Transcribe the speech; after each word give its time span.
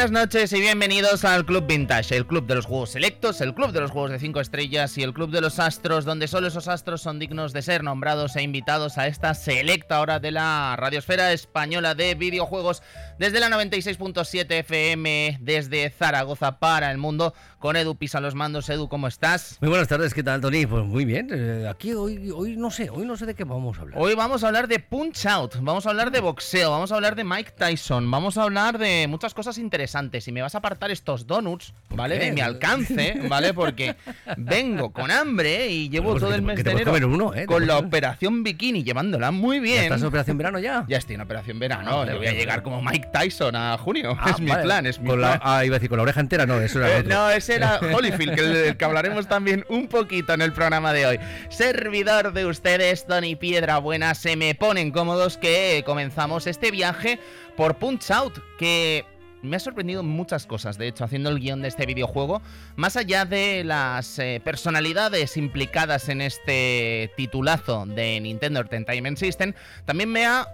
buenas 0.00 0.22
noches 0.22 0.50
y 0.54 0.60
bienvenidos 0.62 1.26
al 1.26 1.44
Club 1.44 1.66
Vintage, 1.66 2.16
el 2.16 2.24
club 2.24 2.46
de 2.46 2.54
los 2.54 2.64
juegos 2.64 2.88
selectos, 2.92 3.42
el 3.42 3.52
club 3.52 3.70
de 3.72 3.80
los 3.80 3.90
juegos 3.90 4.10
de 4.10 4.18
5 4.18 4.40
estrellas 4.40 4.96
y 4.96 5.02
el 5.02 5.12
club 5.12 5.30
de 5.30 5.42
los 5.42 5.58
astros, 5.58 6.06
donde 6.06 6.26
solo 6.26 6.46
esos 6.46 6.68
astros 6.68 7.02
son 7.02 7.18
dignos 7.18 7.52
de 7.52 7.60
ser 7.60 7.84
nombrados 7.84 8.34
e 8.36 8.42
invitados 8.42 8.96
a 8.96 9.08
esta 9.08 9.34
selecta 9.34 10.00
hora 10.00 10.18
de 10.18 10.30
la 10.30 10.74
radiosfera 10.78 11.34
española 11.34 11.94
de 11.94 12.14
videojuegos 12.14 12.82
desde 13.18 13.40
la 13.40 13.50
96.7 13.50 14.50
FM, 14.60 15.36
desde 15.42 15.90
Zaragoza 15.90 16.58
para 16.58 16.90
el 16.90 16.96
mundo, 16.96 17.34
con 17.58 17.76
Edu 17.76 17.94
Pisa 17.94 18.20
los 18.20 18.34
mandos. 18.34 18.70
Edu, 18.70 18.88
¿cómo 18.88 19.06
estás? 19.06 19.58
Muy 19.60 19.68
buenas 19.68 19.88
tardes, 19.88 20.14
¿qué 20.14 20.22
tal, 20.22 20.40
Tony? 20.40 20.64
Pues 20.64 20.82
muy 20.86 21.04
bien. 21.04 21.28
eh, 21.30 21.68
aquí 21.68 21.92
hoy, 21.92 22.30
hoy 22.30 22.56
no 22.56 22.70
sé, 22.70 22.88
hoy 22.88 23.04
no 23.04 23.18
sé 23.18 23.26
de 23.26 23.34
qué 23.34 23.44
vamos 23.44 23.76
a 23.76 23.82
hablar. 23.82 23.98
Hoy 24.00 24.14
vamos 24.14 24.44
a 24.44 24.46
hablar 24.46 24.66
de 24.66 24.78
Punch 24.78 25.26
Out, 25.26 25.56
vamos 25.60 25.84
a 25.84 25.90
hablar 25.90 26.10
de 26.10 26.20
boxeo, 26.20 26.70
vamos 26.70 26.90
a 26.90 26.94
hablar 26.94 27.16
de 27.16 27.24
Mike 27.24 27.50
Tyson, 27.50 28.10
vamos 28.10 28.38
a 28.38 28.44
hablar 28.44 28.78
de 28.78 29.06
muchas 29.06 29.34
cosas 29.34 29.58
interesantes. 29.58 29.89
Y 30.28 30.32
me 30.32 30.42
vas 30.42 30.54
a 30.54 30.58
apartar 30.58 30.90
estos 30.90 31.26
donuts, 31.26 31.72
¿vale? 31.90 32.18
De 32.18 32.32
mi 32.32 32.40
alcance, 32.40 33.20
¿vale? 33.28 33.52
Porque 33.54 33.96
vengo 34.36 34.92
con 34.92 35.10
hambre 35.10 35.68
y 35.68 35.88
llevo 35.88 36.14
todo 36.18 36.34
el 36.34 36.42
mes 36.42 36.62
de 36.62 36.70
enero 36.70 36.92
uno, 37.08 37.34
¿eh? 37.34 37.46
Con 37.46 37.66
la 37.66 37.78
operación 37.78 38.42
bikini, 38.42 38.84
llevándola 38.84 39.30
muy 39.30 39.56
¿Ya 39.56 39.62
bien. 39.62 39.82
estás 39.84 40.00
en 40.02 40.06
operación 40.06 40.38
verano 40.38 40.58
ya? 40.58 40.84
Ya 40.88 40.98
estoy 40.98 41.16
en 41.16 41.20
operación 41.22 41.58
verano, 41.58 42.02
Ah, 42.02 42.04
le 42.04 42.14
voy 42.16 42.26
a 42.26 42.32
llegar 42.32 42.62
como 42.62 42.80
Mike 42.82 43.08
Tyson 43.12 43.56
a 43.56 43.76
junio. 43.78 44.16
Ah, 44.20 44.30
es 44.34 44.40
mi 44.40 44.50
vale. 44.50 44.62
plan, 44.62 44.86
es 44.86 45.00
mi 45.00 45.08
Con 45.08 45.20
la- 45.20 45.38
plan. 45.38 45.40
ah, 45.42 45.64
iba 45.64 45.76
a 45.76 45.78
decir, 45.78 45.88
con 45.88 45.96
la 45.98 46.02
oreja 46.04 46.20
entera, 46.20 46.46
no, 46.46 46.60
eso 46.60 46.78
era 46.78 46.96
Eh, 46.96 47.00
otro. 47.00 47.14
no, 47.14 47.30
ese 47.30 47.56
era 47.56 47.78
Holyfield, 47.94 48.34
que, 48.34 48.42
del 48.42 48.76
que 48.76 48.84
hablaremos 48.84 49.26
también 49.26 49.64
un 49.68 49.88
poquito 49.88 50.32
en 50.34 50.42
el 50.42 50.52
programa 50.52 50.92
de 50.92 51.06
hoy. 51.06 51.20
Servidor 51.48 52.32
de 52.32 52.46
ustedes, 52.46 53.06
Tony 53.06 53.36
Piedra 53.36 53.78
Buena, 53.78 54.14
se 54.14 54.36
me 54.36 54.54
ponen 54.54 54.90
cómodos 54.92 55.36
que 55.36 55.82
comenzamos 55.84 56.46
este 56.46 56.70
viaje 56.70 57.18
por 57.56 57.76
Punch 57.76 58.10
Out, 58.10 58.38
que 58.58 59.04
me 59.42 59.56
ha 59.56 59.60
sorprendido 59.60 60.02
muchas 60.02 60.46
cosas, 60.46 60.78
de 60.78 60.88
hecho, 60.88 61.04
haciendo 61.04 61.30
el 61.30 61.40
guion 61.40 61.62
de 61.62 61.68
este 61.68 61.86
videojuego, 61.86 62.42
más 62.76 62.96
allá 62.96 63.24
de 63.24 63.64
las 63.64 64.18
eh, 64.18 64.40
personalidades 64.44 65.36
implicadas 65.36 66.08
en 66.08 66.20
este 66.20 67.10
titulazo 67.16 67.86
de 67.86 68.20
Nintendo 68.20 68.60
Entertainment 68.60 69.18
System, 69.18 69.54
también 69.84 70.10
me 70.10 70.26
ha 70.26 70.46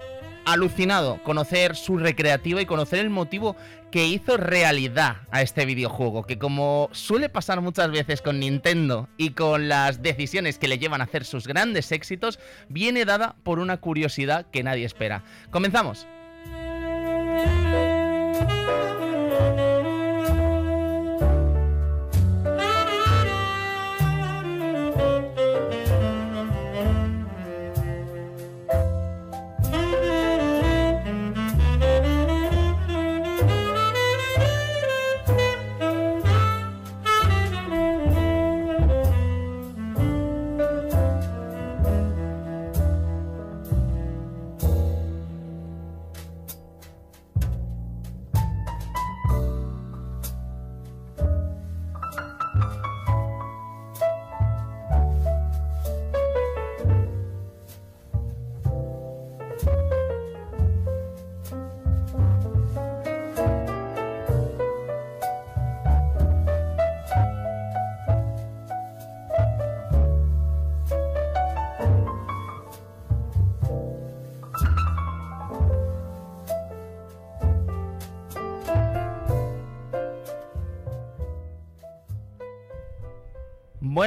alucinado 0.47 1.21
conocer 1.25 1.75
su 1.75 1.99
recreativa 1.99 2.63
y 2.63 2.67
conocer 2.67 3.01
el 3.01 3.11
motivo 3.11 3.57
que 3.91 4.07
hizo 4.07 4.37
realidad 4.37 5.17
a 5.31 5.43
este 5.43 5.67
videojuego, 5.67 6.25
que 6.25 6.39
como 6.39 6.89
suele 6.93 7.29
pasar 7.29 7.61
muchas 7.61 7.91
veces 7.91 8.23
con 8.23 8.39
Nintendo 8.39 9.09
y 9.17 9.31
con 9.31 9.69
las 9.69 10.03
decisiones 10.03 10.59
que 10.59 10.69
le 10.69 10.79
llevan 10.79 11.01
a 11.01 11.05
hacer 11.05 11.25
sus 11.25 11.49
grandes 11.49 11.91
éxitos, 11.91 12.39
viene 12.69 13.05
dada 13.05 13.37
por 13.43 13.59
una 13.59 13.79
curiosidad 13.79 14.47
que 14.53 14.63
nadie 14.63 14.85
espera. 14.85 15.25
Comenzamos. 15.51 16.07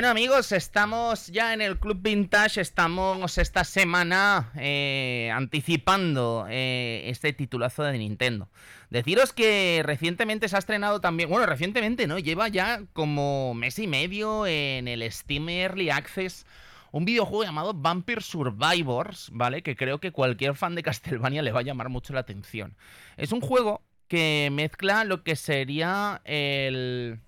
Amigos, 0.10 0.52
estamos 0.54 1.28
ya 1.28 1.54
en 1.54 1.62
el 1.62 1.78
Club 1.78 2.00
Vintage, 2.02 2.62
estamos 2.62 3.38
esta 3.38 3.64
semana 3.64 4.52
eh, 4.56 5.30
anticipando 5.32 6.48
eh, 6.50 7.04
este 7.06 7.32
titulazo 7.32 7.84
de 7.84 7.96
Nintendo. 8.00 8.50
Deciros 8.90 9.34
que 9.34 9.84
recientemente 9.86 10.50
se 10.50 10.56
ha 10.56 10.60
estrenado 10.60 11.00
también, 11.00 11.30
bueno, 11.30 11.46
recientemente 11.46 12.08
no, 12.08 12.18
lleva 12.18 12.48
ya 12.48 12.82
como 12.94 13.54
mes 13.54 13.78
y 13.78 13.86
medio 13.86 14.48
en 14.48 14.88
el 14.88 15.10
Steam 15.12 15.48
Early 15.48 15.92
Access 15.92 16.48
un 16.92 17.06
videojuego 17.06 17.44
llamado 17.44 17.76
Vampire 17.76 18.22
Survivors, 18.22 19.30
¿vale? 19.32 19.62
Que 19.62 19.76
creo 19.76 20.00
que 20.00 20.12
cualquier 20.12 20.56
fan 20.56 20.74
de 20.74 20.82
Castlevania 20.82 21.44
le 21.44 21.52
va 21.52 21.60
a 21.60 21.64
llamar 21.64 21.90
mucho 21.90 22.14
la 22.14 22.22
atención. 22.22 22.76
Es 23.16 23.32
un 23.32 23.42
juego 23.42 23.84
que 24.08 24.50
mezcla 24.52 25.04
lo 25.04 25.24
que 25.24 25.36
sería 25.36 26.22
el- 26.26 27.20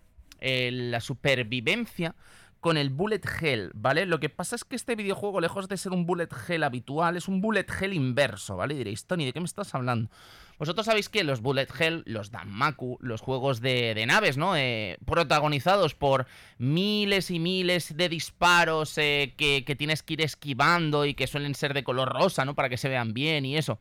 la 0.41 0.99
supervivencia 0.99 2.15
con 2.61 2.77
el 2.77 2.91
bullet 2.91 3.21
hell, 3.41 3.71
¿vale? 3.73 4.05
Lo 4.05 4.19
que 4.19 4.29
pasa 4.29 4.55
es 4.55 4.63
que 4.63 4.75
este 4.75 4.95
videojuego, 4.95 5.41
lejos 5.41 5.67
de 5.67 5.77
ser 5.77 5.91
un 5.91 6.05
bullet 6.05 6.29
hell 6.47 6.63
habitual, 6.63 7.17
es 7.17 7.27
un 7.27 7.41
bullet 7.41 7.65
hell 7.79 7.93
inverso, 7.93 8.55
¿vale? 8.55 8.75
Diréis, 8.75 9.05
Tony, 9.05 9.25
¿de 9.25 9.33
qué 9.33 9.39
me 9.39 9.47
estás 9.47 9.73
hablando? 9.73 10.09
Vosotros 10.59 10.85
sabéis 10.85 11.09
que 11.09 11.23
los 11.23 11.41
bullet 11.41 11.67
hell, 11.79 12.03
los 12.05 12.29
Danmaku, 12.29 12.99
los 13.01 13.19
juegos 13.19 13.61
de, 13.61 13.95
de 13.95 14.05
naves, 14.05 14.37
¿no? 14.37 14.55
Eh, 14.55 14.99
protagonizados 15.05 15.95
por 15.95 16.27
miles 16.59 17.31
y 17.31 17.39
miles 17.39 17.97
de 17.97 18.09
disparos 18.09 18.95
eh, 18.99 19.33
que, 19.37 19.65
que 19.65 19.75
tienes 19.75 20.03
que 20.03 20.13
ir 20.13 20.21
esquivando 20.21 21.05
y 21.05 21.15
que 21.15 21.25
suelen 21.25 21.55
ser 21.55 21.73
de 21.73 21.83
color 21.83 22.13
rosa, 22.13 22.45
¿no? 22.45 22.53
Para 22.53 22.69
que 22.69 22.77
se 22.77 22.89
vean 22.89 23.15
bien 23.15 23.43
y 23.43 23.57
eso. 23.57 23.79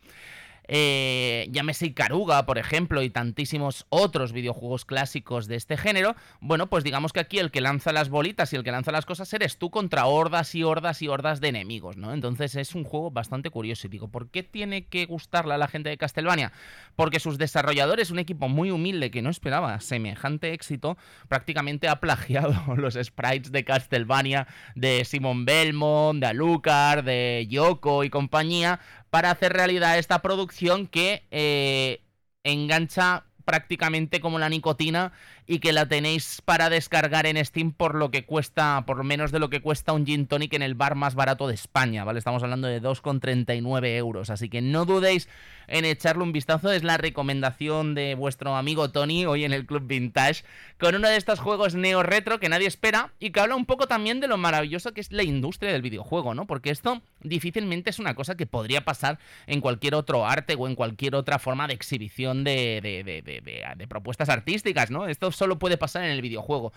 Eh, 0.73 1.49
llámese 1.51 1.87
Ikaruga, 1.87 2.47
por 2.47 2.57
ejemplo, 2.57 3.03
y 3.03 3.11
tantísimos 3.11 3.87
otros 3.89 4.33
videojuegos 4.33 4.85
clásicos 4.85 5.49
de 5.49 5.57
este 5.57 5.77
género, 5.77 6.15
bueno, 6.41 6.69
pues 6.69 6.85
digamos 6.85 7.13
que 7.13 7.19
aquí 7.19 7.41
el 7.41 7.51
que 7.51 7.61
lanza 7.61 7.93
las 7.93 8.09
bolitas 8.09 8.53
y 8.53 8.57
el 8.57 8.63
que 8.63 8.71
lanza 8.71 8.93
las 8.93 9.05
cosas 9.05 9.33
eres 9.33 9.59
tú 9.59 9.71
contra 9.71 10.07
hordas 10.07 10.55
y 10.55 10.63
hordas 10.63 11.03
y 11.03 11.09
hordas 11.09 11.41
de 11.41 11.49
enemigos, 11.49 11.97
¿no? 11.97 12.15
Entonces 12.15 12.55
es 12.55 12.77
un 12.77 12.85
juego 12.85 13.11
bastante 13.11 13.51
curioso. 13.51 13.89
Y 13.89 13.91
digo, 13.91 14.07
¿por 14.07 14.31
qué 14.31 14.45
tiene 14.45 14.87
que 14.87 15.07
gustarle 15.07 15.55
a 15.55 15.59
la 15.59 15.67
gente 15.67 15.89
de 15.89 15.99
Castlevania? 15.99 16.53
Porque 16.95 17.19
sus 17.19 17.37
desarrolladores, 17.37 18.13
un 18.13 18.21
equipo 18.21 18.49
muy 18.49 18.71
humilde 18.71 19.11
que 19.11 19.23
no 19.23 19.31
esperaba 19.31 19.81
semejante 19.81 20.53
éxito, 20.53 20.97
prácticamente 21.27 21.89
ha 21.89 21.99
plagiado 21.99 22.55
los 22.77 22.95
sprites 22.95 23.51
de 23.51 23.65
Castlevania 23.65 24.47
de 24.77 25.05
Simon 25.05 25.45
Belmont, 25.45 26.21
de 26.21 26.27
Alucard, 26.27 27.03
de 27.03 27.49
Yoko 27.51 28.05
y 28.05 28.11
compañía 28.11 28.79
para 29.11 29.31
hacer 29.31 29.53
realidad 29.53 29.99
esta 29.99 30.23
producción 30.23 30.87
que 30.87 31.25
eh, 31.31 32.03
engancha 32.45 33.25
prácticamente 33.45 34.21
como 34.21 34.39
la 34.39 34.49
nicotina 34.49 35.13
y 35.47 35.59
que 35.59 35.73
la 35.73 35.87
tenéis 35.87 36.43
para 36.45 36.71
descargar 36.71 37.27
en 37.27 37.43
Steam 37.45 37.73
por 37.73 37.95
lo 37.95 38.11
que 38.11 38.25
cuesta, 38.25 38.85
por 38.87 39.03
menos 39.05 39.33
de 39.33 39.39
lo 39.39 39.51
que 39.51 39.61
cuesta 39.61 39.93
un 39.93 40.07
gin 40.07 40.27
tonic 40.27 40.53
en 40.55 40.63
el 40.63 40.75
bar 40.75 40.95
más 40.95 41.15
barato 41.15 41.49
de 41.49 41.55
España, 41.55 42.05
¿vale? 42.05 42.19
Estamos 42.19 42.43
hablando 42.43 42.69
de 42.69 42.81
2,39 42.81 43.97
euros, 43.97 44.31
así 44.31 44.49
que 44.49 44.61
no 44.61 44.85
dudéis 44.85 45.29
en 45.67 45.85
echarle 45.85 46.25
un 46.25 46.33
vistazo, 46.33 46.73
es 46.73 46.83
la 46.83 46.97
recomendación 46.97 47.95
de 47.95 48.17
vuestro 48.17 48.57
amigo 48.57 48.91
Tony 48.91 49.25
hoy 49.27 49.45
en 49.45 49.53
el 49.53 49.67
Club 49.67 49.87
Vintage, 49.87 50.43
con 50.81 50.97
uno 50.97 51.09
de 51.09 51.17
estos 51.17 51.39
juegos 51.39 51.75
neo 51.77 52.03
retro 52.03 52.41
que 52.41 52.49
nadie 52.49 52.67
espera 52.67 53.13
y 53.21 53.31
que 53.31 53.39
habla 53.41 53.55
un 53.55 53.67
poco 53.67 53.87
también 53.87 54.19
de 54.19 54.27
lo 54.27 54.37
maravilloso 54.37 54.93
que 54.93 55.01
es 55.01 55.13
la 55.13 55.23
industria 55.23 55.73
del 55.73 55.83
videojuego, 55.83 56.35
¿no? 56.35 56.47
Porque 56.47 56.71
esto 56.71 57.03
difícilmente 57.23 57.91
es 57.91 57.99
una 58.01 58.15
cosa 58.15 58.37
que 58.37 58.47
podría 58.47 58.85
pasar 58.85 59.19
en 59.47 59.61
cualquier 59.61 59.95
otro 59.95 60.27
arte 60.27 60.57
o 60.59 60.67
en 60.67 60.75
cualquier 60.75 61.15
otra 61.15 61.39
forma 61.39 61.69
de 61.69 61.75
exhibición 61.75 62.43
de- 62.43 62.81
de- 62.83 63.05
de- 63.05 63.41
de 63.77 63.87
propuestas 63.87 64.29
artísticas, 64.29 64.91
¿no? 64.91 65.07
Esto 65.07 65.30
solo 65.33 65.59
puede 65.59 65.77
pasar 65.77 66.05
en 66.05 66.11
el 66.11 66.23
videojuego. 66.23 66.73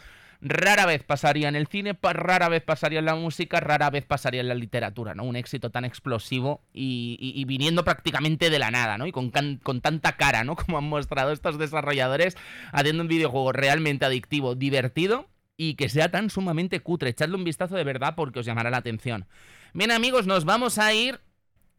Rara 0.45 0.85
vez 0.85 1.03
pasaría 1.03 1.47
en 1.47 1.55
el 1.55 1.67
cine, 1.67 1.97
rara 2.01 2.49
vez 2.49 2.61
pasaría 2.61 2.99
en 2.99 3.05
la 3.05 3.15
música, 3.15 3.61
rara 3.61 3.89
vez 3.89 4.03
pasaría 4.05 4.41
en 4.41 4.49
la 4.49 4.55
literatura, 4.55 5.15
¿no? 5.15 5.23
Un 5.23 5.37
éxito 5.37 5.69
tan 5.69 5.85
explosivo 5.85 6.61
y, 6.73 7.45
viniendo 7.45 7.85
prácticamente 7.85 8.49
de 8.49 8.59
la 8.59 8.69
nada, 8.69 8.97
¿no? 8.97 9.07
Y 9.07 9.13
con, 9.13 9.31
con 9.31 9.79
tanta 9.79 10.17
cara, 10.17 10.43
¿no? 10.43 10.55
Como 10.57 10.77
han 10.77 10.83
mostrado 10.83 11.31
estos 11.31 11.57
desarrolladores 11.57 12.35
haciendo 12.73 13.03
un 13.03 13.07
videojuego 13.07 13.53
realmente 13.53 14.05
adictivo, 14.05 14.55
divertido 14.55 15.29
y 15.55 15.75
que 15.75 15.87
sea 15.87 16.11
tan 16.11 16.29
sumamente 16.29 16.81
cutre. 16.81 17.11
Echadle 17.11 17.35
un 17.35 17.45
vistazo 17.45 17.75
de 17.75 17.83
verdad 17.85 18.15
porque 18.15 18.39
os 18.39 18.45
llamará 18.45 18.69
la 18.69 18.77
atención. 18.77 19.25
Bien 19.73 19.91
amigos, 19.91 20.27
nos 20.27 20.43
vamos 20.43 20.77
a 20.77 20.93
ir 20.93 21.21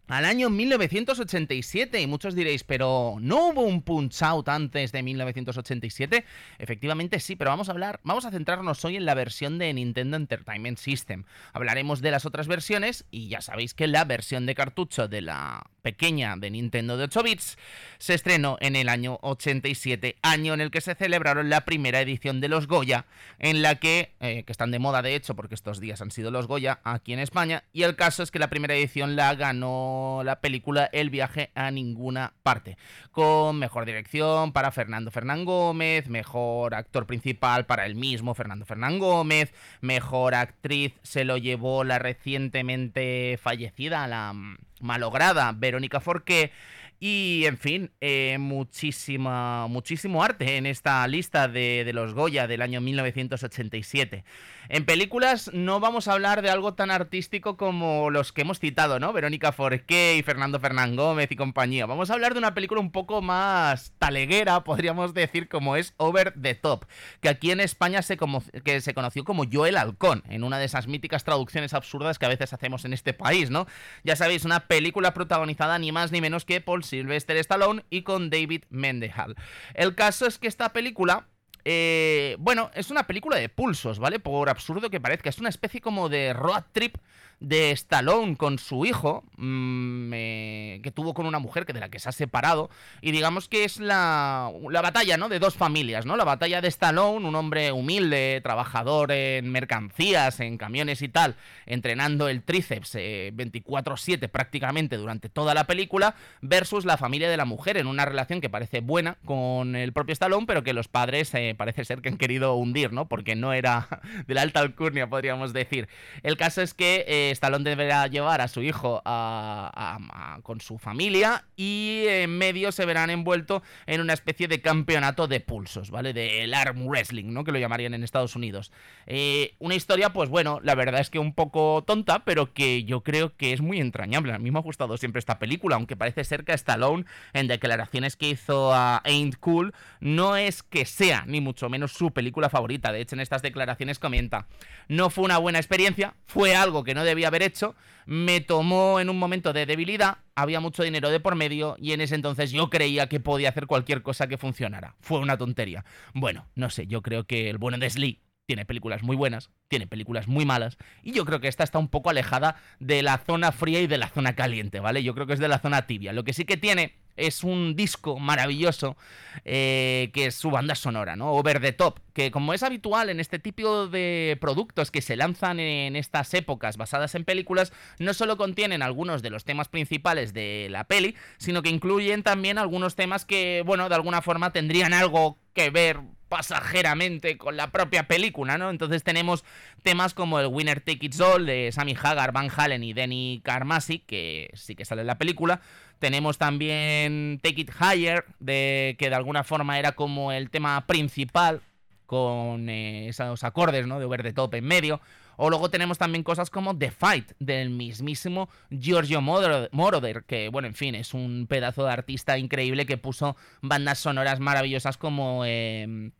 al 0.08 0.26
año 0.26 0.50
1987 0.50 2.00
y 2.00 2.06
muchos 2.06 2.34
diréis, 2.34 2.62
pero 2.62 3.16
¿no 3.20 3.48
hubo 3.48 3.62
un 3.62 3.80
Punch 3.80 4.22
Out 4.22 4.48
antes 4.48 4.92
de 4.92 5.02
1987? 5.02 6.24
Efectivamente 6.58 7.20
sí, 7.20 7.36
pero 7.36 7.50
vamos 7.50 7.68
a 7.68 7.72
hablar, 7.72 8.00
vamos 8.04 8.26
a 8.26 8.30
centrarnos 8.30 8.84
hoy 8.84 8.96
en 8.96 9.06
la 9.06 9.14
versión 9.14 9.58
de 9.58 9.72
Nintendo 9.72 10.16
Entertainment 10.16 10.78
System. 10.78 11.24
Hablaremos 11.52 12.02
de 12.02 12.10
las 12.10 12.26
otras 12.26 12.48
versiones 12.48 13.06
y 13.10 13.28
ya 13.28 13.40
sabéis 13.40 13.72
que 13.72 13.86
la 13.86 14.04
versión 14.04 14.44
de 14.44 14.54
cartucho 14.54 15.08
de 15.08 15.22
la 15.22 15.70
pequeña 15.80 16.36
de 16.36 16.50
Nintendo 16.50 16.96
de 16.96 17.04
8 17.04 17.22
bits 17.22 17.58
se 17.98 18.14
estrenó 18.14 18.56
en 18.60 18.76
el 18.76 18.88
año 18.88 19.18
87, 19.22 20.16
año 20.22 20.54
en 20.54 20.60
el 20.60 20.70
que 20.70 20.80
se 20.80 20.94
celebraron 20.94 21.50
la 21.50 21.64
primera 21.64 22.00
edición 22.00 22.40
de 22.40 22.48
los 22.48 22.66
Goya, 22.66 23.06
en 23.38 23.62
la 23.62 23.76
que, 23.76 24.12
eh, 24.20 24.44
que 24.44 24.52
están 24.52 24.70
de 24.70 24.78
moda 24.78 25.02
de 25.02 25.14
hecho 25.14 25.34
porque 25.34 25.54
estos 25.54 25.80
días 25.80 26.00
han 26.00 26.10
sido 26.10 26.30
los 26.30 26.46
Goya 26.46 26.80
aquí 26.84 27.12
en 27.12 27.18
España, 27.18 27.64
y 27.72 27.82
el 27.82 27.96
caso 27.96 28.22
es 28.22 28.30
que 28.30 28.38
la 28.38 28.50
primera 28.50 28.74
edición 28.74 29.16
la 29.16 29.34
ganó 29.34 29.93
la 30.24 30.40
película 30.40 30.88
El 30.92 31.10
viaje 31.10 31.50
a 31.54 31.70
ninguna 31.70 32.32
parte, 32.42 32.76
con 33.12 33.58
mejor 33.58 33.84
dirección 33.84 34.52
para 34.52 34.72
Fernando 34.72 35.10
Fernán 35.10 35.44
Gómez, 35.44 36.08
mejor 36.08 36.74
actor 36.74 37.06
principal 37.06 37.66
para 37.66 37.86
el 37.86 37.94
mismo 37.94 38.34
Fernando 38.34 38.64
Fernán 38.64 38.98
Gómez, 38.98 39.52
mejor 39.80 40.34
actriz 40.34 40.92
se 41.02 41.24
lo 41.24 41.36
llevó 41.36 41.84
la 41.84 41.98
recientemente 41.98 43.38
fallecida, 43.42 44.06
la 44.06 44.34
malograda 44.80 45.52
Verónica 45.52 46.00
Forqué, 46.00 46.52
y 47.00 47.44
en 47.46 47.58
fin, 47.58 47.90
eh, 48.00 48.36
muchísima, 48.38 49.66
muchísimo 49.68 50.22
arte 50.22 50.56
en 50.56 50.66
esta 50.66 51.06
lista 51.06 51.48
de, 51.48 51.84
de, 51.84 51.92
los 51.92 52.14
Goya 52.14 52.46
del 52.46 52.62
año 52.62 52.80
1987. 52.80 54.24
En 54.68 54.86
películas 54.86 55.50
no 55.52 55.80
vamos 55.80 56.08
a 56.08 56.12
hablar 56.12 56.40
de 56.40 56.48
algo 56.48 56.74
tan 56.74 56.90
artístico 56.90 57.56
como 57.56 58.08
los 58.10 58.32
que 58.32 58.42
hemos 58.42 58.60
citado, 58.60 58.98
¿no? 58.98 59.12
Verónica 59.12 59.52
Forqué 59.52 60.16
y 60.16 60.22
Fernando 60.22 60.58
Fernán 60.58 60.96
Gómez 60.96 61.30
y 61.30 61.36
compañía. 61.36 61.84
Vamos 61.84 62.08
a 62.08 62.14
hablar 62.14 62.32
de 62.32 62.38
una 62.38 62.54
película 62.54 62.80
un 62.80 62.90
poco 62.90 63.20
más 63.20 63.92
taleguera, 63.98 64.64
podríamos 64.64 65.12
decir, 65.12 65.48
como 65.48 65.76
es 65.76 65.92
Over 65.98 66.34
the 66.40 66.54
Top, 66.54 66.86
que 67.20 67.28
aquí 67.28 67.50
en 67.50 67.60
España 67.60 68.00
se, 68.00 68.16
como, 68.16 68.42
que 68.64 68.80
se 68.80 68.94
conoció 68.94 69.24
como 69.24 69.44
Joel 69.50 69.76
Halcón, 69.76 70.22
en 70.28 70.44
una 70.44 70.58
de 70.58 70.64
esas 70.64 70.86
míticas 70.86 71.24
traducciones 71.24 71.74
absurdas 71.74 72.18
que 72.18 72.26
a 72.26 72.30
veces 72.30 72.52
hacemos 72.52 72.84
en 72.84 72.94
este 72.94 73.12
país, 73.12 73.50
¿no? 73.50 73.66
Ya 74.02 74.16
sabéis, 74.16 74.44
una 74.44 74.60
película 74.60 75.12
protagonizada 75.12 75.78
ni 75.78 75.92
más 75.92 76.12
ni 76.12 76.20
menos 76.20 76.44
que 76.44 76.60
Paul 76.60 76.83
Sylvester 76.84 77.36
Stallone 77.38 77.84
y 77.90 78.02
con 78.02 78.30
David 78.30 78.64
Mendehal. 78.70 79.34
El 79.74 79.94
caso 79.94 80.26
es 80.26 80.38
que 80.38 80.48
esta 80.48 80.72
película 80.72 81.28
eh, 81.64 82.36
bueno, 82.38 82.70
es 82.74 82.90
una 82.90 83.06
película 83.06 83.38
de 83.38 83.48
pulsos, 83.48 83.98
¿vale? 83.98 84.20
Por 84.20 84.50
absurdo 84.50 84.90
que 84.90 85.00
parezca, 85.00 85.30
es 85.30 85.38
una 85.38 85.48
especie 85.48 85.80
como 85.80 86.08
de 86.08 86.34
road 86.34 86.64
trip 86.72 86.96
de 87.44 87.70
Stallone 87.72 88.36
con 88.36 88.58
su 88.58 88.86
hijo, 88.86 89.22
mmm, 89.36 90.12
eh, 90.14 90.80
que 90.82 90.90
tuvo 90.90 91.14
con 91.14 91.26
una 91.26 91.38
mujer 91.38 91.66
que 91.66 91.72
de 91.72 91.80
la 91.80 91.90
que 91.90 91.98
se 91.98 92.08
ha 92.08 92.12
separado, 92.12 92.70
y 93.02 93.12
digamos 93.12 93.48
que 93.48 93.64
es 93.64 93.78
la, 93.78 94.50
la, 94.70 94.80
batalla, 94.80 95.16
¿no? 95.16 95.28
De 95.28 95.38
dos 95.38 95.54
familias, 95.54 96.06
¿no? 96.06 96.16
La 96.16 96.24
batalla 96.24 96.60
de 96.60 96.68
Stallone, 96.68 97.26
un 97.26 97.34
hombre 97.34 97.72
humilde, 97.72 98.40
trabajador 98.42 99.12
en 99.12 99.50
mercancías, 99.50 100.40
en 100.40 100.56
camiones 100.56 101.02
y 101.02 101.08
tal, 101.08 101.36
entrenando 101.66 102.28
el 102.28 102.42
tríceps 102.42 102.94
eh, 102.94 103.32
24/7 103.34 104.28
prácticamente 104.28 104.96
durante 104.96 105.28
toda 105.28 105.54
la 105.54 105.64
película, 105.64 106.14
versus 106.40 106.84
la 106.84 106.96
familia 106.96 107.28
de 107.28 107.36
la 107.36 107.44
mujer, 107.44 107.76
en 107.76 107.86
una 107.86 108.04
relación 108.04 108.40
que 108.40 108.48
parece 108.48 108.80
buena 108.80 109.18
con 109.24 109.76
el 109.76 109.92
propio 109.92 110.14
Stallone, 110.14 110.46
pero 110.46 110.64
que 110.64 110.72
los 110.72 110.88
padres 110.88 111.34
eh, 111.34 111.54
parece 111.56 111.84
ser 111.84 112.00
que 112.00 112.08
han 112.08 112.16
querido 112.16 112.54
hundir, 112.54 112.92
¿no? 112.92 113.06
Porque 113.06 113.36
no 113.36 113.52
era 113.52 113.88
de 114.26 114.34
la 114.34 114.42
alta 114.42 114.60
alcurnia, 114.60 115.08
podríamos 115.08 115.52
decir. 115.52 115.88
El 116.22 116.36
caso 116.36 116.62
es 116.62 116.72
que 116.72 117.04
eh, 117.06 117.33
Stallone 117.34 117.68
deberá 117.68 118.06
llevar 118.06 118.40
a 118.40 118.48
su 118.48 118.62
hijo 118.62 119.02
a, 119.04 120.38
con 120.42 120.60
su 120.60 120.78
familia 120.78 121.44
y 121.56 122.04
en 122.06 122.36
medio 122.38 122.72
se 122.72 122.86
verán 122.86 123.10
envueltos 123.10 123.62
en 123.86 124.00
una 124.00 124.12
especie 124.12 124.48
de 124.48 124.60
campeonato 124.60 125.28
de 125.28 125.40
pulsos, 125.40 125.90
¿vale? 125.90 126.12
Del 126.12 126.54
arm 126.54 126.86
wrestling, 126.86 127.32
¿no? 127.32 127.44
Que 127.44 127.52
lo 127.52 127.58
llamarían 127.58 127.94
en 127.94 128.04
Estados 128.04 128.36
Unidos. 128.36 128.72
Eh, 129.06 129.54
una 129.58 129.74
historia, 129.74 130.12
pues 130.12 130.28
bueno, 130.28 130.60
la 130.62 130.74
verdad 130.74 131.00
es 131.00 131.10
que 131.10 131.18
un 131.18 131.34
poco 131.34 131.84
tonta, 131.86 132.24
pero 132.24 132.52
que 132.52 132.84
yo 132.84 133.02
creo 133.02 133.36
que 133.36 133.52
es 133.52 133.60
muy 133.60 133.80
entrañable. 133.80 134.32
A 134.32 134.38
mí 134.38 134.50
me 134.50 134.58
ha 134.58 134.62
gustado 134.62 134.96
siempre 134.96 135.18
esta 135.18 135.38
película, 135.38 135.76
aunque 135.76 135.96
parece 135.96 136.24
ser 136.24 136.44
que 136.44 136.52
Stallone, 136.52 137.04
en 137.32 137.48
declaraciones 137.48 138.16
que 138.16 138.30
hizo 138.30 138.72
a 138.72 139.02
Ain't 139.04 139.36
Cool, 139.36 139.74
no 140.00 140.36
es 140.36 140.62
que 140.62 140.84
sea, 140.84 141.24
ni 141.26 141.40
mucho 141.40 141.68
menos, 141.68 141.92
su 141.92 142.12
película 142.12 142.48
favorita. 142.48 142.92
De 142.92 143.00
hecho, 143.00 143.16
en 143.16 143.20
estas 143.20 143.42
declaraciones 143.42 143.98
comenta, 143.98 144.46
no 144.88 145.10
fue 145.10 145.24
una 145.24 145.38
buena 145.38 145.58
experiencia, 145.58 146.14
fue 146.26 146.54
algo 146.54 146.84
que 146.84 146.94
no 146.94 147.04
debía 147.04 147.13
haber 147.22 147.42
hecho, 147.42 147.74
me 148.06 148.40
tomó 148.40 148.98
en 148.98 149.08
un 149.08 149.18
momento 149.18 149.52
de 149.52 149.66
debilidad, 149.66 150.18
había 150.34 150.60
mucho 150.60 150.82
dinero 150.82 151.10
de 151.10 151.20
por 151.20 151.36
medio 151.36 151.76
y 151.78 151.92
en 151.92 152.00
ese 152.00 152.16
entonces 152.16 152.50
yo 152.50 152.70
creía 152.70 153.08
que 153.08 153.20
podía 153.20 153.50
hacer 153.50 153.66
cualquier 153.66 154.02
cosa 154.02 154.26
que 154.26 154.38
funcionara. 154.38 154.96
Fue 155.00 155.20
una 155.20 155.38
tontería. 155.38 155.84
Bueno, 156.12 156.46
no 156.54 156.70
sé, 156.70 156.86
yo 156.86 157.02
creo 157.02 157.24
que 157.24 157.48
el 157.48 157.58
bueno 157.58 157.78
de 157.78 157.88
Slee 157.88 158.23
tiene 158.46 158.64
películas 158.64 159.02
muy 159.02 159.16
buenas, 159.16 159.50
tiene 159.68 159.86
películas 159.86 160.28
muy 160.28 160.44
malas, 160.44 160.76
y 161.02 161.12
yo 161.12 161.24
creo 161.24 161.40
que 161.40 161.48
esta 161.48 161.64
está 161.64 161.78
un 161.78 161.88
poco 161.88 162.10
alejada 162.10 162.56
de 162.78 163.02
la 163.02 163.18
zona 163.18 163.52
fría 163.52 163.80
y 163.80 163.86
de 163.86 163.98
la 163.98 164.08
zona 164.08 164.34
caliente, 164.34 164.80
¿vale? 164.80 165.02
Yo 165.02 165.14
creo 165.14 165.26
que 165.26 165.34
es 165.34 165.40
de 165.40 165.48
la 165.48 165.58
zona 165.58 165.86
tibia. 165.86 166.12
Lo 166.12 166.24
que 166.24 166.32
sí 166.32 166.44
que 166.44 166.56
tiene 166.56 166.94
es 167.16 167.44
un 167.44 167.76
disco 167.76 168.18
maravilloso 168.18 168.96
eh, 169.44 170.10
que 170.12 170.26
es 170.26 170.34
su 170.34 170.50
banda 170.50 170.74
sonora, 170.74 171.16
¿no? 171.16 171.32
Over 171.32 171.60
the 171.60 171.72
Top, 171.72 172.00
que 172.12 172.30
como 172.30 172.54
es 172.54 172.62
habitual 172.62 173.08
en 173.08 173.20
este 173.20 173.38
tipo 173.38 173.86
de 173.86 174.36
productos 174.40 174.90
que 174.90 175.00
se 175.00 175.16
lanzan 175.16 175.60
en 175.60 175.96
estas 175.96 176.34
épocas 176.34 176.76
basadas 176.76 177.14
en 177.14 177.24
películas, 177.24 177.72
no 177.98 178.14
solo 178.14 178.36
contienen 178.36 178.82
algunos 178.82 179.22
de 179.22 179.30
los 179.30 179.44
temas 179.44 179.68
principales 179.68 180.32
de 180.32 180.68
la 180.70 180.84
peli, 180.84 181.14
sino 181.38 181.62
que 181.62 181.70
incluyen 181.70 182.22
también 182.22 182.58
algunos 182.58 182.96
temas 182.96 183.24
que, 183.24 183.62
bueno, 183.64 183.88
de 183.88 183.94
alguna 183.94 184.22
forma 184.22 184.50
tendrían 184.50 184.92
algo 184.92 185.38
que 185.52 185.70
ver 185.70 186.00
pasajeramente 186.34 187.38
con 187.38 187.56
la 187.56 187.70
propia 187.70 188.08
película, 188.08 188.58
¿no? 188.58 188.70
Entonces 188.70 189.04
tenemos 189.04 189.44
temas 189.84 190.14
como 190.14 190.40
el 190.40 190.48
Winner 190.48 190.80
Take 190.80 191.06
It 191.06 191.20
All 191.20 191.46
de 191.46 191.70
Sammy 191.70 191.94
Hagar, 191.94 192.32
Van 192.32 192.50
Halen 192.50 192.82
y 192.82 192.92
Denny 192.92 193.40
Carmassi, 193.44 194.00
que 194.00 194.50
sí 194.54 194.74
que 194.74 194.84
sale 194.84 195.02
en 195.02 195.06
la 195.06 195.16
película. 195.16 195.60
Tenemos 196.00 196.36
también 196.36 197.38
Take 197.40 197.60
It 197.60 197.70
Higher, 197.80 198.24
de, 198.40 198.96
que 198.98 199.10
de 199.10 199.14
alguna 199.14 199.44
forma 199.44 199.78
era 199.78 199.92
como 199.92 200.32
el 200.32 200.50
tema 200.50 200.84
principal, 200.88 201.60
con 202.04 202.68
eh, 202.68 203.06
esos 203.10 203.44
acordes, 203.44 203.86
¿no? 203.86 204.00
De 204.00 204.04
Over 204.04 204.24
the 204.24 204.32
Top 204.32 204.52
en 204.54 204.64
medio. 204.64 205.00
O 205.36 205.50
luego 205.50 205.70
tenemos 205.70 205.98
también 205.98 206.24
cosas 206.24 206.50
como 206.50 206.76
The 206.76 206.90
Fight, 206.90 207.30
del 207.38 207.70
mismísimo 207.70 208.48
Giorgio 208.70 209.20
Moroder, 209.20 210.24
que, 210.24 210.48
bueno, 210.48 210.66
en 210.66 210.74
fin, 210.74 210.96
es 210.96 211.14
un 211.14 211.46
pedazo 211.48 211.84
de 211.84 211.92
artista 211.92 212.38
increíble 212.38 212.86
que 212.86 212.98
puso 212.98 213.36
bandas 213.62 214.00
sonoras 214.00 214.40
maravillosas 214.40 214.96
como 214.96 215.44
eh, 215.44 216.10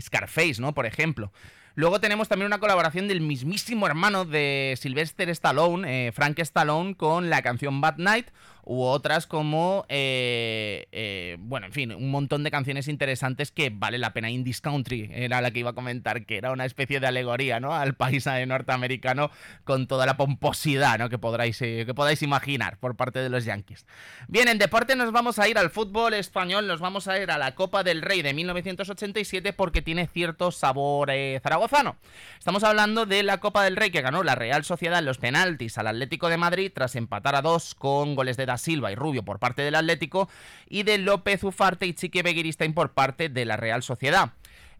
Scarface, 0.00 0.60
¿no? 0.60 0.74
Por 0.74 0.86
ejemplo. 0.86 1.32
Luego 1.74 2.00
tenemos 2.00 2.28
también 2.28 2.46
una 2.46 2.60
colaboración 2.60 3.08
del 3.08 3.22
mismísimo 3.22 3.86
hermano 3.86 4.26
de 4.26 4.74
Sylvester 4.78 5.30
Stallone, 5.30 6.08
eh, 6.08 6.12
Frank 6.12 6.38
Stallone, 6.40 6.94
con 6.94 7.30
la 7.30 7.40
canción 7.40 7.80
Bad 7.80 7.96
Night 7.96 8.26
u 8.64 8.82
otras 8.82 9.26
como, 9.26 9.84
eh, 9.88 10.86
eh, 10.92 11.36
bueno, 11.40 11.66
en 11.66 11.72
fin, 11.72 11.92
un 11.92 12.10
montón 12.10 12.44
de 12.44 12.50
canciones 12.50 12.86
interesantes 12.86 13.50
que 13.50 13.70
vale 13.70 13.98
la 13.98 14.12
pena. 14.12 14.30
Indies 14.30 14.60
Country 14.60 15.10
era 15.12 15.40
la 15.40 15.50
que 15.50 15.60
iba 15.60 15.70
a 15.70 15.74
comentar, 15.74 16.24
que 16.24 16.36
era 16.36 16.52
una 16.52 16.64
especie 16.64 17.00
de 17.00 17.08
alegoría, 17.08 17.58
¿no? 17.58 17.74
Al 17.74 17.94
país 17.94 18.26
norteamericano 18.46 19.30
con 19.64 19.86
toda 19.88 20.06
la 20.06 20.16
pomposidad, 20.16 20.98
¿no? 20.98 21.08
Que, 21.08 21.18
podráis, 21.18 21.60
eh, 21.62 21.82
que 21.86 21.94
podáis 21.94 22.22
imaginar 22.22 22.78
por 22.78 22.96
parte 22.96 23.18
de 23.18 23.28
los 23.28 23.44
Yankees. 23.44 23.84
Bien, 24.28 24.46
en 24.46 24.58
deporte 24.58 24.94
nos 24.94 25.10
vamos 25.10 25.38
a 25.40 25.48
ir 25.48 25.58
al 25.58 25.70
fútbol 25.70 26.14
español, 26.14 26.68
nos 26.68 26.80
vamos 26.80 27.08
a 27.08 27.18
ir 27.18 27.30
a 27.32 27.38
la 27.38 27.56
Copa 27.56 27.82
del 27.82 28.00
Rey 28.00 28.22
de 28.22 28.32
1987 28.32 29.52
porque 29.52 29.82
tiene 29.82 30.06
cierto 30.06 30.52
sabor 30.52 31.10
zaragozano. 31.42 31.96
Estamos 32.38 32.62
hablando 32.62 33.06
de 33.06 33.24
la 33.24 33.38
Copa 33.38 33.64
del 33.64 33.76
Rey 33.76 33.90
que 33.90 34.02
ganó 34.02 34.22
la 34.22 34.36
Real 34.36 34.64
Sociedad 34.64 35.00
en 35.00 35.04
los 35.04 35.18
penaltis 35.18 35.78
al 35.78 35.88
Atlético 35.88 36.28
de 36.28 36.36
Madrid 36.36 36.70
tras 36.72 36.94
empatar 36.94 37.34
a 37.34 37.42
dos 37.42 37.74
con 37.74 38.14
goles 38.14 38.36
de 38.36 38.51
Silva 38.58 38.92
y 38.92 38.94
Rubio 38.94 39.24
por 39.24 39.38
parte 39.38 39.62
del 39.62 39.74
Atlético 39.74 40.28
y 40.68 40.82
de 40.82 40.98
López 40.98 41.42
Ufarte 41.44 41.86
y 41.86 41.94
Chique 41.94 42.22
Beguiristain 42.22 42.74
por 42.74 42.92
parte 42.92 43.28
de 43.28 43.44
la 43.44 43.56
Real 43.56 43.82
Sociedad. 43.82 44.32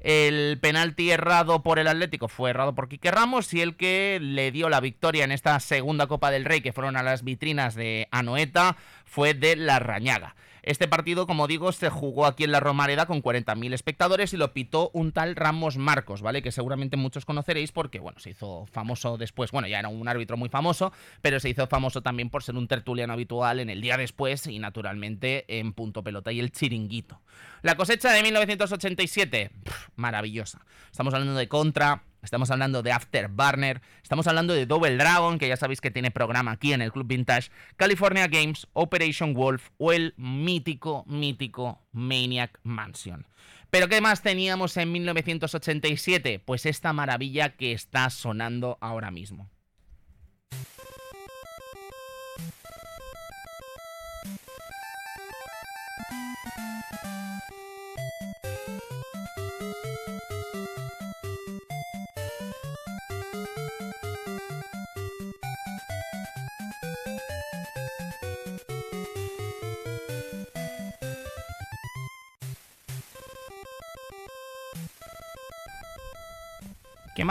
El 0.02 0.58
penalti 0.60 1.10
errado 1.10 1.62
por 1.62 1.78
el 1.78 1.86
Atlético 1.86 2.26
fue 2.26 2.50
errado 2.50 2.74
por 2.74 2.88
Quique 2.88 3.12
Ramos 3.12 3.54
y 3.54 3.60
el 3.60 3.76
que 3.76 4.18
le 4.20 4.50
dio 4.50 4.68
la 4.68 4.80
victoria 4.80 5.22
en 5.22 5.30
esta 5.30 5.58
segunda 5.60 6.08
Copa 6.08 6.32
del 6.32 6.44
Rey, 6.44 6.60
que 6.60 6.72
fueron 6.72 6.96
a 6.96 7.04
las 7.04 7.22
vitrinas 7.22 7.76
de 7.76 8.08
Anoeta, 8.10 8.76
fue 9.04 9.34
de 9.34 9.54
la 9.54 9.78
Rañaga. 9.78 10.34
Este 10.62 10.86
partido, 10.86 11.26
como 11.26 11.48
digo, 11.48 11.72
se 11.72 11.90
jugó 11.90 12.24
aquí 12.24 12.44
en 12.44 12.52
la 12.52 12.60
Romareda 12.60 13.06
con 13.06 13.20
40.000 13.20 13.74
espectadores 13.74 14.32
y 14.32 14.36
lo 14.36 14.52
pitó 14.52 14.90
un 14.92 15.10
tal 15.10 15.34
Ramos 15.34 15.76
Marcos, 15.76 16.22
¿vale? 16.22 16.40
Que 16.40 16.52
seguramente 16.52 16.96
muchos 16.96 17.24
conoceréis 17.24 17.72
porque, 17.72 17.98
bueno, 17.98 18.20
se 18.20 18.30
hizo 18.30 18.66
famoso 18.66 19.18
después, 19.18 19.50
bueno, 19.50 19.66
ya 19.66 19.80
era 19.80 19.88
un 19.88 20.06
árbitro 20.06 20.36
muy 20.36 20.48
famoso, 20.48 20.92
pero 21.20 21.40
se 21.40 21.48
hizo 21.48 21.66
famoso 21.66 22.00
también 22.00 22.30
por 22.30 22.44
ser 22.44 22.54
un 22.54 22.68
tertuliano 22.68 23.12
habitual 23.12 23.58
en 23.58 23.70
el 23.70 23.80
día 23.80 23.96
después 23.96 24.46
y 24.46 24.60
naturalmente 24.60 25.44
en 25.58 25.72
Punto 25.72 26.04
Pelota 26.04 26.30
y 26.30 26.38
el 26.38 26.52
Chiringuito. 26.52 27.20
La 27.62 27.74
cosecha 27.74 28.12
de 28.12 28.22
1987, 28.22 29.50
pff, 29.64 29.88
maravillosa. 29.96 30.64
Estamos 30.90 31.12
hablando 31.12 31.34
de 31.34 31.48
Contra, 31.48 32.04
estamos 32.22 32.50
hablando 32.50 32.82
de 32.82 32.92
Afterburner, 32.92 33.82
estamos 34.02 34.26
hablando 34.26 34.54
de 34.54 34.66
Double 34.66 34.96
Dragon, 34.96 35.38
que 35.38 35.48
ya 35.48 35.56
sabéis 35.56 35.80
que 35.80 35.90
tiene 35.90 36.10
programa 36.10 36.52
aquí 36.52 36.72
en 36.72 36.82
el 36.82 36.92
Club 36.92 37.06
Vintage, 37.06 37.50
California 37.76 38.28
Games, 38.28 38.66
Operation 38.72 39.34
Wolf 39.34 39.70
o 39.78 39.92
el 39.92 40.14
mítico, 40.16 41.04
mítico 41.06 41.80
Maniac 41.92 42.58
Mansion. 42.62 43.26
Pero 43.70 43.88
¿qué 43.88 44.00
más 44.00 44.22
teníamos 44.22 44.76
en 44.76 44.92
1987? 44.92 46.38
Pues 46.44 46.66
esta 46.66 46.92
maravilla 46.92 47.56
que 47.56 47.72
está 47.72 48.10
sonando 48.10 48.78
ahora 48.80 49.10
mismo. 49.10 49.48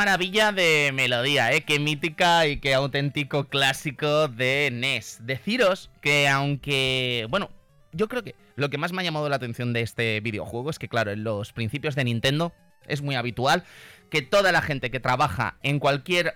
Maravilla 0.01 0.51
de 0.51 0.89
melodía, 0.95 1.53
¿eh? 1.53 1.61
Qué 1.61 1.77
mítica 1.77 2.47
y 2.47 2.57
qué 2.57 2.73
auténtico 2.73 3.43
clásico 3.43 4.27
de 4.27 4.71
NES. 4.73 5.19
Deciros 5.21 5.91
que 6.01 6.27
aunque, 6.27 7.27
bueno, 7.29 7.51
yo 7.91 8.07
creo 8.07 8.23
que 8.23 8.33
lo 8.55 8.71
que 8.71 8.79
más 8.79 8.93
me 8.93 9.01
ha 9.03 9.05
llamado 9.05 9.29
la 9.29 9.35
atención 9.35 9.73
de 9.73 9.81
este 9.81 10.19
videojuego 10.21 10.71
es 10.71 10.79
que, 10.79 10.87
claro, 10.87 11.11
en 11.11 11.23
los 11.23 11.53
principios 11.53 11.93
de 11.93 12.03
Nintendo 12.03 12.51
es 12.87 13.03
muy 13.03 13.13
habitual 13.13 13.63
que 14.09 14.23
toda 14.23 14.51
la 14.51 14.63
gente 14.63 14.89
que 14.89 14.99
trabaja 14.99 15.59
en 15.61 15.77
cualquier, 15.77 16.33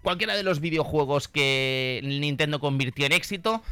cualquiera 0.00 0.34
de 0.34 0.42
los 0.42 0.60
videojuegos 0.60 1.28
que 1.28 2.00
Nintendo 2.02 2.60
convirtió 2.60 3.04
en 3.04 3.12
éxito 3.12 3.62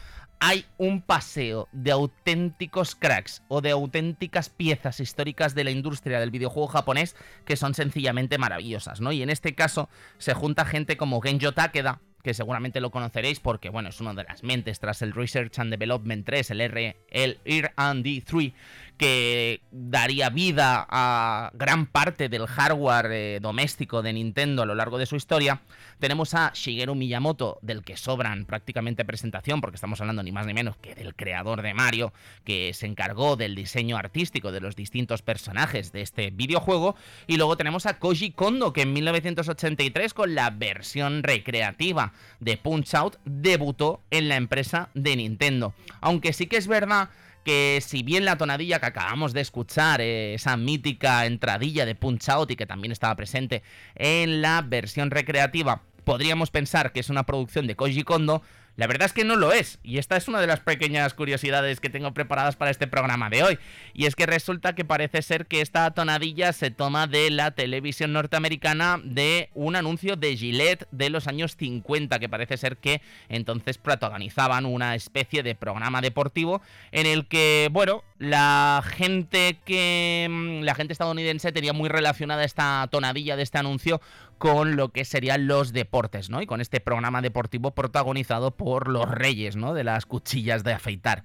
hay 0.40 0.64
un 0.78 1.02
paseo 1.02 1.68
de 1.70 1.92
auténticos 1.92 2.96
cracks 2.96 3.42
o 3.48 3.60
de 3.60 3.70
auténticas 3.70 4.48
piezas 4.48 4.98
históricas 4.98 5.54
de 5.54 5.64
la 5.64 5.70
industria 5.70 6.18
del 6.18 6.30
videojuego 6.30 6.66
japonés 6.68 7.14
que 7.44 7.56
son 7.56 7.74
sencillamente 7.74 8.38
maravillosas, 8.38 9.02
¿no? 9.02 9.12
Y 9.12 9.22
en 9.22 9.28
este 9.28 9.54
caso 9.54 9.90
se 10.16 10.32
junta 10.32 10.64
gente 10.64 10.96
como 10.96 11.20
Genjo 11.20 11.52
Takeda, 11.52 12.00
que 12.22 12.34
seguramente 12.34 12.80
lo 12.80 12.90
conoceréis 12.90 13.38
porque, 13.40 13.68
bueno, 13.68 13.90
es 13.90 14.00
una 14.00 14.14
de 14.14 14.24
las 14.24 14.42
mentes 14.42 14.80
tras 14.80 15.02
el 15.02 15.12
Research 15.12 15.58
and 15.58 15.70
Development 15.70 16.24
3, 16.24 16.50
el 16.50 16.60
R&D 16.60 18.24
3, 18.26 18.52
que 19.00 19.62
daría 19.70 20.28
vida 20.28 20.86
a 20.90 21.50
gran 21.54 21.86
parte 21.86 22.28
del 22.28 22.46
hardware 22.46 23.10
eh, 23.10 23.38
doméstico 23.40 24.02
de 24.02 24.12
Nintendo 24.12 24.60
a 24.60 24.66
lo 24.66 24.74
largo 24.74 24.98
de 24.98 25.06
su 25.06 25.16
historia. 25.16 25.62
Tenemos 25.98 26.34
a 26.34 26.52
Shigeru 26.52 26.94
Miyamoto, 26.94 27.58
del 27.62 27.82
que 27.82 27.96
sobran 27.96 28.44
prácticamente 28.44 29.06
presentación, 29.06 29.62
porque 29.62 29.76
estamos 29.76 30.02
hablando 30.02 30.22
ni 30.22 30.32
más 30.32 30.44
ni 30.44 30.52
menos 30.52 30.76
que 30.76 30.94
del 30.94 31.14
creador 31.14 31.62
de 31.62 31.72
Mario, 31.72 32.12
que 32.44 32.74
se 32.74 32.84
encargó 32.84 33.36
del 33.36 33.54
diseño 33.54 33.96
artístico 33.96 34.52
de 34.52 34.60
los 34.60 34.76
distintos 34.76 35.22
personajes 35.22 35.92
de 35.92 36.02
este 36.02 36.30
videojuego. 36.30 36.94
Y 37.26 37.38
luego 37.38 37.56
tenemos 37.56 37.86
a 37.86 37.98
Koji 37.98 38.32
Kondo, 38.32 38.74
que 38.74 38.82
en 38.82 38.92
1983, 38.92 40.12
con 40.12 40.34
la 40.34 40.50
versión 40.50 41.22
recreativa 41.22 42.12
de 42.38 42.58
Punch 42.58 42.94
Out, 42.96 43.16
debutó 43.24 44.02
en 44.10 44.28
la 44.28 44.36
empresa 44.36 44.90
de 44.92 45.16
Nintendo. 45.16 45.72
Aunque 46.02 46.34
sí 46.34 46.48
que 46.48 46.58
es 46.58 46.66
verdad 46.66 47.08
que 47.50 47.80
si 47.84 48.04
bien 48.04 48.24
la 48.24 48.38
tonadilla 48.38 48.78
que 48.78 48.86
acabamos 48.86 49.32
de 49.32 49.40
escuchar, 49.40 50.00
eh, 50.00 50.34
esa 50.34 50.56
mítica 50.56 51.26
entradilla 51.26 51.84
de 51.84 51.96
Punch 51.96 52.28
Out 52.28 52.52
y 52.52 52.54
que 52.54 52.64
también 52.64 52.92
estaba 52.92 53.16
presente 53.16 53.64
en 53.96 54.40
la 54.40 54.62
versión 54.62 55.10
recreativa, 55.10 55.82
podríamos 56.04 56.52
pensar 56.52 56.92
que 56.92 57.00
es 57.00 57.10
una 57.10 57.26
producción 57.26 57.66
de 57.66 57.74
Koji 57.74 58.04
Kondo, 58.04 58.42
la 58.76 58.86
verdad 58.86 59.06
es 59.06 59.12
que 59.12 59.24
no 59.24 59.36
lo 59.36 59.52
es, 59.52 59.78
y 59.82 59.98
esta 59.98 60.16
es 60.16 60.28
una 60.28 60.40
de 60.40 60.46
las 60.46 60.60
pequeñas 60.60 61.14
curiosidades 61.14 61.80
que 61.80 61.90
tengo 61.90 62.12
preparadas 62.14 62.56
para 62.56 62.70
este 62.70 62.86
programa 62.86 63.30
de 63.30 63.42
hoy, 63.42 63.58
y 63.94 64.06
es 64.06 64.14
que 64.14 64.26
resulta 64.26 64.74
que 64.74 64.84
parece 64.84 65.22
ser 65.22 65.46
que 65.46 65.60
esta 65.60 65.90
tonadilla 65.90 66.52
se 66.52 66.70
toma 66.70 67.06
de 67.06 67.30
la 67.30 67.50
televisión 67.50 68.12
norteamericana 68.12 69.00
de 69.02 69.50
un 69.54 69.76
anuncio 69.76 70.16
de 70.16 70.36
Gillette 70.36 70.86
de 70.90 71.10
los 71.10 71.26
años 71.26 71.56
50, 71.56 72.18
que 72.18 72.28
parece 72.28 72.56
ser 72.56 72.76
que 72.76 73.02
entonces 73.28 73.78
protagonizaban 73.78 74.66
una 74.66 74.94
especie 74.94 75.42
de 75.42 75.54
programa 75.54 76.00
deportivo 76.00 76.62
en 76.92 77.06
el 77.06 77.26
que, 77.26 77.68
bueno, 77.72 78.02
la 78.18 78.82
gente 78.86 79.58
que 79.64 80.26
mm, 80.28 80.62
la 80.62 80.74
gente 80.74 80.92
estadounidense 80.92 81.52
tenía 81.52 81.72
muy 81.72 81.88
relacionada 81.88 82.44
esta 82.44 82.86
tonadilla 82.90 83.36
de 83.36 83.42
este 83.42 83.58
anuncio 83.58 84.00
con 84.40 84.76
lo 84.76 84.88
que 84.88 85.04
serían 85.04 85.46
los 85.46 85.74
deportes, 85.74 86.30
¿no? 86.30 86.40
Y 86.40 86.46
con 86.46 86.62
este 86.62 86.80
programa 86.80 87.20
deportivo 87.20 87.72
protagonizado 87.72 88.52
por 88.60 88.88
los 88.88 89.10
reyes, 89.10 89.56
¿no? 89.56 89.72
De 89.72 89.84
las 89.84 90.04
cuchillas 90.04 90.64
de 90.64 90.74
afeitar. 90.74 91.24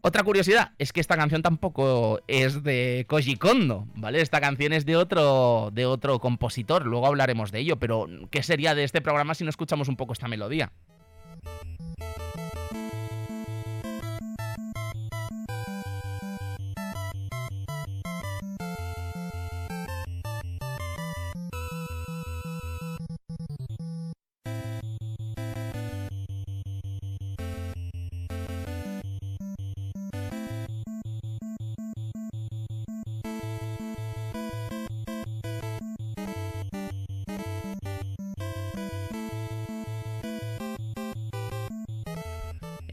Otra 0.00 0.24
curiosidad 0.24 0.72
es 0.78 0.92
que 0.92 1.00
esta 1.00 1.16
canción 1.16 1.40
tampoco 1.40 2.20
es 2.26 2.64
de 2.64 3.06
Koji 3.08 3.36
Kondo, 3.36 3.86
¿vale? 3.94 4.20
Esta 4.20 4.40
canción 4.40 4.72
es 4.72 4.84
de 4.84 4.96
otro, 4.96 5.70
de 5.72 5.86
otro 5.86 6.18
compositor, 6.18 6.84
luego 6.84 7.06
hablaremos 7.06 7.52
de 7.52 7.60
ello, 7.60 7.76
pero 7.78 8.08
¿qué 8.32 8.42
sería 8.42 8.74
de 8.74 8.82
este 8.82 9.00
programa 9.00 9.36
si 9.36 9.44
no 9.44 9.50
escuchamos 9.50 9.86
un 9.86 9.94
poco 9.94 10.14
esta 10.14 10.26
melodía? 10.26 10.72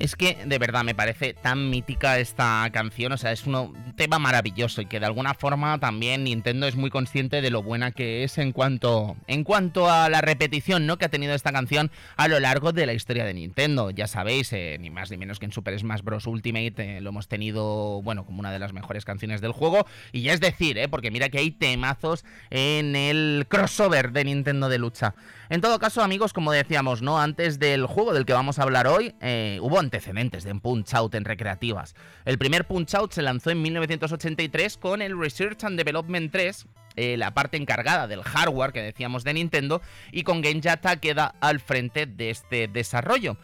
Es 0.06 0.16
que 0.16 0.38
de 0.46 0.60
verdad 0.60 0.84
me 0.84 0.94
parece 0.94 1.34
tan 1.34 1.72
mítica 1.72 2.20
esta 2.20 2.70
canción, 2.72 3.12
o 3.12 3.18
sea, 3.18 3.32
es 3.32 3.48
un 3.48 3.76
tema 3.96 4.20
maravilloso 4.20 4.82
y 4.82 4.86
que 4.86 5.00
de 5.00 5.08
alguna 5.08 5.34
forma 5.34 5.80
también 5.80 6.26
Nintendo 6.26 6.68
es 6.68 6.76
muy 6.76 6.92
consciente 6.92 7.42
de 7.42 7.50
lo 7.50 7.64
buena 7.64 7.90
que 7.90 8.24
es 8.24 8.38
en 8.38 8.52
cuanto 8.52 9.18
en 9.26 9.44
cuanto 9.44 9.90
a 9.90 10.08
la 10.10 10.22
repetición, 10.22 10.86
¿no? 10.86 11.00
que 11.00 11.06
ha 11.06 11.10
tenido 11.10 11.34
esta 11.34 11.52
canción 11.52 11.90
a 12.18 12.28
lo 12.28 12.40
largo 12.40 12.72
de 12.72 12.86
la 12.86 12.94
historia 12.94 13.26
de 13.26 13.34
Nintendo. 13.34 13.90
Ya 13.90 14.06
sabéis, 14.06 14.54
eh, 14.54 14.78
ni 14.80 14.92
más 14.92 15.10
ni 15.10 15.18
menos 15.18 15.40
que 15.40 15.46
en 15.46 15.52
Super 15.52 15.80
Smash 15.80 16.04
Bros 16.04 16.28
Ultimate 16.28 16.98
eh, 16.98 17.02
lo 17.02 17.10
hemos 17.10 17.28
tenido, 17.28 18.04
bueno, 18.04 18.28
como 18.28 18.42
una 18.42 18.52
de 18.52 18.60
las 18.60 18.74
mejores 18.74 19.06
canciones 19.06 19.42
del 19.42 19.54
juego 19.54 19.88
y 20.12 20.30
es 20.30 20.40
decir, 20.40 20.78
¿eh? 20.78 20.88
porque 20.88 21.10
mira 21.10 21.30
que 21.30 21.40
hay 21.40 21.50
temazos 21.50 22.26
en 22.52 22.96
el 22.96 23.48
crossover 23.50 24.12
de 24.12 24.26
Nintendo 24.26 24.70
de 24.70 24.78
lucha. 24.78 25.16
En 25.50 25.62
todo 25.62 25.78
caso, 25.78 26.02
amigos, 26.02 26.34
como 26.34 26.52
decíamos, 26.52 27.04
¿no? 27.04 27.20
Antes 27.20 27.60
del 27.60 27.86
juego 27.86 28.14
del 28.14 28.26
que 28.26 28.34
vamos 28.34 28.58
a 28.58 28.64
hablar 28.64 28.88
hoy, 28.88 29.14
eh, 29.22 29.60
hubo 29.62 29.80
antecedentes 29.80 30.44
de 30.44 30.56
Punch 30.56 30.96
Out 30.96 31.14
en 31.14 31.24
recreativas. 31.24 31.94
El 32.26 32.40
primer 32.40 32.66
Punch 32.66 32.96
Out 32.96 33.12
se 33.12 33.22
lanzó 33.22 33.52
en 33.52 33.62
1983 33.62 34.78
con 34.78 35.04
el 35.04 35.20
Research 35.20 35.64
and 35.64 35.78
Development 35.78 36.32
3, 36.32 36.66
eh, 36.96 37.18
la 37.18 37.36
parte 37.36 37.58
encargada 37.58 38.08
del 38.08 38.24
hardware 38.24 38.72
que 38.72 38.82
decíamos 38.82 39.24
de 39.24 39.36
Nintendo, 39.36 39.84
y 40.12 40.24
con 40.24 40.44
Genja 40.44 40.78
Takeda 40.78 41.36
al 41.40 41.60
frente 41.60 42.08
de 42.08 42.32
este 42.32 42.68
desarrollo. 42.68 43.38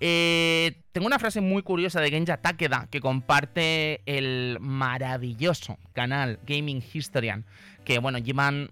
Eh, 0.00 0.82
tengo 0.90 1.06
una 1.06 1.20
frase 1.20 1.40
muy 1.40 1.62
curiosa 1.62 2.00
de 2.00 2.10
Genja 2.10 2.38
Takeda 2.38 2.88
que 2.90 3.00
comparte 3.00 4.02
el 4.04 4.58
maravilloso 4.60 5.78
canal 5.92 6.40
Gaming 6.44 6.82
Historian, 6.92 7.46
que 7.84 8.00
bueno, 8.00 8.18
llevan 8.18 8.70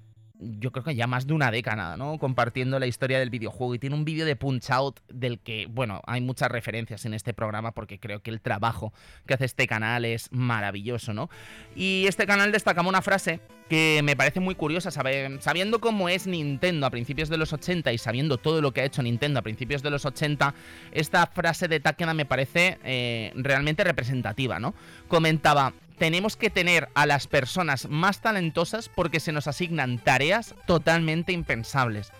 yo 0.59 0.73
creo 0.73 0.85
que 0.85 0.95
ya 0.95 1.07
más 1.07 1.27
de 1.27 1.35
una 1.35 1.51
década, 1.51 1.97
¿no? 1.97 2.19
Compartiendo 2.19 2.79
la 2.79 2.87
historia 2.87 3.19
del 3.19 3.31
videojuego. 3.31 3.75
Y 3.75 3.79
tiene 3.79 3.97
un 3.97 4.05
vídeo 4.05 4.27
de 4.27 4.37
Punch 4.37 4.71
Out 4.71 5.01
del 5.09 5.39
que, 5.39 5.67
bueno, 5.71 6.01
hay 6.07 6.21
muchas 6.21 6.51
referencias 6.51 7.05
en 7.05 7.15
este 7.15 7.35
programa 7.35 7.73
porque 7.73 7.99
creo 7.99 8.23
que 8.23 8.31
el 8.31 8.41
trabajo 8.41 8.93
que 9.27 9.35
hace 9.35 9.45
este 9.45 9.67
canal 9.67 10.05
es 10.05 10.31
maravilloso, 10.33 11.15
¿no? 11.15 11.31
Y 11.75 12.05
este 12.07 12.27
canal 12.27 12.53
destacamos 12.53 12.91
una 12.91 13.03
frase 13.03 13.41
que 13.69 14.03
me 14.05 14.15
parece 14.15 14.41
muy 14.41 14.55
curiosa, 14.55 14.91
sabiendo 14.91 15.81
cómo 15.81 16.09
es 16.09 16.27
Nintendo 16.27 16.87
a 16.87 16.91
principios 16.91 17.29
de 17.29 17.39
los 17.39 17.53
80 17.53 17.93
y 17.93 17.99
sabiendo 17.99 18.37
todo 18.37 18.61
lo 18.61 18.73
que 18.73 18.83
ha 18.83 18.85
hecho 18.85 19.03
Nintendo 19.03 19.41
a 19.41 19.43
principios 19.43 19.83
de 19.83 19.91
los 19.91 20.05
80, 20.05 20.55
esta 20.93 21.27
frase 21.27 21.67
de 21.69 21.81
Takeda 21.81 22.13
me 22.13 22.27
parece 22.27 22.79
eh, 22.85 23.33
realmente 23.37 23.83
representativa, 23.83 24.59
¿no? 24.61 24.75
Comentaba, 25.09 25.73
tenemos 25.99 26.37
que 26.37 26.51
tener 26.51 26.89
a 26.95 27.07
las 27.07 27.27
personas 27.27 27.89
más 27.89 28.21
talentosas 28.21 28.89
porque 28.89 29.21
se 29.21 29.33
nos 29.33 29.47
asignan 29.47 29.99
tareas 29.99 30.55
totalmente 30.67 31.33
impensables. 31.33 32.13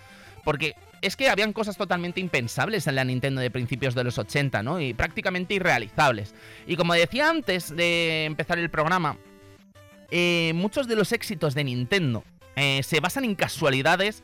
Porque 0.45 0.75
es 1.03 1.17
que 1.17 1.29
habían 1.29 1.53
cosas 1.53 1.77
totalmente 1.77 2.21
impensables 2.21 2.87
en 2.87 2.95
la 2.95 3.05
Nintendo 3.05 3.41
de 3.41 3.51
principios 3.51 3.95
de 3.95 4.05
los 4.05 4.19
80, 4.19 4.63
¿no? 4.63 4.81
Y 4.81 4.95
prácticamente 4.95 5.55
irrealizables. 5.55 6.35
Y 6.67 6.77
como 6.77 6.95
decía 6.95 7.29
antes 7.29 7.75
de 7.75 8.25
empezar 8.25 8.59
el 8.59 8.71
programa, 8.71 9.19
eh, 10.11 10.53
muchos 10.55 10.89
de 10.89 10.97
los 10.97 11.13
éxitos 11.13 11.55
de 11.55 11.65
Nintendo 11.65 12.25
eh, 12.57 12.83
se 12.83 13.01
basan 13.01 13.25
en 13.25 13.35
casualidades 13.35 14.23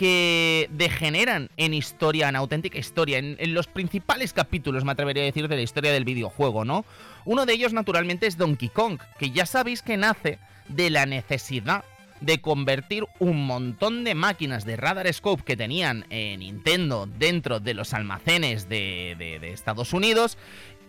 que 0.00 0.70
degeneran 0.72 1.50
en 1.58 1.74
historia, 1.74 2.30
en 2.30 2.36
auténtica 2.36 2.78
historia, 2.78 3.18
en, 3.18 3.36
los 3.52 3.66
principales 3.66 4.32
capítulos, 4.32 4.82
me 4.82 4.92
atrevería 4.92 5.24
a 5.24 5.26
decir, 5.26 5.46
de 5.46 5.56
la 5.56 5.60
historia 5.60 5.92
del 5.92 6.06
videojuego, 6.06 6.64
¿no? 6.64 6.86
Uno 7.26 7.44
de 7.44 7.52
ellos, 7.52 7.74
naturalmente, 7.74 8.26
es 8.26 8.38
Donkey 8.38 8.70
Kong, 8.70 8.98
que 9.18 9.30
ya 9.30 9.44
sabéis 9.44 9.82
que 9.82 9.98
nace 9.98 10.38
de 10.68 10.88
la 10.88 11.04
necesidad 11.04 11.84
de 12.22 12.40
convertir 12.40 13.04
un 13.18 13.44
montón 13.44 14.02
de 14.04 14.14
máquinas 14.14 14.64
de 14.64 14.78
Radar 14.78 15.12
Scope 15.12 15.44
que 15.44 15.58
tenían 15.58 16.06
en 16.08 16.40
Nintendo 16.40 17.06
dentro 17.06 17.60
de 17.60 17.74
los 17.74 17.92
almacenes 17.92 18.70
de 18.70 19.38
Estados 19.52 19.92
Unidos 19.92 20.38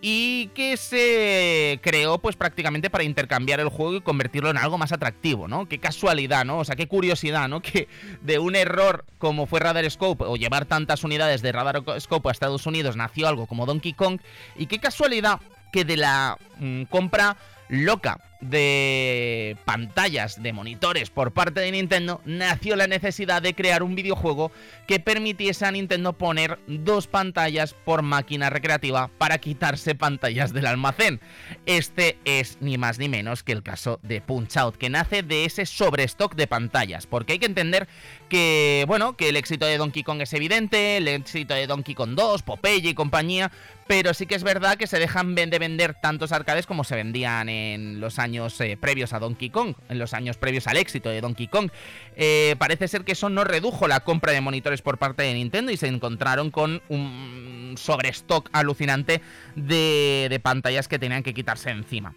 y 0.04 0.48
que 0.48 0.76
se 0.76 1.78
creó 1.80 2.18
pues 2.18 2.34
prácticamente 2.34 2.90
para 2.90 3.04
intercambiar 3.04 3.60
el 3.60 3.68
juego 3.68 3.94
y 3.94 4.00
convertirlo 4.00 4.50
en 4.50 4.58
algo 4.58 4.76
más 4.76 4.90
atractivo, 4.90 5.46
¿no? 5.46 5.68
Qué 5.68 5.78
casualidad, 5.78 6.44
¿no? 6.44 6.58
O 6.58 6.64
sea, 6.64 6.74
qué 6.74 6.88
curiosidad, 6.88 7.48
¿no? 7.48 7.62
Que 7.72 7.86
de 8.20 8.40
un 8.40 8.56
error 8.56 9.04
como 9.18 9.46
fue 9.46 9.60
Radar 9.60 9.88
Scope 9.88 10.24
o 10.24 10.36
llevar 10.36 10.66
tantas 10.66 11.04
unidades 11.04 11.40
de 11.40 11.52
Radar 11.52 11.84
Scope 12.00 12.28
a 12.28 12.32
Estados 12.32 12.66
Unidos 12.66 12.96
nació 12.96 13.28
algo 13.28 13.46
como 13.46 13.64
Donkey 13.64 13.92
Kong 13.92 14.18
y 14.56 14.66
qué 14.66 14.80
casualidad 14.80 15.40
que 15.72 15.84
de 15.84 15.96
la 15.96 16.36
mmm, 16.58 16.82
compra 16.82 17.36
loca 17.68 18.18
de 18.42 19.56
pantallas, 19.64 20.42
de 20.42 20.52
monitores 20.52 21.10
por 21.10 21.32
parte 21.32 21.60
de 21.60 21.70
Nintendo, 21.70 22.20
nació 22.24 22.76
la 22.76 22.88
necesidad 22.88 23.40
de 23.40 23.54
crear 23.54 23.82
un 23.82 23.94
videojuego 23.94 24.50
que 24.86 25.00
permitiese 25.00 25.64
a 25.64 25.70
Nintendo 25.70 26.12
poner 26.12 26.58
dos 26.66 27.06
pantallas 27.06 27.72
por 27.72 28.02
máquina 28.02 28.50
recreativa 28.50 29.08
para 29.16 29.38
quitarse 29.38 29.94
pantallas 29.94 30.52
del 30.52 30.66
almacén. 30.66 31.20
Este 31.66 32.18
es 32.24 32.58
ni 32.60 32.76
más 32.76 32.98
ni 32.98 33.08
menos 33.08 33.42
que 33.44 33.52
el 33.52 33.62
caso 33.62 34.00
de 34.02 34.20
Punch 34.20 34.56
Out, 34.56 34.76
que 34.76 34.90
nace 34.90 35.22
de 35.22 35.44
ese 35.44 35.64
sobrestock 35.64 36.34
de 36.34 36.48
pantallas, 36.48 37.06
porque 37.06 37.34
hay 37.34 37.38
que 37.38 37.46
entender 37.46 37.88
que, 38.28 38.84
bueno, 38.88 39.16
que 39.16 39.28
el 39.28 39.36
éxito 39.36 39.66
de 39.66 39.78
Donkey 39.78 40.02
Kong 40.02 40.20
es 40.20 40.32
evidente, 40.32 40.96
el 40.96 41.06
éxito 41.06 41.54
de 41.54 41.68
Donkey 41.68 41.94
Kong 41.94 42.14
2, 42.16 42.42
Popeye 42.42 42.90
y 42.90 42.94
compañía, 42.94 43.52
pero 43.86 44.14
sí 44.14 44.26
que 44.26 44.34
es 44.34 44.42
verdad 44.42 44.76
que 44.76 44.86
se 44.86 44.98
dejan 44.98 45.34
de 45.34 45.58
vender 45.58 45.94
tantos 45.94 46.32
arcades 46.32 46.66
como 46.66 46.82
se 46.82 46.96
vendían 46.96 47.48
en 47.48 48.00
los 48.00 48.18
años 48.18 48.31
eh, 48.60 48.76
previos 48.80 49.12
a 49.12 49.18
Donkey 49.18 49.50
Kong, 49.50 49.74
en 49.88 49.98
los 49.98 50.14
años 50.14 50.36
previos 50.36 50.66
al 50.66 50.76
éxito 50.76 51.10
de 51.10 51.20
Donkey 51.20 51.48
Kong. 51.48 51.70
Eh, 52.16 52.56
parece 52.58 52.88
ser 52.88 53.04
que 53.04 53.12
eso 53.12 53.28
no 53.28 53.44
redujo 53.44 53.88
la 53.88 54.00
compra 54.00 54.32
de 54.32 54.40
monitores 54.40 54.82
por 54.82 54.98
parte 54.98 55.22
de 55.22 55.34
Nintendo 55.34 55.70
y 55.70 55.76
se 55.76 55.88
encontraron 55.88 56.50
con 56.50 56.82
un 56.88 57.74
sobrestock 57.76 58.48
alucinante 58.52 59.20
de, 59.54 60.28
de 60.30 60.40
pantallas 60.40 60.88
que 60.88 60.98
tenían 60.98 61.22
que 61.22 61.34
quitarse 61.34 61.70
encima. 61.70 62.14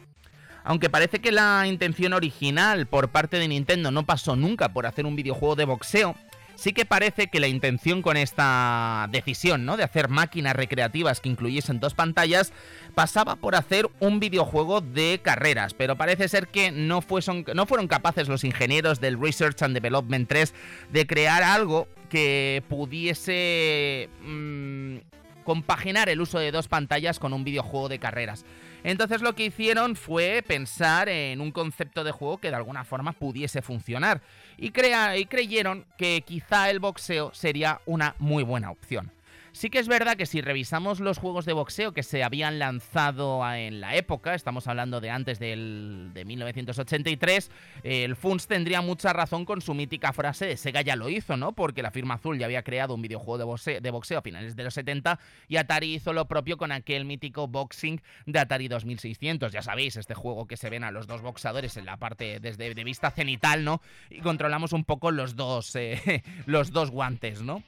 Aunque 0.63 0.89
parece 0.89 1.19
que 1.19 1.31
la 1.31 1.67
intención 1.67 2.13
original 2.13 2.87
por 2.87 3.09
parte 3.09 3.37
de 3.37 3.47
Nintendo 3.47 3.91
no 3.91 4.05
pasó 4.05 4.35
nunca 4.35 4.73
por 4.73 4.87
hacer 4.87 5.05
un 5.05 5.15
videojuego 5.15 5.55
de 5.55 5.65
boxeo, 5.65 6.15
sí 6.55 6.73
que 6.73 6.85
parece 6.85 7.27
que 7.27 7.39
la 7.39 7.47
intención 7.47 8.01
con 8.01 8.17
esta 8.17 9.07
decisión, 9.11 9.65
¿no? 9.65 9.77
De 9.77 9.83
hacer 9.83 10.09
máquinas 10.09 10.55
recreativas 10.55 11.19
que 11.19 11.29
incluyesen 11.29 11.79
dos 11.79 11.93
pantallas, 11.93 12.53
pasaba 12.93 13.35
por 13.35 13.55
hacer 13.55 13.89
un 13.99 14.19
videojuego 14.19 14.81
de 14.81 15.19
carreras, 15.21 15.73
pero 15.73 15.95
parece 15.95 16.27
ser 16.27 16.47
que 16.47 16.71
no, 16.71 17.01
fueron, 17.01 17.43
capaces 17.87 18.27
los 18.27 18.43
ingenieros 18.43 18.99
del 18.99 19.19
Research 19.19 19.61
and 19.61 19.73
Development 19.73 20.27
3 20.27 20.53
de 20.91 21.07
crear 21.07 21.43
algo 21.43 21.87
que 22.09 22.63
pudiese 22.69 24.09
mmm, 24.21 24.97
compaginar 25.43 26.09
el 26.09 26.21
uso 26.21 26.39
de 26.39 26.51
dos 26.51 26.67
pantallas 26.67 27.19
con 27.19 27.33
un 27.33 27.43
videojuego 27.43 27.89
de 27.89 27.99
carreras. 27.99 28.45
Entonces 28.83 29.21
lo 29.21 29.33
que 29.33 29.45
hicieron 29.45 29.95
fue 29.95 30.43
pensar 30.45 31.09
en 31.09 31.41
un 31.41 31.51
concepto 31.51 32.03
de 32.03 32.11
juego 32.11 32.37
que 32.37 32.49
de 32.49 32.55
alguna 32.55 32.83
forma 32.83 33.13
pudiese 33.13 33.61
funcionar 33.61 34.21
y, 34.57 34.71
crea 34.71 35.17
y 35.17 35.25
creyeron 35.25 35.85
que 35.97 36.23
quizá 36.25 36.69
el 36.69 36.79
boxeo 36.79 37.33
sería 37.33 37.81
una 37.85 38.15
muy 38.19 38.43
buena 38.43 38.71
opción. 38.71 39.11
Sí 39.55 39.69
que 39.69 39.79
es 39.79 39.87
verdad 39.87 40.17
que 40.17 40.25
si 40.25 40.41
revisamos 40.41 40.99
los 40.99 41.17
juegos 41.17 41.45
de 41.45 41.53
boxeo 41.53 41.93
que 41.93 42.03
se 42.03 42.25
habían 42.25 42.59
lanzado 42.59 43.41
en 43.53 43.79
la 43.79 43.95
época, 43.95 44.35
estamos 44.35 44.67
hablando 44.67 44.99
de 44.99 45.09
antes 45.09 45.39
del, 45.39 46.11
de 46.13 46.25
1983, 46.25 47.49
el 47.83 48.17
Funs 48.17 48.47
tendría 48.47 48.81
mucha 48.81 49.13
razón 49.13 49.45
con 49.45 49.61
su 49.61 49.73
mítica 49.73 50.11
frase 50.11 50.45
de 50.45 50.57
Sega 50.57 50.81
ya 50.81 50.97
lo 50.97 51.07
hizo, 51.07 51.37
¿no? 51.37 51.53
Porque 51.53 51.81
la 51.81 51.91
firma 51.91 52.15
azul 52.15 52.37
ya 52.37 52.47
había 52.47 52.63
creado 52.63 52.95
un 52.95 53.01
videojuego 53.01 53.37
de 53.37 53.43
boxeo, 53.45 53.79
de 53.79 53.91
boxeo 53.91 54.19
a 54.19 54.21
finales 54.21 54.57
de 54.57 54.63
los 54.65 54.73
70 54.73 55.21
y 55.47 55.55
Atari 55.55 55.95
hizo 55.95 56.11
lo 56.11 56.27
propio 56.27 56.57
con 56.57 56.73
aquel 56.73 57.05
mítico 57.05 57.47
boxing 57.47 58.01
de 58.25 58.39
Atari 58.39 58.67
2600. 58.67 59.53
Ya 59.53 59.61
sabéis, 59.61 59.95
este 59.95 60.15
juego 60.15 60.47
que 60.47 60.57
se 60.57 60.69
ven 60.69 60.83
a 60.83 60.91
los 60.91 61.07
dos 61.07 61.21
boxadores 61.21 61.77
en 61.77 61.85
la 61.85 61.95
parte 61.95 62.41
desde 62.41 62.75
de 62.75 62.83
vista 62.83 63.09
cenital, 63.09 63.63
¿no? 63.63 63.81
Y 64.09 64.19
controlamos 64.19 64.73
un 64.73 64.83
poco 64.83 65.11
los 65.11 65.37
dos, 65.37 65.73
eh, 65.77 66.23
los 66.45 66.71
dos 66.71 66.91
guantes, 66.91 67.41
¿no? 67.41 67.63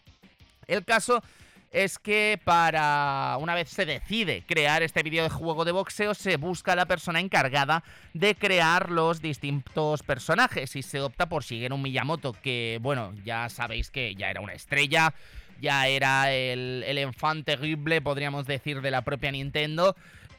El 0.68 0.84
caso 0.84 1.24
es 1.72 2.00
que 2.00 2.40
para 2.44 3.38
una 3.40 3.54
vez 3.56 3.70
se 3.70 3.86
decide 3.86 4.44
crear 4.48 4.84
este 4.84 5.04
videojuego 5.04 5.66
de 5.66 5.72
boxeo, 5.72 6.14
se 6.14 6.38
busca 6.38 6.76
la 6.76 6.86
persona 6.86 7.20
encargada 7.20 7.84
de 8.14 8.36
crear 8.36 8.90
los 8.90 9.22
distintos 9.22 10.04
personajes 10.04 10.76
y 10.76 10.82
se 10.82 11.02
opta 11.02 11.28
por 11.28 11.44
Shigeru 11.44 11.78
Miyamoto, 11.78 12.34
que 12.34 12.80
bueno, 12.82 13.14
ya 13.24 13.50
sabéis 13.50 13.92
que 13.92 14.16
ya 14.16 14.30
era 14.30 14.42
una 14.42 14.54
estrella, 14.54 15.14
ya 15.62 15.88
era 15.88 16.32
el, 16.32 16.84
el 16.86 16.98
enfant 17.00 17.46
terrible, 17.46 18.02
podríamos 18.02 18.46
decir, 18.46 18.82
de 18.82 18.92
la 18.92 19.02
propia 19.02 19.32
Nintendo. 19.32 19.96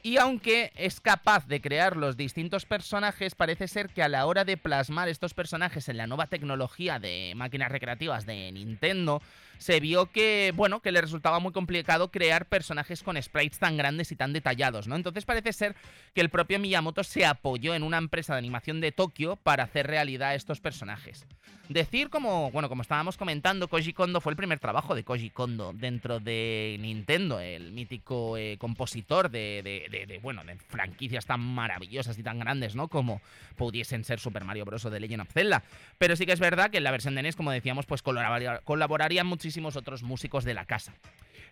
Y 0.08 0.16
aunque 0.16 0.72
es 0.74 1.00
capaz 1.00 1.46
de 1.48 1.60
crear 1.60 1.94
los 1.94 2.16
distintos 2.16 2.64
personajes, 2.64 3.34
parece 3.34 3.68
ser 3.68 3.90
que 3.90 4.02
a 4.02 4.08
la 4.08 4.24
hora 4.24 4.46
de 4.46 4.56
plasmar 4.56 5.10
estos 5.10 5.34
personajes 5.34 5.86
en 5.90 5.98
la 5.98 6.06
nueva 6.06 6.28
tecnología 6.28 6.98
de 6.98 7.34
máquinas 7.36 7.70
recreativas 7.70 8.24
de 8.24 8.50
Nintendo, 8.50 9.20
se 9.58 9.80
vio 9.80 10.06
que, 10.06 10.52
bueno, 10.56 10.80
que 10.80 10.92
le 10.92 11.02
resultaba 11.02 11.40
muy 11.40 11.52
complicado 11.52 12.10
crear 12.10 12.46
personajes 12.46 13.02
con 13.02 13.20
sprites 13.20 13.58
tan 13.58 13.76
grandes 13.76 14.10
y 14.10 14.16
tan 14.16 14.32
detallados, 14.32 14.88
¿no? 14.88 14.96
Entonces 14.96 15.26
parece 15.26 15.52
ser 15.52 15.76
que 16.14 16.22
el 16.22 16.30
propio 16.30 16.58
Miyamoto 16.58 17.04
se 17.04 17.26
apoyó 17.26 17.74
en 17.74 17.82
una 17.82 17.98
empresa 17.98 18.32
de 18.32 18.38
animación 18.38 18.80
de 18.80 18.92
Tokio 18.92 19.36
para 19.36 19.64
hacer 19.64 19.86
realidad 19.86 20.34
estos 20.34 20.60
personajes. 20.60 21.26
Decir 21.68 22.08
como, 22.08 22.50
bueno, 22.50 22.70
como 22.70 22.80
estábamos 22.80 23.18
comentando, 23.18 23.68
Koji 23.68 23.92
Kondo 23.92 24.22
fue 24.22 24.32
el 24.32 24.38
primer 24.38 24.58
trabajo 24.58 24.94
de 24.94 25.04
Koji 25.04 25.28
Kondo 25.28 25.72
dentro 25.74 26.18
de 26.18 26.78
Nintendo, 26.80 27.40
el 27.40 27.72
mítico 27.72 28.38
eh, 28.38 28.56
compositor 28.58 29.30
de, 29.30 29.97
de, 30.06 30.18
bueno, 30.18 30.44
de 30.44 30.56
franquicias 30.56 31.26
tan 31.26 31.40
maravillosas 31.40 32.18
y 32.18 32.22
tan 32.22 32.38
grandes, 32.38 32.74
¿no? 32.74 32.88
Como 32.88 33.20
pudiesen 33.56 34.04
ser 34.04 34.20
Super 34.20 34.44
Mario 34.44 34.64
Bros. 34.64 34.84
o 34.84 34.90
The 34.90 35.00
Legend 35.00 35.22
of 35.22 35.32
Zelda. 35.32 35.62
Pero 35.98 36.16
sí 36.16 36.26
que 36.26 36.32
es 36.32 36.40
verdad 36.40 36.70
que 36.70 36.78
en 36.78 36.84
la 36.84 36.90
versión 36.90 37.14
de 37.14 37.22
NES, 37.22 37.36
como 37.36 37.50
decíamos, 37.50 37.86
pues 37.86 38.02
colaborarían, 38.02 39.26
muchísimos 39.26 39.76
otros 39.76 40.02
músicos 40.02 40.44
de 40.44 40.54
la 40.54 40.64
casa. 40.64 40.94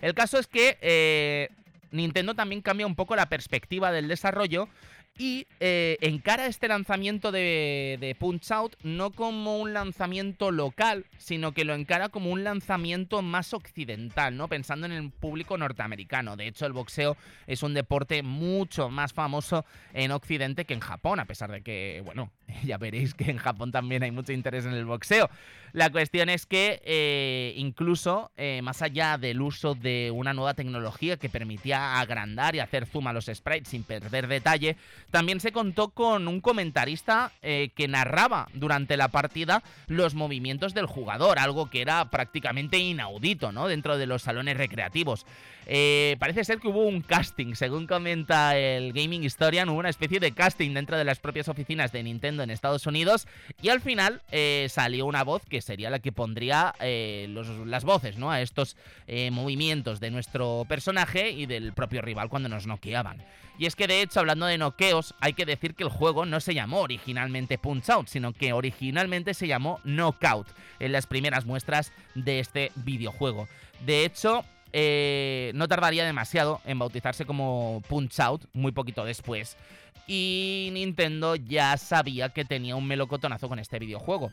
El 0.00 0.14
caso 0.14 0.38
es 0.38 0.46
que 0.46 0.78
eh, 0.80 1.48
Nintendo 1.90 2.34
también 2.34 2.62
cambia 2.62 2.86
un 2.86 2.94
poco 2.94 3.16
la 3.16 3.28
perspectiva 3.28 3.92
del 3.92 4.08
desarrollo 4.08 4.68
y 5.18 5.46
eh, 5.60 5.96
encara 6.00 6.46
este 6.46 6.68
lanzamiento 6.68 7.32
de, 7.32 7.96
de, 8.00 8.14
Punch 8.14 8.50
Out 8.50 8.76
no 8.82 9.10
como 9.10 9.58
un 9.58 9.72
lanzamiento 9.72 10.50
local, 10.50 11.06
sino 11.18 11.52
que 11.52 11.64
lo 11.64 11.74
encara 11.74 12.08
como 12.08 12.30
un 12.30 12.44
lanzamiento 12.44 13.22
más 13.22 13.54
occidental, 13.54 14.36
¿no? 14.36 14.48
Pensando 14.48 14.86
en 14.86 14.92
el 14.92 15.10
público 15.10 15.56
norteamericano. 15.56 16.36
De 16.36 16.46
hecho, 16.46 16.66
el 16.66 16.72
boxeo 16.72 17.16
es 17.46 17.62
un 17.62 17.74
deporte 17.74 18.22
mucho 18.22 18.90
más 18.90 19.12
famoso 19.12 19.64
en 19.94 20.10
Occidente 20.10 20.64
que 20.64 20.74
en 20.74 20.80
Japón, 20.80 21.20
a 21.20 21.24
pesar 21.24 21.50
de 21.50 21.62
que, 21.62 22.02
bueno, 22.04 22.30
ya 22.64 22.78
veréis 22.78 23.14
que 23.14 23.30
en 23.30 23.38
Japón 23.38 23.72
también 23.72 24.02
hay 24.02 24.10
mucho 24.10 24.32
interés 24.32 24.66
en 24.66 24.72
el 24.72 24.84
boxeo. 24.84 25.30
La 25.76 25.90
cuestión 25.90 26.30
es 26.30 26.46
que 26.46 26.80
eh, 26.86 27.52
incluso 27.58 28.30
eh, 28.38 28.62
más 28.62 28.80
allá 28.80 29.18
del 29.18 29.42
uso 29.42 29.74
de 29.74 30.10
una 30.10 30.32
nueva 30.32 30.54
tecnología 30.54 31.18
que 31.18 31.28
permitía 31.28 32.00
agrandar 32.00 32.54
y 32.54 32.60
hacer 32.60 32.86
zoom 32.86 33.08
a 33.08 33.12
los 33.12 33.26
sprites 33.26 33.68
sin 33.68 33.82
perder 33.82 34.26
detalle, 34.26 34.78
también 35.10 35.38
se 35.38 35.52
contó 35.52 35.90
con 35.90 36.28
un 36.28 36.40
comentarista 36.40 37.30
eh, 37.42 37.72
que 37.76 37.88
narraba 37.88 38.48
durante 38.54 38.96
la 38.96 39.08
partida 39.08 39.62
los 39.86 40.14
movimientos 40.14 40.72
del 40.72 40.86
jugador, 40.86 41.38
algo 41.38 41.68
que 41.68 41.82
era 41.82 42.08
prácticamente 42.08 42.78
inaudito 42.78 43.52
¿no? 43.52 43.68
dentro 43.68 43.98
de 43.98 44.06
los 44.06 44.22
salones 44.22 44.56
recreativos. 44.56 45.26
Parece 45.66 46.44
ser 46.44 46.60
que 46.60 46.68
hubo 46.68 46.86
un 46.86 47.02
casting, 47.02 47.54
según 47.56 47.88
comenta 47.88 48.56
el 48.56 48.92
Gaming 48.92 49.24
Historian, 49.24 49.68
hubo 49.68 49.80
una 49.80 49.88
especie 49.88 50.20
de 50.20 50.30
casting 50.30 50.72
dentro 50.72 50.96
de 50.96 51.02
las 51.02 51.18
propias 51.18 51.48
oficinas 51.48 51.90
de 51.90 52.04
Nintendo 52.04 52.44
en 52.44 52.50
Estados 52.50 52.86
Unidos 52.86 53.26
y 53.60 53.70
al 53.70 53.80
final 53.80 54.22
salió 54.68 55.06
una 55.06 55.24
voz 55.24 55.42
que 55.44 55.60
sería 55.66 55.90
la 55.90 55.98
que 55.98 56.12
pondría 56.12 56.74
eh, 56.80 57.28
las 57.66 57.84
voces 57.84 58.16
¿no? 58.16 58.30
a 58.30 58.40
estos 58.40 58.76
eh, 59.06 59.30
movimientos 59.30 60.00
de 60.00 60.10
nuestro 60.10 60.64
personaje 60.68 61.30
y 61.30 61.46
del 61.46 61.72
propio 61.72 62.00
rival 62.00 62.28
cuando 62.28 62.48
nos 62.48 62.66
noqueaban. 62.66 63.22
Y 63.58 63.66
es 63.66 63.74
que 63.74 63.86
de 63.86 64.02
hecho, 64.02 64.20
hablando 64.20 64.46
de 64.46 64.58
noqueos, 64.58 65.14
hay 65.20 65.32
que 65.32 65.46
decir 65.46 65.74
que 65.74 65.82
el 65.82 65.88
juego 65.88 66.26
no 66.26 66.40
se 66.40 66.54
llamó 66.54 66.80
originalmente 66.80 67.58
Punch 67.58 67.88
Out, 67.90 68.08
sino 68.08 68.32
que 68.32 68.52
originalmente 68.52 69.34
se 69.34 69.46
llamó 69.46 69.80
Knockout 69.84 70.46
en 70.78 70.92
las 70.92 71.06
primeras 71.06 71.46
muestras 71.46 71.92
de 72.14 72.38
este 72.38 72.70
videojuego. 72.76 73.48
De 73.84 74.04
hecho, 74.04 74.44
eh, 74.72 75.52
no 75.54 75.68
tardaría 75.68 76.04
demasiado 76.04 76.60
en 76.66 76.78
bautizarse 76.78 77.24
como 77.24 77.82
Punch 77.88 78.20
Out, 78.20 78.44
muy 78.52 78.72
poquito 78.72 79.04
después. 79.04 79.56
Y 80.06 80.68
Nintendo 80.72 81.34
ya 81.34 81.76
sabía 81.78 82.28
que 82.28 82.44
tenía 82.44 82.76
un 82.76 82.86
melocotonazo 82.86 83.48
con 83.48 83.58
este 83.58 83.78
videojuego. 83.78 84.30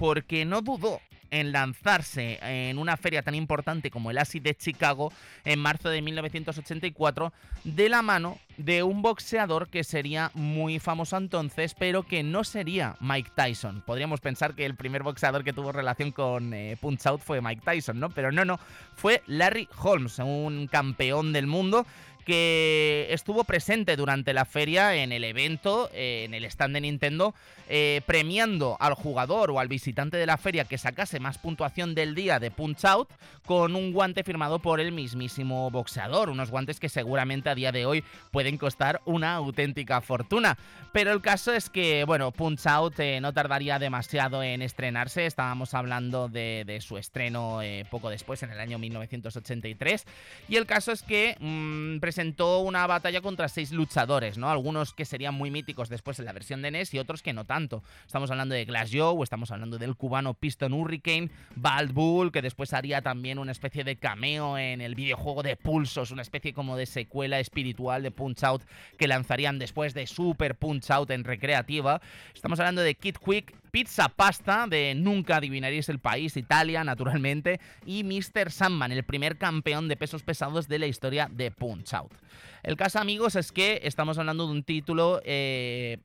Porque 0.00 0.46
no 0.46 0.62
dudó 0.62 0.98
en 1.30 1.52
lanzarse 1.52 2.38
en 2.42 2.78
una 2.78 2.96
feria 2.96 3.20
tan 3.20 3.34
importante 3.34 3.90
como 3.90 4.10
el 4.10 4.16
ASI 4.16 4.40
de 4.40 4.54
Chicago 4.54 5.12
en 5.44 5.58
marzo 5.58 5.90
de 5.90 6.00
1984 6.00 7.34
de 7.64 7.88
la 7.90 8.00
mano 8.00 8.38
de 8.56 8.82
un 8.82 9.02
boxeador 9.02 9.68
que 9.68 9.84
sería 9.84 10.30
muy 10.32 10.78
famoso 10.78 11.18
entonces, 11.18 11.74
pero 11.78 12.02
que 12.02 12.22
no 12.22 12.44
sería 12.44 12.96
Mike 13.00 13.32
Tyson. 13.34 13.82
Podríamos 13.86 14.20
pensar 14.20 14.54
que 14.54 14.64
el 14.64 14.74
primer 14.74 15.02
boxeador 15.02 15.44
que 15.44 15.52
tuvo 15.52 15.70
relación 15.70 16.12
con 16.12 16.54
eh, 16.54 16.78
Punch 16.80 17.06
Out 17.06 17.20
fue 17.20 17.42
Mike 17.42 17.62
Tyson, 17.62 18.00
¿no? 18.00 18.08
Pero 18.08 18.32
no, 18.32 18.46
no, 18.46 18.58
fue 18.94 19.22
Larry 19.26 19.68
Holmes, 19.82 20.18
un 20.18 20.66
campeón 20.66 21.34
del 21.34 21.46
mundo 21.46 21.86
que 22.20 23.06
estuvo 23.10 23.44
presente 23.44 23.96
durante 23.96 24.32
la 24.32 24.44
feria 24.44 24.94
en 24.96 25.12
el 25.12 25.24
evento, 25.24 25.90
eh, 25.92 26.24
en 26.24 26.34
el 26.34 26.44
stand 26.44 26.74
de 26.74 26.80
Nintendo, 26.80 27.34
eh, 27.68 28.02
premiando 28.06 28.76
al 28.80 28.94
jugador 28.94 29.50
o 29.50 29.60
al 29.60 29.68
visitante 29.68 30.16
de 30.16 30.26
la 30.26 30.36
feria 30.36 30.64
que 30.64 30.78
sacase 30.78 31.20
más 31.20 31.38
puntuación 31.38 31.94
del 31.94 32.14
día 32.14 32.40
de 32.40 32.50
Punch 32.50 32.84
Out 32.84 33.10
con 33.46 33.76
un 33.76 33.92
guante 33.92 34.24
firmado 34.24 34.58
por 34.58 34.80
el 34.80 34.92
mismísimo 34.92 35.70
boxeador. 35.70 36.30
Unos 36.30 36.50
guantes 36.50 36.80
que 36.80 36.88
seguramente 36.88 37.48
a 37.48 37.54
día 37.54 37.72
de 37.72 37.86
hoy 37.86 38.04
pueden 38.30 38.58
costar 38.58 39.00
una 39.04 39.34
auténtica 39.34 40.00
fortuna. 40.00 40.58
Pero 40.92 41.12
el 41.12 41.20
caso 41.20 41.52
es 41.52 41.70
que, 41.70 42.04
bueno, 42.04 42.32
Punch 42.32 42.66
Out 42.66 42.98
eh, 42.98 43.20
no 43.20 43.32
tardaría 43.32 43.78
demasiado 43.78 44.42
en 44.42 44.62
estrenarse. 44.62 45.26
Estábamos 45.26 45.74
hablando 45.74 46.28
de, 46.28 46.78
su 46.80 46.98
estreno 46.98 47.60
poco 47.90 48.10
después, 48.10 48.42
en 48.42 48.50
el 48.50 48.60
año 48.60 48.78
1983. 48.78 50.06
Y 50.48 50.56
el 50.56 50.66
caso 50.66 50.90
es 50.92 51.02
que 51.02 51.36
mm, 51.38 52.00
una 52.20 52.86
batalla 52.86 53.20
contra 53.20 53.48
seis 53.48 53.72
luchadores, 53.72 54.36
¿no? 54.36 54.50
Algunos 54.50 54.92
que 54.92 55.04
serían 55.04 55.34
muy 55.34 55.50
míticos 55.50 55.88
después 55.88 56.18
en 56.18 56.26
la 56.26 56.32
versión 56.32 56.60
de 56.62 56.70
NES 56.70 56.94
y 56.94 56.98
otros 56.98 57.22
que 57.22 57.32
no 57.32 57.44
tanto. 57.44 57.82
Estamos 58.06 58.30
hablando 58.30 58.54
de 58.54 58.64
Glass 58.64 58.90
Joe, 58.92 59.22
estamos 59.22 59.50
hablando 59.50 59.78
del 59.78 59.96
cubano 59.96 60.34
Piston 60.34 60.72
Hurricane, 60.72 61.30
Bald 61.56 61.92
Bull, 61.92 62.30
que 62.30 62.42
después 62.42 62.72
haría 62.72 63.00
también 63.00 63.38
una 63.38 63.52
especie 63.52 63.84
de 63.84 63.96
cameo 63.96 64.58
en 64.58 64.80
el 64.80 64.94
videojuego 64.94 65.42
de 65.42 65.56
Pulsos, 65.56 66.10
una 66.10 66.22
especie 66.22 66.52
como 66.52 66.76
de 66.76 66.86
secuela 66.86 67.40
espiritual 67.40 68.02
de 68.02 68.10
Punch 68.10 68.44
Out 68.44 68.62
que 68.98 69.08
lanzarían 69.08 69.58
después 69.58 69.94
de 69.94 70.06
Super 70.06 70.56
Punch 70.56 70.90
Out 70.90 71.10
en 71.10 71.24
recreativa. 71.24 72.00
Estamos 72.34 72.60
hablando 72.60 72.82
de 72.82 72.94
Kid 72.94 73.16
Quick, 73.16 73.54
Pizza 73.70 74.08
Pasta 74.08 74.66
de 74.68 74.94
Nunca 74.94 75.36
adivinaréis 75.36 75.88
el 75.88 75.98
país, 75.98 76.36
Italia, 76.36 76.84
naturalmente, 76.84 77.60
y 77.86 78.04
Mr. 78.04 78.50
Sandman, 78.50 78.92
el 78.92 79.04
primer 79.04 79.38
campeón 79.38 79.88
de 79.88 79.96
pesos 79.96 80.22
pesados 80.22 80.68
de 80.68 80.78
la 80.78 80.86
historia 80.86 81.28
de 81.30 81.50
Punch 81.50 81.94
Out. 81.94 82.12
El 82.62 82.76
caso, 82.76 82.98
amigos, 82.98 83.36
es 83.36 83.52
que 83.52 83.80
estamos 83.84 84.18
hablando 84.18 84.46
de 84.46 84.52
un 84.52 84.62
título 84.62 85.20
eh, 85.24 85.98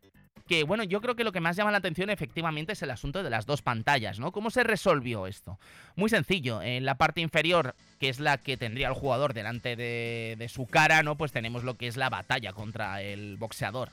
que, 0.47 0.63
bueno, 0.63 0.83
yo 0.83 1.01
creo 1.01 1.15
que 1.15 1.23
lo 1.23 1.31
que 1.31 1.41
más 1.41 1.55
llama 1.55 1.71
la 1.71 1.79
atención 1.79 2.09
efectivamente 2.09 2.73
es 2.73 2.81
el 2.83 2.91
asunto 2.91 3.23
de 3.23 3.29
las 3.29 3.45
dos 3.45 3.61
pantallas, 3.61 4.19
¿no? 4.19 4.31
¿Cómo 4.31 4.51
se 4.51 4.63
resolvió 4.63 5.25
esto? 5.25 5.59
Muy 5.95 6.09
sencillo, 6.09 6.61
en 6.61 6.85
la 6.85 6.95
parte 6.95 7.21
inferior, 7.21 7.75
que 7.99 8.09
es 8.09 8.19
la 8.19 8.37
que 8.37 8.55
tendría 8.55 8.87
el 8.87 8.93
jugador 8.93 9.33
delante 9.33 9.75
de, 9.75 10.35
de 10.37 10.49
su 10.49 10.67
cara, 10.67 11.01
¿no? 11.01 11.17
Pues 11.17 11.31
tenemos 11.31 11.63
lo 11.63 11.73
que 11.73 11.87
es 11.87 11.97
la 11.97 12.09
batalla 12.09 12.53
contra 12.53 13.01
el 13.01 13.37
boxeador. 13.37 13.89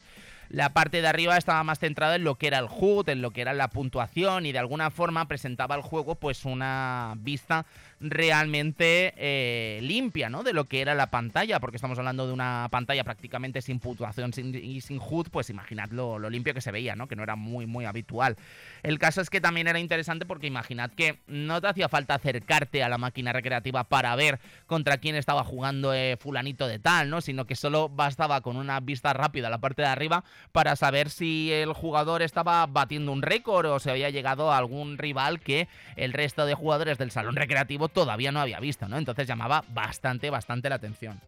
La 0.53 0.75
parte 0.75 1.01
de 1.01 1.09
arriba 1.09 1.39
estaba 1.39 1.65
más 1.65 1.79
centrada 1.79 2.17
en 2.17 2.25
lo 2.25 2.35
que 2.35 2.47
era 2.47 2.59
el 2.59 2.67
HUD, 2.69 3.09
en 3.09 3.23
lo 3.23 3.31
que 3.31 3.41
era 3.41 3.55
la 3.55 3.69
puntuación 3.69 4.45
y 4.45 4.53
de 4.53 4.59
alguna 4.59 4.91
forma 4.91 5.27
presentaba 5.27 5.75
al 5.75 5.81
juego 5.81 6.17
pues 6.17 6.45
una 6.45 7.15
vista 7.17 7.65
realmente 8.03 9.15
eh, 9.17 9.81
limpia, 9.83 10.29
¿no? 10.29 10.43
De 10.43 10.53
lo 10.53 10.65
que 10.65 10.81
era 10.81 10.95
la 10.95 11.11
pantalla, 11.11 11.61
porque 11.61 11.77
estamos 11.77 11.99
hablando 11.99 12.27
de 12.27 12.33
una 12.33 12.69
pantalla 12.71 13.05
prácticamente 13.05 13.63
sin 13.63 13.79
puntuación 13.79 14.33
y 14.37 14.81
sin 14.81 14.99
HUD, 14.99 15.29
pues 15.31 15.51
imaginad 15.51 15.91
lo, 15.91 16.19
limpio 16.29 16.53
que 16.55 16.61
se 16.61 16.73
veía, 16.73 16.97
¿no? 16.97 17.07
Que 17.07 17.17
no 17.17 17.23
era 17.23 17.37
muy, 17.37 17.67
muy 17.67 17.85
habitual. 17.85 18.37
El 18.83 18.99
caso 18.99 19.21
es 19.21 19.31
que 19.31 19.41
también 19.41 19.69
era 19.69 19.79
interesante 19.79 20.27
porque 20.27 20.47
imaginad 20.47 20.91
que 20.91 21.21
no 21.27 21.61
te 21.61 21.69
hacía 21.69 21.89
falta 21.89 22.15
acercarte 22.15 22.83
a 22.83 22.89
la 22.89 22.99
máquina 22.99 23.33
recreativa 23.33 23.85
para 23.85 24.15
ver 24.17 24.41
contra 24.67 24.99
quién 24.99 25.15
estaba 25.15 25.45
jugando 25.45 25.95
eh, 25.95 26.17
fulanito 26.19 26.67
de 26.67 26.79
tal, 26.79 27.09
¿no? 27.09 27.21
Sino 27.21 27.45
que 27.45 27.55
solo 27.55 27.89
bastaba 27.89 28.41
con 28.41 28.57
una 28.57 28.81
vista 28.81 29.13
rápida 29.13 29.47
a 29.47 29.51
la 29.51 29.59
parte 29.59 29.83
de 29.83 29.89
arriba 29.89 30.25
para 30.51 30.75
saber 30.75 31.11
si 31.11 31.53
el 31.53 31.73
jugador 31.73 32.23
estaba 32.23 32.67
batiendo 32.67 33.13
un 33.13 33.23
récord 33.23 33.67
o 33.67 33.79
se 33.79 33.91
había 33.91 34.11
llegado 34.11 34.51
a 34.51 34.59
algún 34.59 34.99
rival 34.99 35.41
que 35.41 35.69
el 35.97 36.13
resto 36.13 36.47
de 36.47 36.55
jugadores 36.55 36.99
del 36.99 37.11
salón 37.11 37.37
recreativo 37.37 37.89
todavía 37.93 38.33
no 38.33 38.41
había 38.41 38.61
visto, 38.61 38.89
¿no? 38.89 38.99
Entonces 38.99 39.27
llamaba 39.27 39.65
bastante, 39.69 40.31
bastante 40.31 40.69
la 40.69 40.77
atención. 40.77 41.21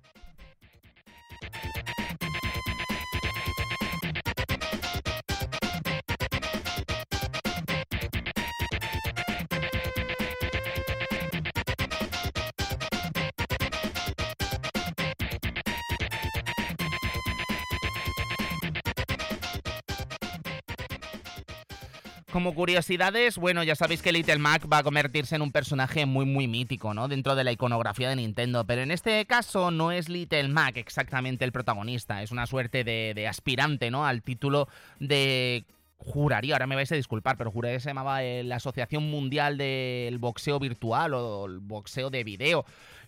Como 22.35 22.53
curiosidades, 22.53 23.39
bueno, 23.39 23.63
ya 23.63 23.77
sabéis 23.77 24.03
que 24.03 24.11
Little 24.11 24.39
Mac 24.39 24.67
va 24.67 24.79
a 24.79 24.83
convertirse 24.83 25.37
en 25.37 25.43
un 25.43 25.53
personaje 25.53 26.05
muy 26.05 26.25
muy 26.25 26.49
mítico, 26.49 26.93
¿no? 26.93 27.07
Dentro 27.07 27.37
de 27.37 27.45
la 27.45 27.53
iconografía 27.53 28.09
de 28.09 28.17
Nintendo, 28.17 28.65
pero 28.65 28.83
en 28.83 28.91
este 28.91 29.25
caso 29.25 29.71
no 29.71 29.93
es 29.93 30.09
Little 30.09 30.49
Mac 30.49 30.77
exactamente 30.77 31.45
el 31.45 31.53
protagonista, 31.53 32.25
es 32.25 32.33
una 32.33 32.47
suerte 32.47 32.83
de, 32.83 33.29
aspirante, 33.29 33.89
¿no? 33.93 34.05
Al 34.05 34.23
título 34.23 34.67
de 34.99 35.63
juraría, 35.97 36.57
ahora 36.57 36.67
me 36.67 36.75
vais 36.75 36.91
a 36.91 36.97
disculpar, 36.97 37.37
pero 37.37 37.53
juraría 37.53 37.77
que 37.77 37.83
se 37.83 37.91
llamaba 37.91 38.25
eh, 38.25 38.43
la 38.43 38.57
Asociación 38.57 39.09
Mundial 39.09 39.57
del 39.57 40.19
Boxeo 40.19 40.59
Virtual 40.59 41.15
o 41.15 41.47
el 41.47 41.61
Boxeo 41.61 42.11
de 42.11 42.25
Video 42.25 42.65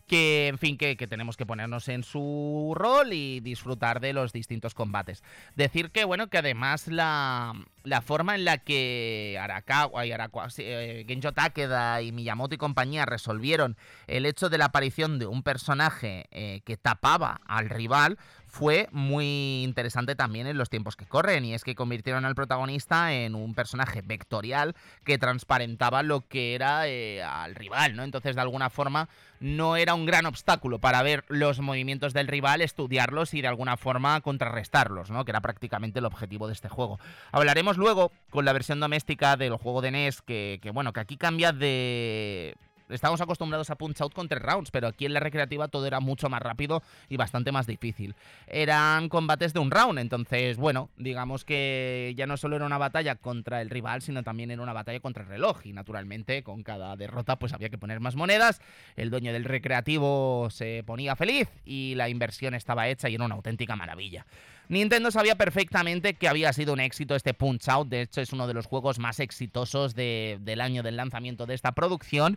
que, 0.07 0.49
en 0.49 0.59
fin, 0.59 0.79
que, 0.79 0.97
tenemos 0.97 1.37
que 1.37 1.47
ponernos 1.47 1.89
en 1.89 2.03
su 2.03 2.73
rol 2.77 3.13
y 3.13 3.41
disfrutar 3.41 4.01
de 4.01 4.13
los 4.13 4.33
distintos 4.33 4.75
combates. 4.75 5.23
Decir 5.55 5.91
que, 5.91 6.05
bueno, 6.05 6.29
que 6.29 6.39
además 6.39 6.89
la, 6.89 7.53
la 7.83 8.03
forma 8.03 8.35
en 8.35 8.45
la 8.45 8.59
que 8.59 9.39
Arakawa 9.41 10.07
y 10.07 10.13
Arakawa, 10.13 10.49
eh, 10.59 11.05
Genjo 11.07 11.33
Takeda 11.33 12.03
y 12.03 12.13
Miyamoto 12.13 12.55
y 12.55 12.59
compañía 12.59 13.07
resolvieron 13.07 13.77
el 14.07 14.27
hecho 14.27 14.49
de 14.49 14.59
la 14.59 14.67
aparición 14.67 15.19
de 15.19 15.27
un 15.27 15.43
personaje 15.43 16.27
eh, 16.31 16.61
que 16.65 16.77
tapaba 16.77 17.41
al 17.47 17.69
rival 17.69 18.19
fue 18.57 18.89
muy 18.91 19.65
interesante 19.65 20.15
también 20.15 20.47
en 20.47 20.57
los 20.57 20.71
tiempos 20.71 20.97
que 20.97 21.05
corren 21.05 21.45
y 21.45 21.53
es 21.53 21.63
que 21.63 21.75
convirtieron 21.75 22.25
al 22.25 22.35
protagonista 22.35 23.13
en 23.13 23.35
un 23.35 23.55
personaje 23.55 24.01
vectorial 24.01 24.75
que 25.05 25.19
transparentaba 25.19 26.03
lo 26.03 26.23
que 26.23 26.55
era 26.55 26.89
eh, 26.89 27.23
al 27.23 27.55
rival, 27.55 27.97
¿no? 27.97 28.03
Entonces 28.03 28.35
de 28.35 28.41
alguna 28.41 28.71
forma 28.71 29.11
no 29.41 29.77
era 29.77 29.93
un 29.93 30.07
gran 30.07 30.25
obstáculo 30.25 30.79
para 30.79 31.03
ver 31.03 31.27
los 31.29 31.61
movimientos 31.61 32.15
del 32.15 32.29
rival, 32.29 32.63
estudiarlos 32.63 33.35
y 33.35 33.43
de 33.43 33.49
alguna 33.49 33.77
forma 33.77 34.19
contrarrestarlos, 34.23 35.11
¿no? 35.11 35.27
Que 35.27 35.33
era 35.33 35.43
prácticamente 35.43 35.99
el 35.99 36.07
objetivo 36.07 36.47
de 36.47 36.55
este 36.55 36.71
juego. 36.71 36.99
Hablaremos 37.33 37.77
luego 37.77 38.11
con 38.31 38.47
la 38.47 38.55
versión 38.55 38.81
doméstica 38.81 39.37
del 39.37 39.57
juego 39.57 39.83
de 39.83 39.91
NES 39.91 40.23
que, 40.23 40.61
que 40.63 40.71
bueno, 40.71 40.95
que 40.95 41.01
aquí 41.01 41.19
cambia 41.19 41.53
de 41.53 42.57
Estamos 42.89 43.21
acostumbrados 43.21 43.71
a 43.71 43.75
punch 43.75 44.01
out 44.01 44.15
con 44.15 44.29
tres 44.29 44.43
rounds, 44.43 44.71
pero 44.71 44.87
aquí 44.87 45.07
en 45.07 45.13
la 45.13 45.21
recreativa 45.21 45.67
todo 45.67 45.87
era 45.87 45.99
mucho 45.99 46.29
más 46.29 46.41
rápido 46.41 46.83
y 47.09 47.17
bastante 47.17 47.51
más 47.51 47.67
difícil. 47.67 48.15
Eran 48.47 49.09
combates 49.09 49.53
de 49.53 49.59
un 49.59 49.71
round, 49.73 49.99
entonces, 49.99 50.57
bueno, 50.57 50.91
digamos 50.97 51.45
que 51.45 52.15
ya 52.17 52.27
no 52.27 52.37
solo 52.37 52.57
era 52.57 52.65
una 52.65 52.79
batalla 52.79 53.17
contra 53.17 53.61
el 53.61 53.71
rival, 53.71 54.03
sino 54.03 54.23
también 54.23 54.51
era 54.53 54.63
una 54.63 54.73
batalla 54.73 55.01
contra 55.01 55.25
el 55.25 55.29
reloj. 55.29 55.67
Y 55.67 55.73
naturalmente, 55.73 56.43
con 56.45 56.63
cada 56.63 56.95
derrota, 56.97 57.39
pues 57.39 57.53
había 57.53 57.71
que 57.71 57.79
poner 57.79 57.99
más 57.99 58.15
monedas. 58.15 58.61
El 58.95 59.11
dueño 59.11 59.33
del 59.33 59.45
recreativo 59.45 60.49
se 60.51 60.85
ponía 60.87 61.17
feliz 61.17 61.49
y 61.65 61.95
la 61.97 62.09
inversión 62.09 62.55
estaba 62.55 62.89
hecha 62.89 63.09
y 63.09 63.17
era 63.17 63.25
una 63.25 63.35
auténtica 63.35 63.75
maravilla. 63.75 64.27
Nintendo 64.69 65.13
sabía 65.13 65.37
perfectamente 65.37 66.15
que 66.15 66.27
había 66.27 66.53
sido 66.53 66.73
un 66.73 66.81
éxito 66.81 67.15
este 67.15 67.35
Punch 67.35 67.69
Out, 67.69 67.89
de 67.89 68.03
hecho 68.03 68.21
es 68.21 68.33
uno 68.33 68.49
de 68.49 68.55
los 68.55 68.67
juegos 68.67 68.99
más 68.99 69.21
exitosos 69.21 69.95
del 69.95 70.61
año 70.61 70.83
del 70.83 70.97
lanzamiento 70.97 71.47
de 71.47 71.55
esta 71.55 71.73
producción. 71.73 72.37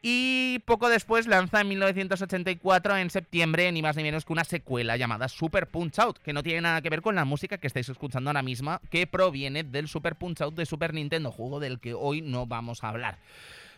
Y 0.00 0.60
poco 0.60 0.88
después 0.88 1.26
lanza 1.26 1.60
en 1.60 1.68
1984, 1.68 2.96
en 2.96 3.10
septiembre, 3.10 3.70
ni 3.72 3.82
más 3.82 3.96
ni 3.96 4.02
menos 4.02 4.24
que 4.24 4.32
una 4.32 4.44
secuela 4.44 4.96
llamada 4.96 5.28
Super 5.28 5.66
Punch 5.66 5.98
Out, 5.98 6.18
que 6.18 6.32
no 6.32 6.42
tiene 6.42 6.62
nada 6.62 6.80
que 6.80 6.90
ver 6.90 7.02
con 7.02 7.14
la 7.14 7.24
música 7.24 7.58
que 7.58 7.66
estáis 7.66 7.88
escuchando 7.88 8.30
ahora 8.30 8.42
misma, 8.42 8.80
que 8.90 9.06
proviene 9.06 9.62
del 9.62 9.88
Super 9.88 10.16
Punch 10.16 10.40
Out 10.40 10.54
de 10.54 10.64
Super 10.64 10.94
Nintendo, 10.94 11.30
juego 11.30 11.60
del 11.60 11.78
que 11.80 11.92
hoy 11.92 12.22
no 12.22 12.46
vamos 12.46 12.84
a 12.84 12.88
hablar. 12.88 13.18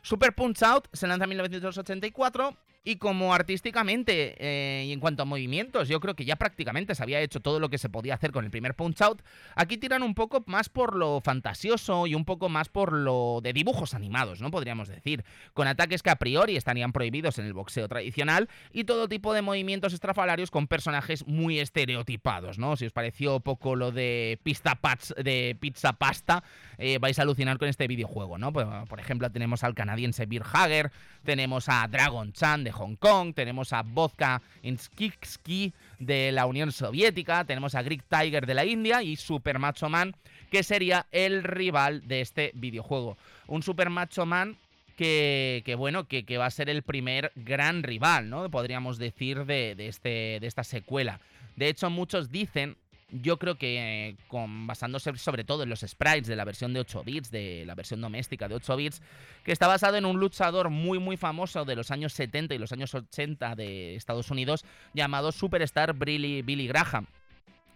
Super 0.02 0.34
Punch 0.34 0.62
Out 0.62 0.86
se 0.92 1.06
lanza 1.08 1.24
en 1.24 1.30
1984 1.30 2.56
y 2.88 2.96
como 2.96 3.34
artísticamente 3.34 4.34
eh, 4.38 4.86
y 4.86 4.92
en 4.94 5.00
cuanto 5.00 5.22
a 5.22 5.26
movimientos, 5.26 5.88
yo 5.88 6.00
creo 6.00 6.16
que 6.16 6.24
ya 6.24 6.36
prácticamente 6.36 6.94
se 6.94 7.02
había 7.02 7.20
hecho 7.20 7.40
todo 7.40 7.60
lo 7.60 7.68
que 7.68 7.76
se 7.76 7.90
podía 7.90 8.14
hacer 8.14 8.32
con 8.32 8.46
el 8.46 8.50
primer 8.50 8.74
Punch 8.74 9.02
Out, 9.02 9.20
aquí 9.54 9.76
tiran 9.76 10.02
un 10.02 10.14
poco 10.14 10.42
más 10.46 10.70
por 10.70 10.96
lo 10.96 11.20
fantasioso 11.20 12.06
y 12.06 12.14
un 12.14 12.24
poco 12.24 12.48
más 12.48 12.70
por 12.70 12.94
lo 12.94 13.40
de 13.42 13.52
dibujos 13.52 13.92
animados, 13.92 14.40
¿no? 14.40 14.50
Podríamos 14.50 14.88
decir, 14.88 15.22
con 15.52 15.68
ataques 15.68 16.02
que 16.02 16.08
a 16.08 16.16
priori 16.16 16.56
estarían 16.56 16.92
prohibidos 16.92 17.38
en 17.38 17.44
el 17.44 17.52
boxeo 17.52 17.86
tradicional 17.88 18.48
y 18.72 18.84
todo 18.84 19.06
tipo 19.06 19.34
de 19.34 19.42
movimientos 19.42 19.92
estrafalarios 19.92 20.50
con 20.50 20.66
personajes 20.66 21.26
muy 21.26 21.60
estereotipados, 21.60 22.58
¿no? 22.58 22.74
Si 22.76 22.86
os 22.86 22.92
pareció 22.92 23.40
poco 23.40 23.76
lo 23.76 23.92
de 23.92 24.40
pista 24.42 24.80
de 25.22 25.58
pizza 25.60 25.92
pasta, 25.92 26.42
eh, 26.78 26.96
vais 26.98 27.18
a 27.18 27.22
alucinar 27.22 27.58
con 27.58 27.68
este 27.68 27.86
videojuego, 27.86 28.38
¿no? 28.38 28.50
Por 28.50 28.98
ejemplo, 28.98 29.30
tenemos 29.30 29.62
al 29.62 29.74
canadiense 29.74 30.24
Beer 30.24 30.44
Hager, 30.50 30.90
tenemos 31.22 31.68
a 31.68 31.86
Dragon 31.86 32.32
Chan 32.32 32.64
de 32.64 32.77
Hong 32.78 32.96
Kong, 32.96 33.34
tenemos 33.34 33.72
a 33.72 33.82
Vodka 33.82 34.40
Inskitsky 34.62 35.74
de 35.98 36.32
la 36.32 36.46
Unión 36.46 36.72
Soviética, 36.72 37.44
tenemos 37.44 37.74
a 37.74 37.82
Greek 37.82 38.04
Tiger 38.08 38.46
de 38.46 38.54
la 38.54 38.64
India 38.64 39.02
y 39.02 39.16
Super 39.16 39.58
Macho 39.58 39.88
Man, 39.88 40.14
que 40.50 40.62
sería 40.62 41.06
el 41.12 41.42
rival 41.42 42.06
de 42.06 42.20
este 42.20 42.52
videojuego. 42.54 43.18
Un 43.46 43.62
Super 43.62 43.90
Macho 43.90 44.24
Man 44.24 44.56
que, 44.96 45.74
bueno, 45.78 46.08
que, 46.08 46.38
va 46.38 46.46
a 46.46 46.50
ser 46.50 46.68
el 46.68 46.82
primer 46.82 47.30
gran 47.36 47.84
rival, 47.84 48.30
¿no? 48.30 48.50
Podríamos 48.50 48.98
decir 48.98 49.44
de, 49.44 49.76
este, 49.78 50.38
de 50.40 50.46
esta 50.46 50.64
secuela. 50.64 51.20
De 51.54 51.68
hecho, 51.68 51.88
muchos 51.88 52.32
dicen 52.32 52.76
yo 53.10 53.38
creo 53.38 53.56
que 53.56 54.16
con, 54.28 54.66
basándose 54.66 55.16
sobre 55.16 55.44
todo 55.44 55.62
en 55.62 55.70
los 55.70 55.80
sprites 55.80 56.26
de 56.26 56.36
la 56.36 56.44
versión 56.44 56.72
de 56.74 56.80
8 56.80 57.04
bits, 57.04 57.30
de 57.30 57.64
la 57.66 57.74
versión 57.74 58.00
doméstica 58.00 58.48
de 58.48 58.54
8 58.56 58.76
bits, 58.76 59.02
que 59.44 59.52
está 59.52 59.66
basado 59.66 59.96
en 59.96 60.04
un 60.04 60.20
luchador 60.20 60.68
muy 60.70 60.98
muy 60.98 61.16
famoso 61.16 61.64
de 61.64 61.76
los 61.76 61.90
años 61.90 62.12
70 62.12 62.54
y 62.54 62.58
los 62.58 62.72
años 62.72 62.94
80 62.94 63.54
de 63.54 63.94
Estados 63.96 64.30
Unidos 64.30 64.64
llamado 64.92 65.32
Superstar 65.32 65.94
Billy, 65.94 66.42
Billy 66.42 66.66
Graham. 66.66 67.06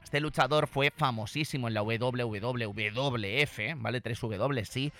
Este 0.02 0.20
luchador 0.20 0.66
fue 0.66 0.90
famosísimo 0.90 1.68
en 1.68 1.74
la 1.74 1.82
WWF, 1.82 3.58
¿vale? 3.76 4.00
3 4.00 4.20
W, 4.20 4.64
sí. 4.64 4.92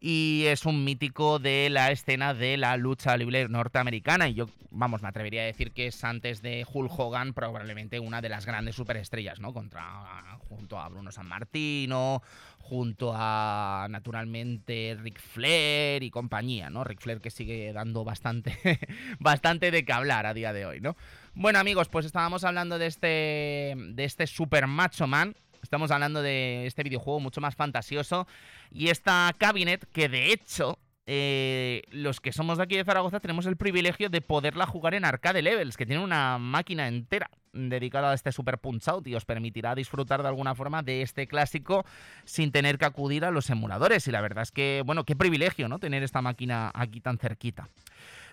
Y 0.00 0.44
es 0.46 0.66
un 0.66 0.84
mítico 0.84 1.38
de 1.38 1.70
la 1.70 1.90
escena 1.90 2.34
de 2.34 2.56
la 2.56 2.76
lucha 2.76 3.16
libre 3.16 3.48
norteamericana. 3.48 4.28
Y 4.28 4.34
yo, 4.34 4.46
vamos, 4.70 5.02
me 5.02 5.08
atrevería 5.08 5.42
a 5.42 5.46
decir 5.46 5.72
que 5.72 5.86
es 5.86 6.04
antes 6.04 6.42
de 6.42 6.66
Hulk 6.70 6.92
Hogan 6.96 7.32
probablemente 7.34 7.98
una 7.98 8.20
de 8.20 8.28
las 8.28 8.46
grandes 8.46 8.76
superestrellas, 8.76 9.40
¿no? 9.40 9.52
Contra, 9.52 10.38
junto 10.48 10.78
a 10.78 10.88
Bruno 10.88 11.12
San 11.12 11.26
Martino, 11.26 12.22
junto 12.58 13.12
a, 13.16 13.86
naturalmente, 13.88 14.96
Ric 15.00 15.20
Flair 15.20 16.02
y 16.02 16.10
compañía, 16.10 16.68
¿no? 16.68 16.84
Ric 16.84 17.00
Flair 17.00 17.20
que 17.20 17.30
sigue 17.30 17.72
dando 17.72 18.04
bastante, 18.04 18.58
bastante 19.18 19.70
de 19.70 19.84
qué 19.84 19.92
hablar 19.92 20.26
a 20.26 20.34
día 20.34 20.52
de 20.52 20.66
hoy, 20.66 20.80
¿no? 20.80 20.96
Bueno, 21.40 21.60
amigos, 21.60 21.88
pues 21.88 22.04
estábamos 22.04 22.42
hablando 22.42 22.80
de 22.80 22.86
este, 22.86 23.74
de 23.76 24.04
este 24.04 24.26
Super 24.26 24.66
Macho 24.66 25.06
Man. 25.06 25.36
Estamos 25.62 25.92
hablando 25.92 26.20
de 26.20 26.66
este 26.66 26.82
videojuego 26.82 27.20
mucho 27.20 27.40
más 27.40 27.54
fantasioso. 27.54 28.26
Y 28.72 28.88
esta 28.88 29.32
cabinet, 29.38 29.86
que 29.92 30.08
de 30.08 30.32
hecho, 30.32 30.80
eh, 31.06 31.82
los 31.92 32.20
que 32.20 32.32
somos 32.32 32.58
de 32.58 32.64
aquí 32.64 32.76
de 32.76 32.82
Zaragoza 32.82 33.20
tenemos 33.20 33.46
el 33.46 33.56
privilegio 33.56 34.08
de 34.10 34.20
poderla 34.20 34.66
jugar 34.66 34.94
en 34.94 35.04
Arcade 35.04 35.40
Levels, 35.42 35.76
que 35.76 35.86
tiene 35.86 36.02
una 36.02 36.38
máquina 36.38 36.88
entera 36.88 37.30
dedicada 37.52 38.10
a 38.10 38.14
este 38.14 38.32
Super 38.32 38.58
Punch 38.58 38.88
Out 38.88 39.06
y 39.06 39.14
os 39.14 39.24
permitirá 39.24 39.76
disfrutar 39.76 40.22
de 40.22 40.28
alguna 40.28 40.56
forma 40.56 40.82
de 40.82 41.02
este 41.02 41.28
clásico 41.28 41.86
sin 42.24 42.50
tener 42.50 42.78
que 42.78 42.86
acudir 42.86 43.24
a 43.24 43.30
los 43.30 43.48
emuladores. 43.48 44.08
Y 44.08 44.10
la 44.10 44.20
verdad 44.20 44.42
es 44.42 44.50
que, 44.50 44.82
bueno, 44.84 45.04
qué 45.04 45.14
privilegio, 45.14 45.68
¿no? 45.68 45.78
Tener 45.78 46.02
esta 46.02 46.20
máquina 46.20 46.72
aquí 46.74 47.00
tan 47.00 47.16
cerquita. 47.16 47.68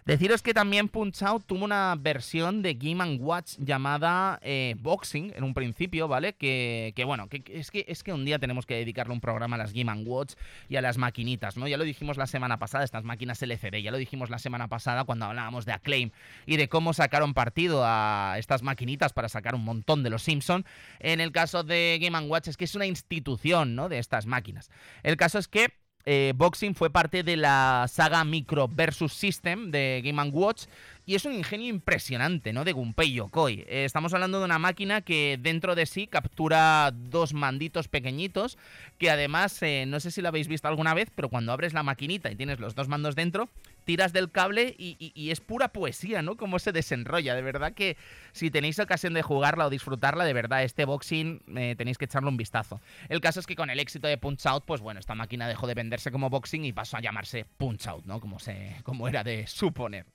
Deciros 0.05 0.43
que 0.43 0.53
también 0.53 0.87
Punch 0.87 1.23
Out 1.23 1.47
tuvo 1.47 1.65
una 1.65 1.95
versión 1.97 2.61
de 2.61 2.75
Game 2.75 3.15
Watch 3.15 3.55
llamada 3.57 4.37
eh, 4.43 4.75
Boxing 4.77 5.33
en 5.35 5.43
un 5.43 5.55
principio, 5.55 6.07
¿vale? 6.07 6.33
Que, 6.33 6.93
bueno, 7.07 7.27
que, 7.27 7.43
es, 7.47 7.71
que 7.71 7.85
es 7.87 8.03
que 8.03 8.13
un 8.13 8.23
día 8.23 8.37
tenemos 8.37 8.67
que 8.67 8.75
dedicarle 8.75 9.13
un 9.13 9.19
programa 9.19 9.55
a 9.55 9.57
las 9.57 9.73
Game 9.73 9.91
Watch 10.03 10.35
y 10.69 10.75
a 10.75 10.83
las 10.83 10.99
maquinitas, 10.99 11.57
¿no? 11.57 11.67
Ya 11.67 11.77
lo 11.77 11.83
dijimos 11.83 12.17
la 12.17 12.27
semana 12.27 12.59
pasada, 12.59 12.83
estas 12.83 13.03
máquinas 13.03 13.41
LCD, 13.41 13.81
ya 13.81 13.89
lo 13.89 13.97
dijimos 13.97 14.29
la 14.29 14.37
semana 14.37 14.67
pasada 14.67 15.05
cuando 15.05 15.25
hablábamos 15.25 15.65
de 15.65 15.71
Acclaim 15.71 16.11
y 16.45 16.57
de 16.57 16.69
cómo 16.69 16.93
sacaron 16.93 17.33
partido 17.33 17.81
a 17.83 18.35
estas 18.37 18.61
maquinitas 18.61 19.11
para 19.11 19.27
sacar 19.27 19.55
un 19.55 19.63
montón 19.63 20.03
de 20.03 20.11
los 20.11 20.21
Simpson. 20.21 20.65
En 20.99 21.19
el 21.19 21.31
caso 21.31 21.63
de 21.63 21.97
Game 21.99 22.27
Watch 22.27 22.49
es 22.49 22.57
que 22.57 22.65
es 22.65 22.75
una 22.75 22.85
institución, 22.85 23.73
¿no? 23.73 23.89
De 23.89 23.97
estas 23.97 24.27
máquinas. 24.27 24.69
El 25.01 25.17
caso 25.17 25.39
es 25.39 25.47
que 25.47 25.73
eh, 26.05 26.33
Boxing 26.35 26.75
fue 26.75 26.89
parte 26.89 27.23
de 27.23 27.35
la 27.35 27.87
saga 27.89 28.23
Micro 28.23 28.67
versus 28.67 29.13
System 29.13 29.71
de 29.71 30.01
Game 30.03 30.21
Watch 30.29 30.65
y 31.07 31.15
es 31.15 31.25
un 31.25 31.33
ingenio 31.33 31.67
impresionante, 31.67 32.53
¿no? 32.53 32.63
De 32.63 32.73
Gunpei 32.73 33.13
Yokoi. 33.13 33.65
Eh, 33.67 33.85
estamos 33.85 34.13
hablando 34.13 34.39
de 34.39 34.45
una 34.45 34.59
máquina 34.59 35.01
que 35.01 35.39
dentro 35.41 35.75
de 35.75 35.85
sí 35.85 36.07
captura 36.07 36.91
dos 36.93 37.33
manditos 37.33 37.87
pequeñitos 37.87 38.57
que 38.97 39.09
además, 39.09 39.61
eh, 39.61 39.85
no 39.87 39.99
sé 39.99 40.11
si 40.11 40.21
lo 40.21 40.29
habéis 40.29 40.47
visto 40.47 40.67
alguna 40.67 40.93
vez, 40.93 41.09
pero 41.13 41.29
cuando 41.29 41.51
abres 41.51 41.73
la 41.73 41.83
maquinita 41.83 42.31
y 42.31 42.35
tienes 42.35 42.59
los 42.59 42.75
dos 42.75 42.87
mandos 42.87 43.15
dentro, 43.15 43.49
tiras 43.85 44.11
del 44.13 44.31
cable 44.31 44.75
y, 44.77 45.29
es 45.31 45.39
pura 45.39 45.69
poesía, 45.69 46.21
¿no? 46.21 46.35
Cómo 46.37 46.59
se 46.59 46.71
desenrolla. 46.71 47.35
De 47.35 47.41
verdad 47.41 47.73
que 47.73 47.97
si 48.33 48.51
tenéis 48.51 48.79
ocasión 48.79 49.13
de 49.13 49.21
jugarla 49.21 49.67
o 49.67 49.69
disfrutarla, 49.69 50.25
de 50.25 50.33
verdad, 50.33 50.63
este 50.63 50.85
boxing 50.85 51.41
eh, 51.55 51.75
tenéis 51.77 51.97
que 51.97 52.05
echarle 52.05 52.29
un 52.29 52.37
vistazo. 52.37 52.81
El 53.09 53.21
caso 53.21 53.39
es 53.39 53.47
que 53.47 53.55
con 53.55 53.69
el 53.69 53.79
éxito 53.79 54.07
de 54.07 54.17
Punch 54.17 54.45
Out, 54.47 54.65
pues 54.65 54.81
bueno, 54.81 54.99
esta 54.99 55.15
máquina 55.15 55.47
dejó 55.47 55.67
de 55.67 55.75
venderse 55.75 56.11
como 56.11 56.29
boxing 56.29 56.65
y 56.65 56.73
pasó 56.73 56.97
a 56.97 57.01
llamarse 57.01 57.45
Punch 57.57 57.87
Out, 57.87 58.05
¿no? 58.05 58.19
Como, 58.19 58.39
se, 58.39 58.75
como 58.83 59.07
era 59.07 59.23
de 59.23 59.47
suponer. 59.47 60.05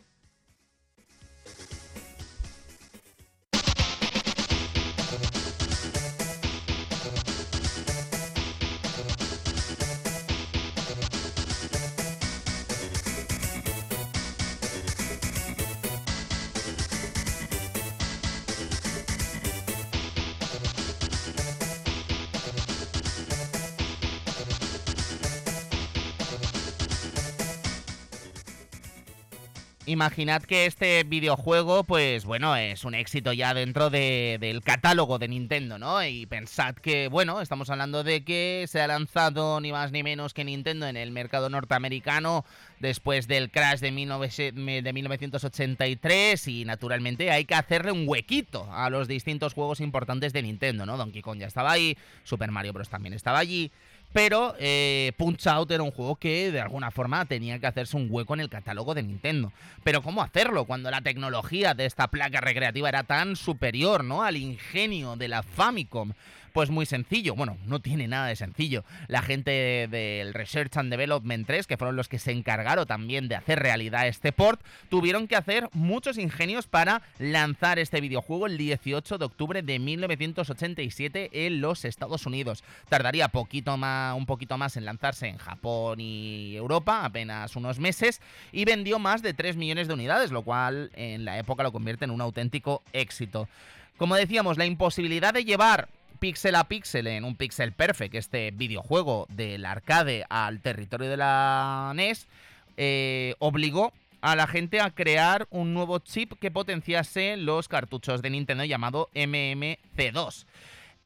Imaginad 29.91 30.43
que 30.45 30.67
este 30.67 31.03
videojuego, 31.03 31.83
pues 31.83 32.25
bueno, 32.25 32.55
es 32.55 32.85
un 32.85 32.95
éxito 32.95 33.33
ya 33.33 33.55
dentro 33.55 33.91
del 33.91 34.63
catálogo 34.63 35.19
de 35.19 35.27
Nintendo, 35.27 35.81
¿no? 35.81 36.05
Y 36.05 36.27
pensad 36.27 36.77
que, 36.77 37.09
bueno, 37.09 37.41
estamos 37.41 37.71
hablando 37.71 38.05
de 38.05 38.23
que 38.23 38.67
se 38.69 38.81
ha 38.81 38.87
lanzado 38.87 39.61
ni 39.61 39.73
más 39.73 39.91
ni 39.91 40.05
menos 40.05 40.33
que 40.33 40.45
Nintendo 40.45 40.87
en 40.87 40.97
el 40.97 41.11
mercado 41.11 41.51
norteamericano 41.51 42.45
después 42.79 43.27
del 43.27 43.51
crash 43.51 43.81
de, 43.81 43.91
1983 43.91 46.47
y 46.47 46.65
naturalmente 46.65 47.33
hay 47.33 47.45
que 47.45 47.57
hacerle 47.57 47.91
un 47.91 48.05
huequito 48.07 48.73
a 48.73 48.91
los 48.91 49.09
distintos 49.09 49.55
juegos 49.55 49.81
importantes 49.81 50.33
de 50.33 50.43
Nintendo, 50.43 50.87
¿no? 50.87 50.99
Donkey 50.99 51.21
Kong 51.21 51.41
ya 51.41 51.49
estaba 51.49 51.73
ahí, 51.73 51.99
Super 52.23 52.53
Mario 52.53 52.73
Bros. 52.73 52.89
también 52.89 53.15
estaba 53.15 53.41
allí. 53.41 53.73
Pero 54.13 54.55
eh, 54.59 55.13
Punch 55.17 55.47
Out 55.47 55.71
era 55.71 55.83
un 55.83 55.93
juego 55.93 56.17
que 56.17 56.51
de 56.51 56.61
alguna 56.61 56.91
forma 56.91 57.25
tenía 57.27 57.59
que 57.59 57.67
hacerse 57.67 57.97
un 57.97 58.09
hueco 58.11 58.35
en 58.35 58.41
el 58.41 58.49
catálogo 58.49 58.95
de 58.95 59.03
Nintendo. 59.03 59.53
Pero 59.85 60.03
¿cómo 60.03 60.23
hacerlo 60.23 60.65
cuando 60.65 60.91
la 60.91 61.01
tecnología 61.01 61.75
de 61.75 61.87
esta 61.87 62.09
placa 62.09 62.41
recreativa 62.41 62.89
era 62.89 63.05
tan 63.05 63.37
superior 63.37 64.03
¿no? 64.03 64.23
al 64.23 64.37
ingenio 64.37 65.17
de 65.17 65.29
la 65.29 65.43
Famicom? 65.43 66.13
Pues 66.53 66.71
muy 66.71 66.85
sencillo, 66.85 67.37
bueno, 67.37 67.57
no 67.67 67.81
tiene 67.81 68.09
nada 68.09 68.27
de 68.27 68.35
sencillo. 68.35 68.85
La 69.07 69.23
gente 69.23 69.89
del 69.89 70.35
Research 70.35 70.77
and 70.77 70.91
Development 70.91 71.47
3, 71.47 71.67
que 71.67 71.77
fueron 71.77 71.95
los 71.95 72.09
que 72.09 72.19
se 72.19 72.33
encargaron 72.33 72.87
también 72.87 73.29
de 73.29 73.37
hacer 73.37 73.61
realidad 73.61 74.09
este 74.09 74.33
port, 74.33 74.61
tuvieron 74.89 75.29
que 75.29 75.37
hacer 75.37 75.69
muchos 75.73 76.19
ingenios 76.19 76.67
para 76.67 77.03
lanzar 77.19 77.79
este 77.79 78.01
videojuego 78.01 78.47
el 78.47 78.59
18 78.59 79.19
de 79.19 79.25
octubre 79.25 79.63
de 79.63 79.79
1987 79.79 81.47
en 81.47 81.61
los 81.61 81.85
Estados 81.85 82.27
Unidos. 82.27 82.65
Tardaría 82.89 83.29
poquito 83.29 83.77
más, 83.77 84.17
un 84.17 84.27
poquito 84.27 84.59
más 84.59 84.77
en 84.77 84.85
lanzarse 84.85 85.29
en 85.29 85.39
Japón 85.39 86.01
y 86.01 86.57
Europa, 86.57 87.05
apenas 87.05 87.55
unos 87.55 87.79
meses, 87.79 88.21
y 88.51 88.65
vendió 88.65 88.99
más 88.99 89.23
de 89.23 89.35
3 89.35 89.57
millones 89.57 89.87
de 89.87 89.95
unidades, 89.95 90.33
lo 90.33 90.43
cual 90.43 90.91
en 90.95 91.25
la 91.25 91.39
época 91.39 91.63
lo 91.63 91.71
convierte 91.73 92.05
en 92.07 92.11
un 92.11 92.21
auténtico 92.21 92.83
éxito. 92.93 93.49
Como 93.97 94.17
decíamos, 94.17 94.57
la 94.57 94.65
imposibilidad 94.65 95.35
de 95.35 95.45
llevar 95.45 95.89
píxel 96.21 96.55
a 96.55 96.65
píxel 96.65 97.07
en 97.07 97.25
un 97.25 97.35
Pixel 97.35 97.73
Perfect, 97.73 98.15
este 98.15 98.51
videojuego 98.53 99.27
del 99.31 99.65
arcade 99.65 100.25
al 100.29 100.61
territorio 100.61 101.09
de 101.11 101.17
la 101.17 101.93
NES, 101.97 102.29
eh, 102.77 103.35
obligó 103.39 103.93
a 104.21 104.37
la 104.37 104.47
gente 104.47 104.81
a 104.81 104.91
crear 104.91 105.49
un 105.51 105.73
nuevo 105.73 105.99
chip 105.99 106.35
que 106.39 106.51
potenciase 106.51 107.39
los 107.39 107.69
cartuchos 107.69 108.21
de 108.21 108.31
Nintendo 108.31 108.65
llamado 108.65 109.09
MMC2. 109.15 110.47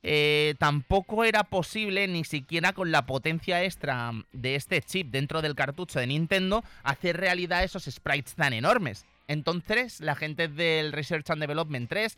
eh, 0.06 0.54
tampoco 0.58 1.24
era 1.24 1.44
posible, 1.44 2.06
ni 2.08 2.24
siquiera 2.24 2.74
con 2.74 2.92
la 2.92 3.06
potencia 3.06 3.64
extra 3.64 4.12
de 4.32 4.54
este 4.54 4.82
chip 4.82 5.10
dentro 5.10 5.40
del 5.40 5.54
cartucho 5.54 5.98
de 5.98 6.08
Nintendo, 6.08 6.62
hacer 6.82 7.16
realidad 7.16 7.64
esos 7.64 7.84
sprites 7.84 8.34
tan 8.34 8.52
enormes. 8.52 9.06
Entonces, 9.26 10.00
la 10.00 10.14
gente 10.14 10.48
del 10.48 10.92
Research 10.92 11.30
and 11.30 11.40
Development 11.40 11.88
3 11.88 12.16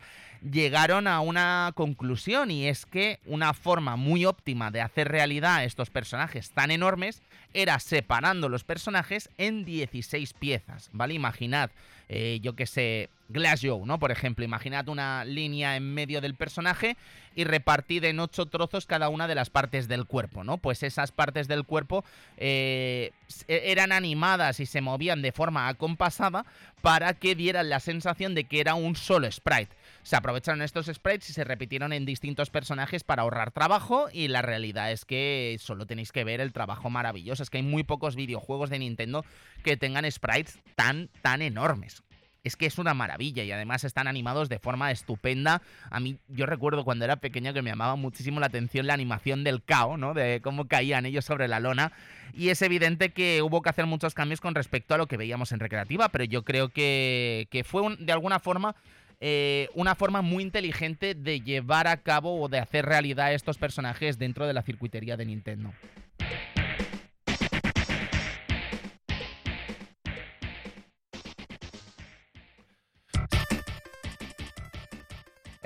llegaron 0.51 1.07
a 1.07 1.21
una 1.21 1.71
conclusión 1.75 2.51
y 2.51 2.67
es 2.67 2.85
que 2.85 3.19
una 3.25 3.53
forma 3.53 3.95
muy 3.95 4.25
óptima 4.25 4.71
de 4.71 4.81
hacer 4.81 5.07
realidad 5.07 5.63
estos 5.63 5.89
personajes 5.89 6.51
tan 6.51 6.71
enormes 6.71 7.21
era 7.53 7.79
separando 7.79 8.49
los 8.49 8.63
personajes 8.63 9.29
en 9.37 9.63
16 9.63 10.33
piezas, 10.33 10.89
¿vale? 10.91 11.13
Imaginad, 11.13 11.71
eh, 12.09 12.39
yo 12.41 12.55
que 12.55 12.65
sé, 12.65 13.09
Glass 13.29 13.61
Joe, 13.61 13.85
¿no? 13.85 13.99
Por 13.99 14.11
ejemplo, 14.11 14.45
imaginad 14.45 14.87
una 14.87 15.25
línea 15.25 15.75
en 15.75 15.93
medio 15.93 16.21
del 16.21 16.35
personaje 16.35 16.95
y 17.35 17.43
repartid 17.43 18.05
en 18.05 18.19
ocho 18.19 18.45
trozos 18.45 18.85
cada 18.85 19.09
una 19.09 19.27
de 19.27 19.35
las 19.35 19.49
partes 19.49 19.87
del 19.87 20.05
cuerpo, 20.05 20.43
¿no? 20.43 20.57
Pues 20.57 20.83
esas 20.83 21.11
partes 21.11 21.47
del 21.47 21.65
cuerpo 21.65 22.05
eh, 22.37 23.11
e-, 23.47 23.71
eran 23.71 23.91
animadas 23.91 24.59
y 24.59 24.65
se 24.65 24.81
movían 24.81 25.21
de 25.21 25.33
forma 25.33 25.67
acompasada 25.67 26.45
para 26.81 27.13
que 27.13 27.35
dieran 27.35 27.69
la 27.69 27.79
sensación 27.79 28.33
de 28.33 28.45
que 28.45 28.61
era 28.61 28.75
un 28.75 28.95
solo 28.95 29.29
sprite. 29.29 29.75
Se 30.07 30.15
aprovecharon 30.15 30.61
estos 30.61 30.85
sprites 30.85 31.29
y 31.29 31.33
se 31.33 31.43
repitieron 31.43 31.91
en 31.91 32.05
distintos 32.05 32.49
personajes 32.49 33.03
para 33.03 33.23
ahorrar 33.23 33.51
trabajo 33.51 34.07
y 34.13 34.29
la 34.29 34.41
realidad 34.41 34.89
es 34.89 35.03
que 35.03 35.57
solo 35.59 35.85
tenéis 35.85 36.13
que 36.13 36.23
ver 36.23 36.39
el 36.39 36.53
trabajo 36.53 36.89
maravilloso. 36.89 37.43
Es 37.43 37.49
que 37.49 37.57
hay 37.57 37.63
muy 37.63 37.83
pocos 37.83 38.15
videojuegos 38.15 38.69
de 38.69 38.79
Nintendo 38.79 39.25
que 39.65 39.75
tengan 39.75 40.09
sprites 40.09 40.59
tan, 40.77 41.09
tan 41.21 41.41
enormes 41.41 42.03
es 42.47 42.55
que 42.55 42.65
es 42.65 42.77
una 42.77 42.93
maravilla 42.93 43.43
y 43.43 43.51
además 43.51 43.83
están 43.83 44.07
animados 44.07 44.47
de 44.47 44.57
forma 44.57 44.89
estupenda. 44.91 45.61
A 45.89 45.99
mí, 45.99 46.17
yo 46.29 46.45
recuerdo 46.45 46.85
cuando 46.85 47.03
era 47.03 47.17
pequeño 47.17 47.53
que 47.53 47.61
me 47.61 47.69
llamaba 47.69 47.97
muchísimo 47.97 48.39
la 48.39 48.45
atención 48.45 48.87
la 48.87 48.93
animación 48.93 49.43
del 49.43 49.61
cao, 49.61 49.97
¿no? 49.97 50.13
De 50.13 50.39
cómo 50.41 50.69
caían 50.69 51.05
ellos 51.05 51.25
sobre 51.25 51.49
la 51.49 51.59
lona. 51.59 51.91
Y 52.33 52.47
es 52.47 52.61
evidente 52.61 53.11
que 53.11 53.41
hubo 53.41 53.61
que 53.61 53.69
hacer 53.69 53.85
muchos 53.85 54.13
cambios 54.13 54.39
con 54.39 54.55
respecto 54.55 54.95
a 54.95 54.97
lo 54.97 55.07
que 55.07 55.17
veíamos 55.17 55.51
en 55.51 55.59
Recreativa, 55.59 56.07
pero 56.07 56.23
yo 56.23 56.43
creo 56.45 56.69
que, 56.69 57.65
fue 57.65 57.97
de 57.97 58.13
alguna 58.13 58.39
forma 58.39 58.75
eh, 59.19 59.69
una 59.73 59.95
forma 59.95 60.21
muy 60.21 60.43
inteligente 60.43 61.15
de 61.15 61.41
llevar 61.41 61.87
a 61.87 61.97
cabo 61.97 62.39
o 62.39 62.49
de 62.49 62.59
hacer 62.59 62.85
realidad 62.85 63.33
estos 63.33 63.57
personajes 63.57 64.17
dentro 64.17 64.45
de 64.45 64.53
la 64.53 64.61
circuitería 64.61 65.17
de 65.17 65.25
Nintendo. 65.25 65.73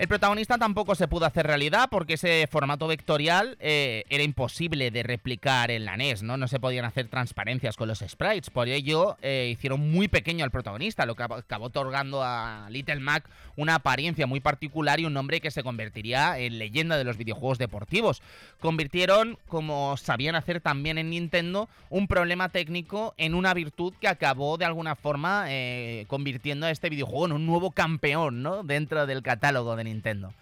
El 0.02 0.08
protagonista 0.08 0.58
tampoco 0.58 0.96
se 0.96 1.08
pudo 1.08 1.28
hacer 1.28 1.46
realidad 1.46 1.88
porque 1.92 2.16
ese 2.16 2.48
formato 2.50 2.88
vectorial 2.88 3.56
eh, 3.60 4.04
era 4.10 4.24
imposible 4.24 4.90
de 4.90 5.04
replicar 5.04 5.70
en 5.70 5.86
la 5.86 5.96
NES, 5.96 6.24
¿no? 6.24 6.38
No 6.38 6.48
se 6.48 6.60
podían 6.60 6.86
hacer 6.86 7.08
transparencias 7.08 7.78
con 7.78 7.88
los 7.88 8.00
sprites. 8.00 8.50
Por 8.50 8.68
ello, 8.68 9.16
eh, 9.22 9.50
hicieron 9.52 9.92
muy 9.92 10.08
pequeño 10.08 10.44
al 10.44 10.50
protagonista, 10.50 11.06
lo 11.06 11.14
que 11.14 11.22
acabó 11.22 11.66
otorgando 11.66 12.24
a 12.24 12.66
Little 12.72 13.00
Mac 13.00 13.30
una 13.58 13.76
apariencia 13.76 14.26
muy 14.26 14.40
particular 14.40 15.00
y 15.00 15.06
un 15.06 15.14
nombre 15.14 15.40
que 15.40 15.52
se 15.52 15.62
convertiría 15.62 16.40
en 16.40 16.58
leyenda 16.58 16.98
de 16.98 17.04
los 17.04 17.18
videojuegos 17.18 17.60
deportivos. 17.60 18.24
Convirtieron, 18.60 19.38
como 19.48 19.98
sabían 19.98 20.34
hacer 20.34 20.62
también 20.62 20.98
en 20.98 21.12
Nintendo, 21.12 21.70
un 21.92 22.08
problema 22.08 22.50
técnico 22.50 23.14
en 23.18 23.36
una 23.36 23.54
virtud 23.54 23.94
que 24.02 24.08
acabó 24.08 24.58
de 24.58 24.66
alguna 24.66 24.96
forma 24.96 25.46
eh, 25.50 26.06
convirtiendo 26.08 26.66
a 26.66 26.72
este 26.72 26.90
videojuego 26.90 27.28
en 27.28 27.34
un 27.34 27.46
nuevo 27.46 27.70
campeón, 27.70 28.42
¿no? 28.42 28.64
Dentro 28.64 29.06
del 29.06 29.22
catálogo 29.22 29.76
de 29.76 29.84
Nintendo. 29.84 29.91
Nintendo. 29.92 30.34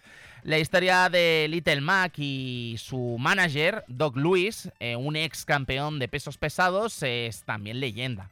La 0.42 0.58
historia 0.58 1.10
de 1.10 1.46
Little 1.50 1.82
Mac 1.82 2.14
y 2.16 2.76
su 2.78 3.16
manager, 3.18 3.84
Doc 3.88 4.16
Lewis, 4.16 4.70
eh, 4.80 4.96
un 4.96 5.16
ex 5.16 5.44
campeón 5.44 5.98
de 5.98 6.08
pesos 6.08 6.38
pesados, 6.38 7.02
es 7.02 7.42
también 7.42 7.78
leyenda. 7.78 8.30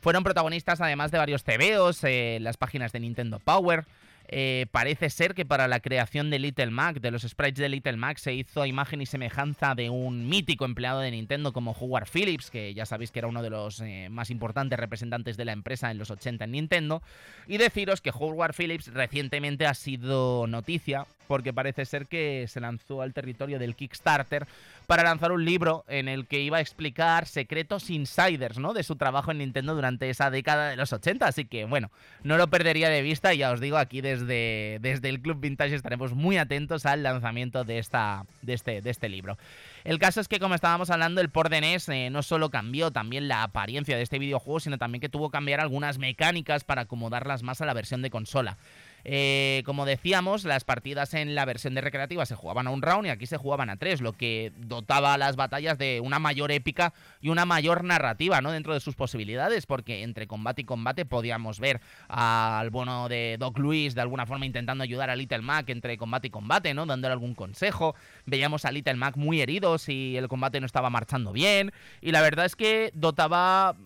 Fueron 0.00 0.24
protagonistas 0.24 0.80
además 0.80 1.10
de 1.10 1.18
varios 1.18 1.44
TVOs, 1.44 2.02
eh, 2.04 2.38
las 2.40 2.56
páginas 2.56 2.92
de 2.92 3.00
Nintendo 3.00 3.38
Power, 3.38 3.84
eh, 4.32 4.66
parece 4.70 5.10
ser 5.10 5.34
que 5.34 5.44
para 5.44 5.66
la 5.66 5.80
creación 5.80 6.30
de 6.30 6.38
Little 6.38 6.70
Mac, 6.70 7.00
de 7.00 7.10
los 7.10 7.22
sprites 7.22 7.58
de 7.58 7.68
Little 7.68 7.96
Mac, 7.96 8.16
se 8.18 8.32
hizo 8.32 8.64
imagen 8.64 9.00
y 9.00 9.06
semejanza 9.06 9.74
de 9.74 9.90
un 9.90 10.28
mítico 10.28 10.64
empleado 10.64 11.00
de 11.00 11.10
Nintendo 11.10 11.52
como 11.52 11.72
Howard 11.72 12.06
Phillips, 12.08 12.48
que 12.48 12.72
ya 12.72 12.86
sabéis 12.86 13.10
que 13.10 13.18
era 13.18 13.26
uno 13.26 13.42
de 13.42 13.50
los 13.50 13.80
eh, 13.80 14.06
más 14.08 14.30
importantes 14.30 14.78
representantes 14.78 15.36
de 15.36 15.44
la 15.44 15.52
empresa 15.52 15.90
en 15.90 15.98
los 15.98 16.12
80 16.12 16.44
en 16.44 16.52
Nintendo. 16.52 17.02
Y 17.48 17.58
deciros 17.58 18.00
que 18.00 18.12
Howard 18.14 18.54
Phillips 18.54 18.94
recientemente 18.94 19.66
ha 19.66 19.74
sido 19.74 20.46
noticia 20.46 21.06
porque 21.26 21.52
parece 21.52 21.84
ser 21.84 22.06
que 22.06 22.46
se 22.48 22.60
lanzó 22.60 23.02
al 23.02 23.12
territorio 23.12 23.58
del 23.58 23.76
Kickstarter 23.76 24.46
para 24.90 25.04
lanzar 25.04 25.30
un 25.30 25.44
libro 25.44 25.84
en 25.86 26.08
el 26.08 26.26
que 26.26 26.40
iba 26.40 26.56
a 26.56 26.60
explicar 26.60 27.24
secretos 27.26 27.90
insiders, 27.90 28.58
¿no? 28.58 28.74
De 28.74 28.82
su 28.82 28.96
trabajo 28.96 29.30
en 29.30 29.38
Nintendo 29.38 29.76
durante 29.76 30.10
esa 30.10 30.32
década 30.32 30.70
de 30.70 30.74
los 30.74 30.92
80. 30.92 31.28
Así 31.28 31.44
que, 31.44 31.64
bueno, 31.64 31.92
no 32.24 32.36
lo 32.36 32.50
perdería 32.50 32.88
de 32.88 33.00
vista 33.00 33.32
y 33.32 33.38
ya 33.38 33.52
os 33.52 33.60
digo, 33.60 33.76
aquí 33.76 34.00
desde, 34.00 34.78
desde 34.80 35.08
el 35.08 35.22
Club 35.22 35.38
Vintage 35.38 35.76
estaremos 35.76 36.14
muy 36.14 36.38
atentos 36.38 36.86
al 36.86 37.04
lanzamiento 37.04 37.62
de, 37.62 37.78
esta, 37.78 38.24
de, 38.42 38.54
este, 38.54 38.82
de 38.82 38.90
este 38.90 39.08
libro. 39.08 39.38
El 39.84 40.00
caso 40.00 40.20
es 40.20 40.26
que, 40.26 40.40
como 40.40 40.56
estábamos 40.56 40.90
hablando, 40.90 41.20
el 41.20 41.30
port 41.30 41.52
NES 41.52 41.88
eh, 41.90 42.10
no 42.10 42.24
solo 42.24 42.50
cambió 42.50 42.90
también 42.90 43.28
la 43.28 43.44
apariencia 43.44 43.96
de 43.96 44.02
este 44.02 44.18
videojuego, 44.18 44.58
sino 44.58 44.76
también 44.76 45.00
que 45.00 45.08
tuvo 45.08 45.30
que 45.30 45.36
cambiar 45.36 45.60
algunas 45.60 45.98
mecánicas 45.98 46.64
para 46.64 46.82
acomodarlas 46.82 47.44
más 47.44 47.60
a 47.60 47.64
la 47.64 47.74
versión 47.74 48.02
de 48.02 48.10
consola. 48.10 48.56
Eh, 49.04 49.62
como 49.64 49.86
decíamos, 49.86 50.44
las 50.44 50.64
partidas 50.64 51.14
en 51.14 51.34
la 51.34 51.44
versión 51.44 51.74
de 51.74 51.80
recreativa 51.80 52.26
se 52.26 52.34
jugaban 52.34 52.66
a 52.66 52.70
un 52.70 52.82
round 52.82 53.06
y 53.06 53.10
aquí 53.10 53.26
se 53.26 53.36
jugaban 53.36 53.70
a 53.70 53.76
tres, 53.76 54.00
lo 54.00 54.12
que 54.12 54.52
dotaba 54.56 55.14
a 55.14 55.18
las 55.18 55.36
batallas 55.36 55.78
de 55.78 56.00
una 56.00 56.18
mayor 56.18 56.52
épica 56.52 56.92
y 57.20 57.28
una 57.28 57.44
mayor 57.44 57.84
narrativa, 57.84 58.40
¿no? 58.40 58.52
Dentro 58.52 58.74
de 58.74 58.80
sus 58.80 58.94
posibilidades, 58.94 59.66
porque 59.66 60.02
entre 60.02 60.26
combate 60.26 60.62
y 60.62 60.64
combate 60.64 61.04
podíamos 61.04 61.60
ver 61.60 61.80
al 62.08 62.70
bueno 62.70 63.08
de 63.08 63.36
Doc 63.38 63.58
Luis 63.58 63.94
de 63.94 64.00
alguna 64.00 64.26
forma 64.26 64.46
intentando 64.46 64.84
ayudar 64.84 65.10
a 65.10 65.16
Little 65.16 65.42
Mac 65.42 65.68
entre 65.70 65.96
combate 65.96 66.28
y 66.28 66.30
combate, 66.30 66.74
¿no? 66.74 66.86
Dándole 66.86 67.12
algún 67.12 67.34
consejo. 67.34 67.94
Veíamos 68.26 68.64
a 68.64 68.72
Little 68.72 68.94
Mac 68.94 69.16
muy 69.16 69.40
herido 69.40 69.78
si 69.78 70.16
el 70.16 70.28
combate 70.28 70.60
no 70.60 70.66
estaba 70.66 70.90
marchando 70.90 71.32
bien. 71.32 71.72
Y 72.00 72.12
la 72.12 72.22
verdad 72.22 72.46
es 72.46 72.56
que 72.56 72.90
dotaba. 72.94 73.76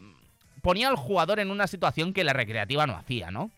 ponía 0.62 0.88
al 0.88 0.96
jugador 0.96 1.40
en 1.40 1.50
una 1.50 1.66
situación 1.66 2.12
que 2.12 2.24
la 2.24 2.32
recreativa 2.32 2.86
no 2.86 2.96
hacía, 2.96 3.30
¿no? 3.30 3.50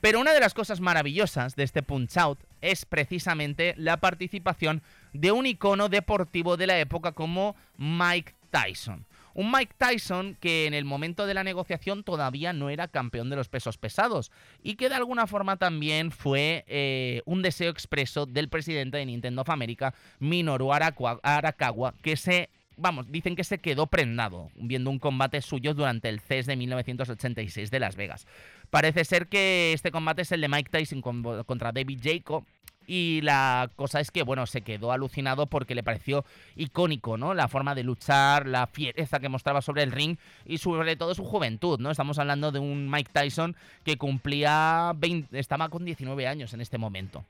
Pero 0.00 0.20
una 0.20 0.32
de 0.32 0.40
las 0.40 0.54
cosas 0.54 0.80
maravillosas 0.80 1.56
de 1.56 1.62
este 1.62 1.82
Punch 1.82 2.16
Out 2.16 2.40
es 2.60 2.84
precisamente 2.84 3.74
la 3.76 3.98
participación 3.98 4.82
de 5.12 5.32
un 5.32 5.46
icono 5.46 5.88
deportivo 5.88 6.56
de 6.56 6.66
la 6.66 6.78
época 6.78 7.12
como 7.12 7.56
Mike 7.76 8.34
Tyson. 8.50 9.06
Un 9.34 9.50
Mike 9.50 9.74
Tyson 9.76 10.36
que 10.40 10.66
en 10.66 10.74
el 10.74 10.84
momento 10.84 11.26
de 11.26 11.34
la 11.34 11.42
negociación 11.42 12.04
todavía 12.04 12.52
no 12.52 12.70
era 12.70 12.86
campeón 12.86 13.30
de 13.30 13.36
los 13.36 13.48
pesos 13.48 13.78
pesados 13.78 14.30
y 14.62 14.76
que 14.76 14.88
de 14.88 14.94
alguna 14.94 15.26
forma 15.26 15.56
también 15.56 16.12
fue 16.12 16.64
eh, 16.68 17.20
un 17.24 17.42
deseo 17.42 17.70
expreso 17.70 18.26
del 18.26 18.48
presidente 18.48 18.98
de 18.98 19.06
Nintendo 19.06 19.42
of 19.42 19.50
America, 19.50 19.92
Minoru 20.20 20.72
Arakawa, 20.72 21.94
que 22.00 22.16
se 22.16 22.48
vamos, 22.76 23.10
dicen 23.10 23.36
que 23.36 23.44
se 23.44 23.58
quedó 23.58 23.86
prendado 23.86 24.50
viendo 24.54 24.90
un 24.90 24.98
combate 24.98 25.40
suyo 25.40 25.74
durante 25.74 26.08
el 26.08 26.20
CES 26.20 26.46
de 26.46 26.56
1986 26.56 27.70
de 27.70 27.80
Las 27.80 27.96
Vegas. 27.96 28.26
Parece 28.70 29.04
ser 29.04 29.28
que 29.28 29.72
este 29.72 29.90
combate 29.90 30.22
es 30.22 30.32
el 30.32 30.40
de 30.40 30.48
Mike 30.48 30.70
Tyson 30.70 31.00
contra 31.00 31.72
David 31.72 32.00
Jacob. 32.02 32.44
Y 32.86 33.20
la 33.22 33.70
cosa 33.76 34.00
es 34.00 34.10
que, 34.10 34.22
bueno, 34.22 34.46
se 34.46 34.60
quedó 34.60 34.92
alucinado 34.92 35.46
porque 35.46 35.74
le 35.74 35.82
pareció 35.82 36.24
icónico, 36.54 37.16
¿no? 37.16 37.32
La 37.32 37.48
forma 37.48 37.74
de 37.74 37.82
luchar, 37.82 38.46
la 38.46 38.66
fiereza 38.66 39.20
que 39.20 39.30
mostraba 39.30 39.62
sobre 39.62 39.82
el 39.84 39.92
ring 39.92 40.18
y 40.44 40.58
sobre 40.58 40.96
todo 40.96 41.14
su 41.14 41.24
juventud, 41.24 41.80
¿no? 41.80 41.90
Estamos 41.90 42.18
hablando 42.18 42.52
de 42.52 42.58
un 42.58 42.90
Mike 42.90 43.10
Tyson 43.12 43.56
que 43.84 43.96
cumplía 43.96 44.92
20, 44.96 45.38
estaba 45.38 45.70
con 45.70 45.86
19 45.86 46.26
años 46.26 46.52
en 46.52 46.60
este 46.60 46.76
momento. 46.76 47.24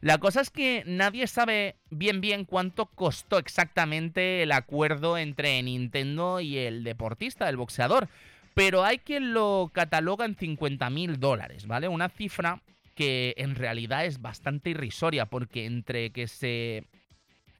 La 0.00 0.18
cosa 0.18 0.40
es 0.40 0.50
que 0.50 0.82
nadie 0.86 1.26
sabe 1.26 1.76
bien 1.90 2.20
bien 2.20 2.44
cuánto 2.44 2.86
costó 2.86 3.38
exactamente 3.38 4.42
el 4.42 4.52
acuerdo 4.52 5.16
entre 5.16 5.62
Nintendo 5.62 6.40
y 6.40 6.58
el 6.58 6.84
deportista, 6.84 7.48
el 7.48 7.56
boxeador. 7.56 8.08
Pero 8.54 8.84
hay 8.84 8.98
quien 8.98 9.34
lo 9.34 9.70
cataloga 9.72 10.24
en 10.24 10.36
50 10.36 10.88
mil 10.90 11.18
dólares, 11.18 11.66
¿vale? 11.66 11.88
Una 11.88 12.08
cifra 12.08 12.62
que 12.94 13.34
en 13.36 13.56
realidad 13.56 14.06
es 14.06 14.22
bastante 14.22 14.70
irrisoria 14.70 15.26
porque 15.26 15.66
entre 15.66 16.10
que 16.10 16.28
se 16.28 16.84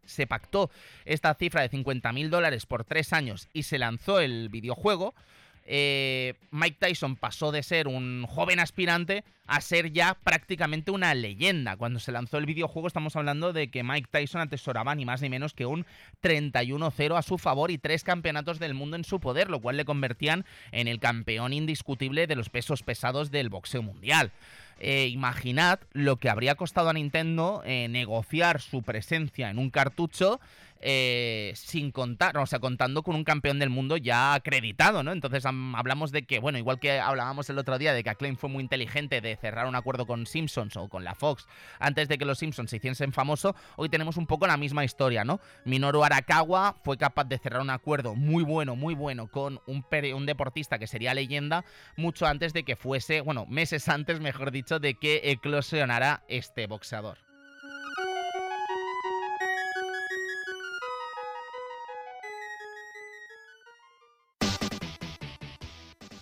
se 0.07 0.26
pactó 0.26 0.70
esta 1.05 1.34
cifra 1.34 1.62
de 1.62 1.68
50 1.70 2.12
mil 2.12 2.30
dólares 2.30 2.66
por 2.66 2.84
tres 2.84 3.12
años 3.12 3.49
y 3.53 3.64
se 3.64 3.78
lanzó 3.78 4.20
el 4.20 4.51
videojuego, 4.51 5.14
eh, 5.66 6.34
Mike 6.50 6.76
Tyson 6.78 7.16
pasó 7.16 7.52
de 7.52 7.62
ser 7.62 7.88
un 7.88 8.26
joven 8.26 8.60
aspirante 8.60 9.24
a 9.46 9.60
ser 9.60 9.92
ya 9.92 10.14
prácticamente 10.14 10.90
una 10.90 11.14
leyenda. 11.14 11.76
Cuando 11.76 12.00
se 12.00 12.12
lanzó 12.12 12.38
el 12.38 12.46
videojuego 12.46 12.88
estamos 12.88 13.16
hablando 13.16 13.52
de 13.52 13.68
que 13.70 13.82
Mike 13.82 14.08
Tyson 14.10 14.40
atesoraba 14.40 14.94
ni 14.94 15.04
más 15.04 15.22
ni 15.22 15.28
menos 15.28 15.54
que 15.54 15.66
un 15.66 15.86
31-0 16.22 17.16
a 17.16 17.22
su 17.22 17.38
favor 17.38 17.70
y 17.70 17.78
tres 17.78 18.04
campeonatos 18.04 18.58
del 18.58 18.74
mundo 18.74 18.96
en 18.96 19.04
su 19.04 19.20
poder, 19.20 19.50
lo 19.50 19.60
cual 19.60 19.76
le 19.76 19.84
convertían 19.84 20.44
en 20.72 20.88
el 20.88 20.98
campeón 20.98 21.52
indiscutible 21.52 22.26
de 22.26 22.36
los 22.36 22.48
pesos 22.48 22.82
pesados 22.82 23.30
del 23.30 23.48
boxeo 23.48 23.82
mundial. 23.82 24.32
Eh, 24.80 25.06
imaginad 25.06 25.78
lo 25.92 26.16
que 26.16 26.28
habría 26.28 26.56
costado 26.56 26.88
a 26.88 26.92
Nintendo 26.92 27.62
eh, 27.64 27.86
negociar 27.88 28.60
su 28.60 28.82
presencia 28.82 29.50
en 29.50 29.58
un 29.58 29.70
cartucho 29.70 30.40
eh, 30.87 31.53
sin 31.57 31.91
contar, 31.91 32.37
o 32.37 32.45
sea, 32.45 32.59
contando 32.59 33.03
con 33.03 33.16
un 33.16 33.24
campeón 33.24 33.59
del 33.59 33.70
mundo 33.70 33.97
ya 33.97 34.35
acreditado, 34.35 35.03
¿no? 35.03 35.12
Entonces 35.12 35.47
hablamos 35.47 36.12
de 36.12 36.26
que, 36.26 36.41
bueno, 36.41 36.59
igual 36.59 36.78
que 36.78 37.01
hablábamos 37.01 37.49
el 37.49 37.57
otro 37.57 37.78
día 37.78 37.95
de 37.95 38.05
que 38.05 38.11
Acclaim 38.11 38.37
fue 38.37 38.51
muy 38.51 38.62
inteligente 38.62 39.22
de 39.22 39.35
cerrar 39.37 39.66
un 39.66 39.76
acuerdo 39.76 40.07
con 40.07 40.26
Simpsons 40.26 40.76
o 40.76 40.91
con 40.91 41.03
la 41.03 41.14
Fox 41.14 41.47
antes 41.78 42.07
de 42.09 42.18
que 42.18 42.26
los 42.26 42.39
Simpsons 42.39 42.68
se 42.68 42.76
hiciesen 42.76 43.12
famoso, 43.14 43.57
hoy 43.76 43.89
tenemos 43.89 44.18
un 44.18 44.26
poco 44.26 44.47
la 44.47 44.59
misma 44.59 44.85
historia, 44.85 45.24
¿no? 45.24 45.41
Minoru 45.64 46.05
Arakawa 46.05 46.76
fue 46.85 46.99
capaz 46.99 47.24
de 47.24 47.39
cerrar 47.39 47.62
un 47.62 47.70
acuerdo 47.70 48.14
muy 48.14 48.45
bueno, 48.45 48.76
muy 48.76 48.95
bueno 48.95 49.28
con 49.28 49.62
un, 49.66 49.87
un 50.14 50.26
deportista 50.26 50.78
que 50.78 50.87
sería 50.87 51.14
leyenda 51.14 51.64
mucho 51.97 52.26
antes 52.26 52.53
de 52.53 52.64
que 52.64 52.76
fuese, 52.76 53.22
bueno, 53.22 53.47
meses 53.47 53.89
antes, 53.89 54.20
mejor 54.20 54.51
dicho, 54.51 54.80
de 54.80 54.97
que 54.97 55.22
eclosionara 55.24 56.24
este 56.28 56.66
boxeador. 56.66 57.34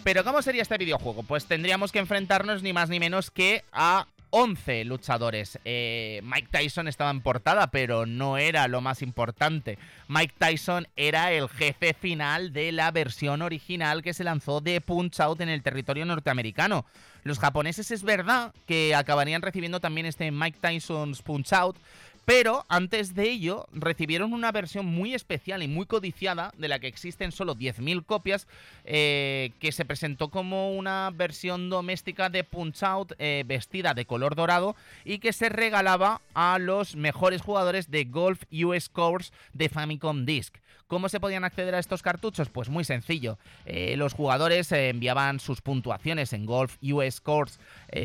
Pero 0.05 0.25
¿cómo 0.25 0.43
sería 0.43 0.63
este 0.63 0.79
videojuego? 0.79 1.23
Pues 1.23 1.47
tendríamos 1.47 1.93
que 1.93 2.01
enfrentarnos 2.01 2.63
ni 2.63 2.73
más 2.73 2.89
ni 2.89 2.99
menos 2.99 3.31
que 3.31 3.63
a 3.73 4.07
11 4.31 4.87
luchadores. 4.87 5.59
Eh, 5.65 6.21
Mike 6.25 6.49
Tyson 6.51 6.89
estaba 6.89 7.11
en 7.11 7.21
portada, 7.21 7.71
pero 7.71 8.07
no 8.07 8.39
era 8.39 8.67
lo 8.67 8.81
más 8.81 9.03
importante. 9.03 9.79
Mike 10.09 10.35
Tyson 10.39 10.89
era 10.97 11.33
el 11.33 11.49
jefe 11.49 11.95
final 11.95 12.53
de 12.53 12.73
la 12.73 12.91
versión 12.91 13.43
original 13.43 14.03
que 14.03 14.15
se 14.15 14.25
lanzó 14.25 14.61
de 14.61 14.81
Punch 14.81 15.21
Out 15.21 15.43
en 15.43 15.51
el 15.51 15.63
territorio 15.63 16.07
norteamericano. 16.07 16.87
Los 17.25 17.39
japoneses 17.39 17.91
es 17.91 18.03
verdad 18.03 18.53
que 18.67 18.95
acabarían 18.95 19.43
recibiendo 19.43 19.81
también 19.81 20.07
este 20.07 20.31
Mike 20.33 20.59
Tyson's 20.61 21.23
Punch 21.23 21.53
Out, 21.53 21.77
pero 22.25 22.65
antes 22.69 23.15
de 23.15 23.29
ello 23.31 23.67
recibieron 23.73 24.33
una 24.33 24.53
versión 24.53 24.87
muy 24.87 25.15
especial 25.15 25.63
y 25.63 25.69
muy 25.69 25.87
codiciada, 25.87 26.53
de 26.57 26.69
la 26.69 26.79
que 26.79 26.87
existen 26.87 27.33
solo 27.33 27.57
10.000 27.57 28.05
copias, 28.05 28.47
eh, 28.85 29.53
que 29.59 29.73
se 29.73 29.85
presentó 29.85 30.29
como 30.29 30.73
una 30.73 31.11
versión 31.13 31.69
doméstica 31.69 32.31
de 32.31 32.45
Punch 32.45 32.83
Out 32.83 33.13
eh, 33.19 33.45
vestida 33.47 33.95
de 33.95 34.07
color 34.07 34.35
dorado 34.35 34.77
y 35.05 35.19
que 35.19 35.33
se 35.33 35.49
regalaba 35.49 36.21
a 36.35 36.59
los 36.59 36.97
mejores 36.97 37.43
jugadores 37.43 37.91
de 37.91 38.05
Golf 38.05 38.43
US 38.53 38.89
Course 38.89 39.33
de 39.53 39.69
Famicom 39.69 40.25
Disc. 40.25 40.57
¿Cómo 40.93 41.09
se 41.09 41.21
podían 41.21 41.43
acceder 41.43 41.75
a 41.75 41.79
estos 41.79 42.03
cartuchos? 42.03 42.51
Pues 42.51 42.69
muy 42.69 42.85
sencillo. 42.85 43.39
Eh, 43.65 43.97
los 43.97 44.13
jugadores 44.13 44.71
enviaban 44.73 45.41
sus 45.41 45.63
puntuaciones 45.63 46.35
en 46.35 46.45
Golf 46.45 46.77
US 46.83 47.23
Course 47.23 47.59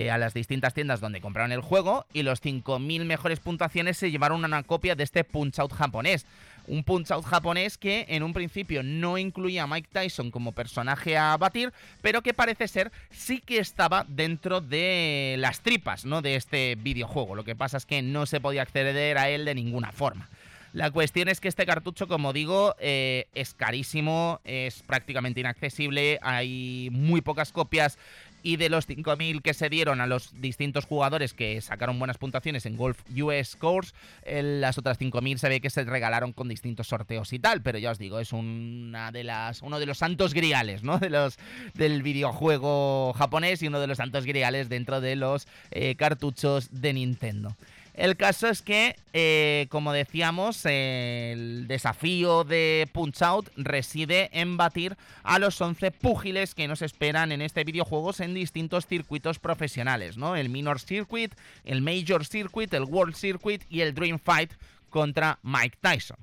a 0.10 0.18
las 0.18 0.34
distintas 0.34 0.74
tiendas 0.74 1.02
donde 1.02 1.20
compraron 1.20 1.52
el 1.52 1.60
juego 1.60 2.06
y 2.14 2.24
los 2.24 2.42
5.000 2.42 3.04
mejores 3.04 3.42
puntuaciones 3.42 3.98
se 3.98 4.10
llevaron 4.10 4.46
una 4.46 4.64
copia 4.64 4.96
de 4.96 5.04
este 5.04 5.26
Punch 5.26 5.60
Out 5.60 5.74
japonés. 5.74 6.26
Un 6.68 6.86
Punch 6.86 7.12
Out 7.12 7.26
japonés 7.26 7.78
que 7.78 8.06
en 8.08 8.24
un 8.24 8.32
principio 8.32 8.84
no 8.84 9.18
incluía 9.18 9.64
a 9.64 9.68
Mike 9.68 9.90
Tyson 9.92 10.32
como 10.32 10.54
personaje 10.54 11.18
a 11.18 11.36
batir, 11.36 11.74
pero 12.02 12.22
que 12.22 12.34
parece 12.34 12.70
ser 12.70 12.94
sí 13.10 13.40
que 13.40 13.58
estaba 13.60 14.06
dentro 14.08 14.62
de 14.62 15.36
las 15.40 15.60
tripas 15.60 16.06
¿no? 16.06 16.22
de 16.22 16.36
este 16.36 16.76
videojuego. 16.76 17.36
Lo 17.36 17.44
que 17.44 17.56
pasa 17.56 17.76
es 17.76 17.86
que 17.86 18.02
no 18.02 18.26
se 18.26 18.40
podía 18.40 18.62
acceder 18.62 19.18
a 19.18 19.30
él 19.30 19.44
de 19.44 19.56
ninguna 19.56 19.92
forma. 19.92 20.30
La 20.78 20.92
cuestión 20.92 21.28
es 21.28 21.40
que 21.40 21.48
este 21.48 21.66
cartucho, 21.66 22.08
como 22.08 22.34
digo, 22.34 22.76
eh, 22.80 23.26
es 23.34 23.56
carísimo, 23.56 24.42
es 24.44 24.84
prácticamente 24.84 25.40
inaccesible, 25.40 26.20
hay 26.22 26.90
muy 26.92 27.22
pocas 27.22 27.52
copias 27.52 27.98
y 28.44 28.58
de 28.58 28.70
los 28.70 28.88
5.000 28.88 29.42
que 29.42 29.56
se 29.56 29.70
dieron 29.70 30.02
a 30.02 30.06
los 30.06 30.40
distintos 30.40 30.86
jugadores 30.86 31.34
que 31.34 31.60
sacaron 31.62 31.98
buenas 31.98 32.20
puntuaciones 32.20 32.68
en 32.68 32.78
Golf 32.78 33.02
US 33.10 33.56
Course, 33.56 33.96
las 34.24 34.78
otras 34.78 35.00
5.000 35.00 35.38
se 35.38 35.50
ve 35.50 35.62
que 35.62 35.72
se 35.72 35.84
regalaron 35.84 36.32
con 36.32 36.48
distintos 36.48 36.90
sorteos 36.90 37.34
y 37.34 37.40
tal, 37.40 37.64
pero 37.64 37.80
ya 37.80 37.90
os 37.90 37.98
digo, 37.98 38.20
es 38.20 38.32
una 38.32 39.12
de 39.12 39.24
las, 39.24 39.64
uno 39.64 39.80
de 39.80 39.88
los 39.88 39.98
santos 39.98 40.36
griales, 40.36 40.84
¿no? 40.84 41.00
De 41.00 41.10
los, 41.10 41.40
del 41.74 42.04
videojuego 42.04 43.14
japonés 43.14 43.64
y 43.64 43.68
uno 43.68 43.80
de 43.80 43.88
los 43.88 43.98
santos 43.98 44.26
griales 44.26 44.70
dentro 44.70 45.02
de 45.02 45.16
los 45.16 45.48
eh, 45.72 45.96
cartuchos 45.96 46.70
de 46.70 46.94
Nintendo. 46.94 47.56
El 47.98 48.16
caso 48.16 48.48
es 48.48 48.62
que, 48.62 48.96
eh, 49.14 49.66
como 49.72 49.92
decíamos, 49.92 50.64
el 50.66 51.66
desafío 51.68 52.44
de 52.44 52.88
Punch 52.94 53.24
Out 53.24 53.50
reside 53.58 54.30
en 54.40 54.56
batir 54.56 54.96
a 55.24 55.40
los 55.40 55.60
11 55.60 55.90
púgiles 55.90 56.54
que 56.54 56.68
nos 56.68 56.84
esperan 56.84 57.32
en 57.32 57.42
este 57.42 57.64
videojuego 57.64 58.12
en 58.20 58.36
distintos 58.36 58.86
circuitos 58.86 59.40
profesionales, 59.40 60.16
¿no? 60.16 60.36
El 60.36 60.50
Minor 60.50 60.80
Circuit, 60.80 61.34
el 61.66 61.82
Major 61.82 62.24
Circuit, 62.24 62.72
el 62.76 62.84
World 62.84 63.16
Circuit 63.16 63.64
y 63.68 63.82
el 63.82 63.96
Dream 63.96 64.20
Fight 64.20 64.54
contra 64.92 65.40
Mike 65.42 65.80
Tyson. 65.82 66.18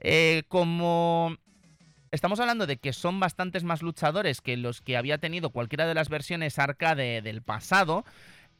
Eh, 0.00 0.42
como 0.48 1.36
Estamos 2.12 2.40
hablando 2.40 2.66
de 2.66 2.76
que 2.76 2.92
son 2.92 3.20
bastantes 3.20 3.64
más 3.64 3.80
luchadores 3.80 4.42
que 4.42 4.58
los 4.58 4.82
que 4.82 4.98
había 4.98 5.16
tenido 5.16 5.48
cualquiera 5.48 5.86
de 5.86 5.94
las 5.94 6.10
versiones 6.10 6.58
arcade 6.58 7.22
del 7.22 7.40
pasado. 7.40 8.04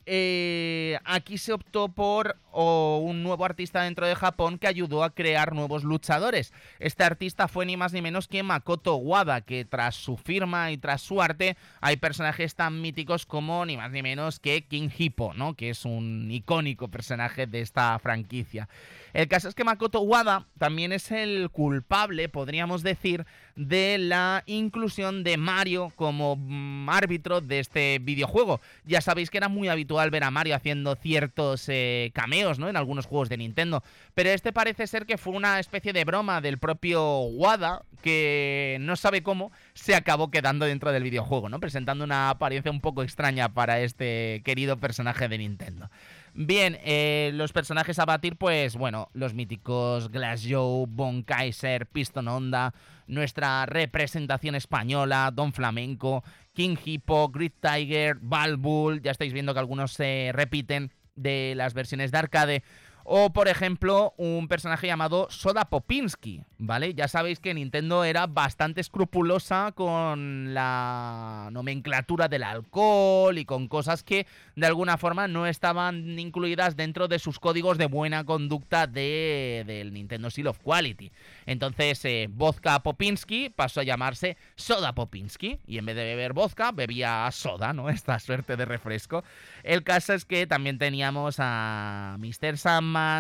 Eh, 0.07 0.99
aquí 1.05 1.39
se 1.39 1.53
optó 1.53 1.89
por 1.89 2.37
un 2.55 3.23
nuevo 3.23 3.45
artista 3.45 3.83
dentro 3.83 4.07
de 4.07 4.15
Japón 4.15 4.59
que 4.59 4.67
ayudó 4.67 5.05
a 5.05 5.15
crear 5.15 5.55
nuevos 5.55 5.85
luchadores. 5.85 6.53
Este 6.81 7.03
artista 7.03 7.49
fue 7.49 7.65
ni 7.65 7.77
más 7.77 7.93
ni 7.93 8.03
menos 8.03 8.29
que 8.29 8.43
Makoto 8.43 8.97
Wada, 8.97 9.41
que 9.41 9.65
tras 9.65 9.95
su 9.95 10.17
firma 10.17 10.71
y 10.71 10.77
tras 10.77 11.01
su 11.01 11.23
arte 11.23 11.57
hay 11.81 11.97
personajes 11.97 12.55
tan 12.55 12.81
míticos 12.81 13.27
como 13.27 13.65
ni 13.65 13.77
más 13.77 13.91
ni 13.91 14.03
menos 14.03 14.39
que 14.39 14.65
King 14.67 14.91
Hippo, 14.97 15.33
¿no? 15.35 15.55
que 15.55 15.71
es 15.71 15.85
un 15.85 16.31
icónico 16.31 16.89
personaje 16.89 17.47
de 17.47 17.61
esta 17.61 17.99
franquicia. 17.99 18.69
El 19.13 19.29
caso 19.29 19.49
es 19.49 19.55
que 19.55 19.65
Makoto 19.65 20.01
Wada 20.01 20.47
también 20.59 20.93
es 20.93 21.11
el 21.11 21.51
culpable, 21.51 22.29
podríamos 22.29 22.83
decir, 22.83 23.27
de 23.57 23.99
la 23.99 24.43
inclusión 24.47 25.25
de 25.25 25.37
Mario 25.37 25.93
como 25.97 26.37
mm, 26.37 26.89
árbitro 26.89 27.41
de 27.41 27.59
este 27.59 27.99
videojuego. 28.01 28.61
Ya 28.85 29.01
sabéis 29.01 29.31
que 29.31 29.39
era 29.39 29.49
muy 29.49 29.69
habitual 29.69 30.11
ver 30.11 30.25
a 30.25 30.31
Mario 30.31 30.57
haciendo 30.57 30.95
ciertos 30.97 31.69
eh, 31.69 32.11
cameos 32.15 32.59
¿no? 32.59 32.69
en 32.69 32.77
algunos 32.77 33.07
juegos 33.07 33.29
de 33.29 33.37
Nintendo, 33.37 33.83
pero 34.15 34.31
este 34.31 34.53
parece 34.53 34.87
ser 34.87 35.07
que 35.07 35.19
fue 35.19 35.35
una 35.35 35.61
especie 35.61 35.93
de 35.93 36.05
broma 36.05 36.41
del 36.41 36.59
propio 36.59 37.21
Wada 37.21 37.83
que 38.03 38.77
no 38.81 38.97
sabe 38.97 39.23
cómo 39.23 39.53
se 39.75 39.95
acabó 39.95 40.31
quedando 40.31 40.67
dentro 40.67 40.93
del 40.93 41.03
videojuego, 41.03 41.49
¿no? 41.49 41.61
presentando 41.61 42.05
una 42.05 42.31
apariencia 42.31 42.71
un 42.71 42.81
poco 42.81 43.03
extraña 43.03 43.53
para 43.55 43.81
este 43.81 44.43
querido 44.45 44.79
personaje 44.79 45.29
de 45.29 45.39
Nintendo. 45.39 45.91
Bien, 46.35 46.79
eh, 46.83 47.31
los 47.35 47.53
personajes 47.53 47.99
a 47.99 48.07
batir, 48.07 48.37
pues 48.37 48.77
bueno, 48.77 49.11
los 49.13 49.35
míticos 49.35 50.11
Glass 50.11 50.47
Joe, 50.49 50.87
Bon 50.89 51.23
Kaiser, 51.23 51.87
Piston 51.87 52.27
Honda, 52.27 52.73
nuestra 53.07 53.67
representación 53.67 54.55
española, 54.55 55.31
Don 55.31 55.53
Flamenco, 55.53 56.25
King 56.55 56.77
Hippo, 56.83 57.29
Grid 57.29 57.53
Tiger, 57.61 58.17
Balbull, 58.19 59.03
ya 59.03 59.11
estáis 59.11 59.35
viendo 59.35 59.53
que 59.53 59.61
algunos 59.61 59.93
se 59.93 60.31
repiten 60.33 60.91
de 61.17 61.53
las 61.55 61.75
versiones 61.75 62.11
de 62.13 62.19
arcade. 62.19 62.63
O, 63.05 63.33
por 63.33 63.49
ejemplo, 63.49 64.15
un 64.17 64.49
personaje 64.49 64.87
llamado 64.87 65.27
Soda 65.31 65.67
Popinski, 65.67 66.45
¿vale? 66.59 66.95
Ya 66.95 67.09
sabéis 67.09 67.41
que 67.41 67.55
Nintendo 67.55 68.05
era 68.05 68.27
bastante 68.27 68.81
escrupulosa 68.81 69.73
con 69.73 70.55
la 70.55 71.49
nomenclatura 71.53 72.29
del 72.29 72.45
alcohol 72.45 73.39
y 73.39 73.45
con 73.45 73.69
cosas 73.69 74.03
que 74.03 74.27
de 74.57 74.67
alguna 74.67 74.99
forma 74.99 75.29
no 75.29 75.47
estaban 75.47 76.19
incluidas 76.19 76.77
dentro 76.77 77.09
de 77.09 77.19
sus 77.19 77.39
códigos 77.39 77.79
de 77.79 77.87
buena 77.87 78.25
conducta 78.25 78.87
de, 78.87 79.65
del 79.67 79.93
Nintendo 79.93 80.31
Seal 80.31 80.47
of 80.47 80.59
Quality. 80.59 81.11
Entonces, 81.47 82.05
eh, 82.05 82.29
vodka 82.31 82.83
Popinski 82.83 83.51
pasó 83.51 83.81
a 83.81 83.85
llamarse 83.85 84.37
Soda 84.57 84.95
Popinski 84.95 85.59
y 85.67 85.79
en 85.79 85.87
vez 85.87 85.97
de 85.97 86.05
beber 86.05 86.33
vodka 86.33 86.73
bebía 86.73 87.29
soda, 87.33 87.73
¿no? 87.73 87.89
Esta 87.91 88.19
suerte 88.19 88.57
de 88.57 88.65
refresco. 88.65 89.25
El 89.63 89.83
caso 89.83 90.15
es 90.15 90.25
que 90.25 90.47
también 90.47 90.79
teníamos 90.79 91.37
a 91.39 92.17
Mr. 92.19 92.59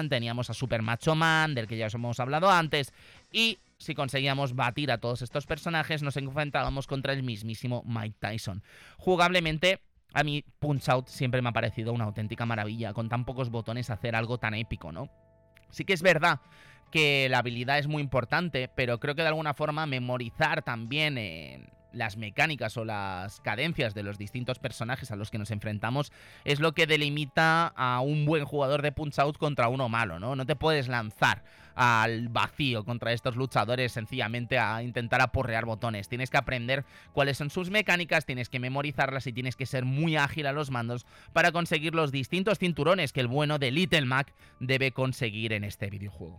Teníamos 0.09 0.51
a 0.51 0.55
Super 0.55 0.83
Macho 0.83 1.14
Man, 1.14 1.55
del 1.55 1.66
que 1.66 1.77
ya 1.77 1.87
os 1.87 1.95
hemos 1.95 2.20
hablado 2.20 2.51
antes, 2.51 2.93
y 3.31 3.59
si 3.79 3.95
conseguíamos 3.95 4.55
batir 4.55 4.93
a 4.93 4.99
todos 4.99 5.23
estos 5.23 5.47
personajes, 5.47 6.03
nos 6.03 6.16
enfrentábamos 6.16 6.87
contra 6.87 7.12
el 7.12 7.23
mismísimo 7.23 7.83
Mike 7.85 8.16
Tyson. 8.20 8.62
Jugablemente, 8.97 9.81
a 10.14 10.23
mí 10.23 10.45
Punch 10.59 10.89
Out 10.89 11.09
siempre 11.09 11.43
me 11.43 11.49
ha 11.49 11.53
parecido 11.53 11.93
una 11.93 12.05
auténtica 12.05 12.47
maravilla, 12.47 12.93
con 12.93 13.09
tan 13.09 13.25
pocos 13.25 13.51
botones 13.51 13.91
hacer 13.91 14.14
algo 14.14 14.39
tan 14.39 14.55
épico, 14.55 14.93
¿no? 14.93 15.09
Sí 15.70 15.85
que 15.85 15.95
es 15.95 16.03
verdad 16.03 16.41
que 16.91 17.29
la 17.31 17.39
habilidad 17.39 17.79
es 17.79 17.89
muy 17.89 18.03
importante, 18.03 18.70
pero 18.77 19.01
creo 19.01 19.14
que 19.14 19.23
de 19.23 19.29
alguna 19.29 19.55
forma 19.55 19.87
memorizar 19.87 20.62
también 20.62 21.16
las 21.93 22.16
mecánicas 22.16 22.76
o 22.76 22.84
las 22.84 23.40
cadencias 23.40 23.95
de 23.95 24.03
los 24.03 24.18
distintos 24.18 24.59
personajes 24.59 25.11
a 25.11 25.16
los 25.16 25.30
que 25.30 25.38
nos 25.38 25.51
enfrentamos 25.51 26.12
es 26.45 26.61
lo 26.61 26.72
que 26.72 26.86
delimita 26.86 27.68
a 27.68 28.01
un 28.01 28.24
buen 28.24 28.45
jugador 28.45 28.82
de 28.82 28.93
Punch 28.93 29.18
Out 29.18 29.38
contra 29.38 29.68
uno 29.68 29.88
malo, 29.88 30.18
¿no? 30.18 30.36
No 30.36 30.47
te 30.47 30.57
puedes 30.57 30.88
lanzar 30.88 31.43
al 31.74 32.28
vacío 32.28 32.84
contra 32.84 33.12
estos 33.12 33.36
luchadores 33.36 33.93
sencillamente 33.93 34.59
a 34.59 34.82
intentar 34.82 35.20
aporrear 35.22 35.64
botones. 35.64 36.09
Tienes 36.09 36.30
que 36.30 36.36
aprender 36.36 36.84
cuáles 37.12 37.38
son 37.38 37.51
sus 37.51 37.70
mecánicas, 37.70 38.26
tienes 38.26 38.49
que 38.49 38.59
memorizarlas 38.59 39.26
y 39.26 39.32
tienes 39.32 39.57
que 39.57 39.66
ser 39.66 39.84
muy 39.84 40.16
ágil 40.16 40.47
a 40.47 40.53
los 40.53 40.70
mandos 40.70 41.07
para 41.32 41.53
conseguir 41.53 41.95
los 41.95 42.12
distintos 42.12 42.59
cinturones 42.59 43.12
que 43.12 43.20
el 43.20 43.28
bueno 43.28 43.59
de 43.59 43.70
Little 43.70 44.07
Mac 44.07 44.34
debe 44.61 44.93
conseguir 44.93 45.53
en 45.53 45.64
este 45.64 45.90
videojuego. 45.90 46.38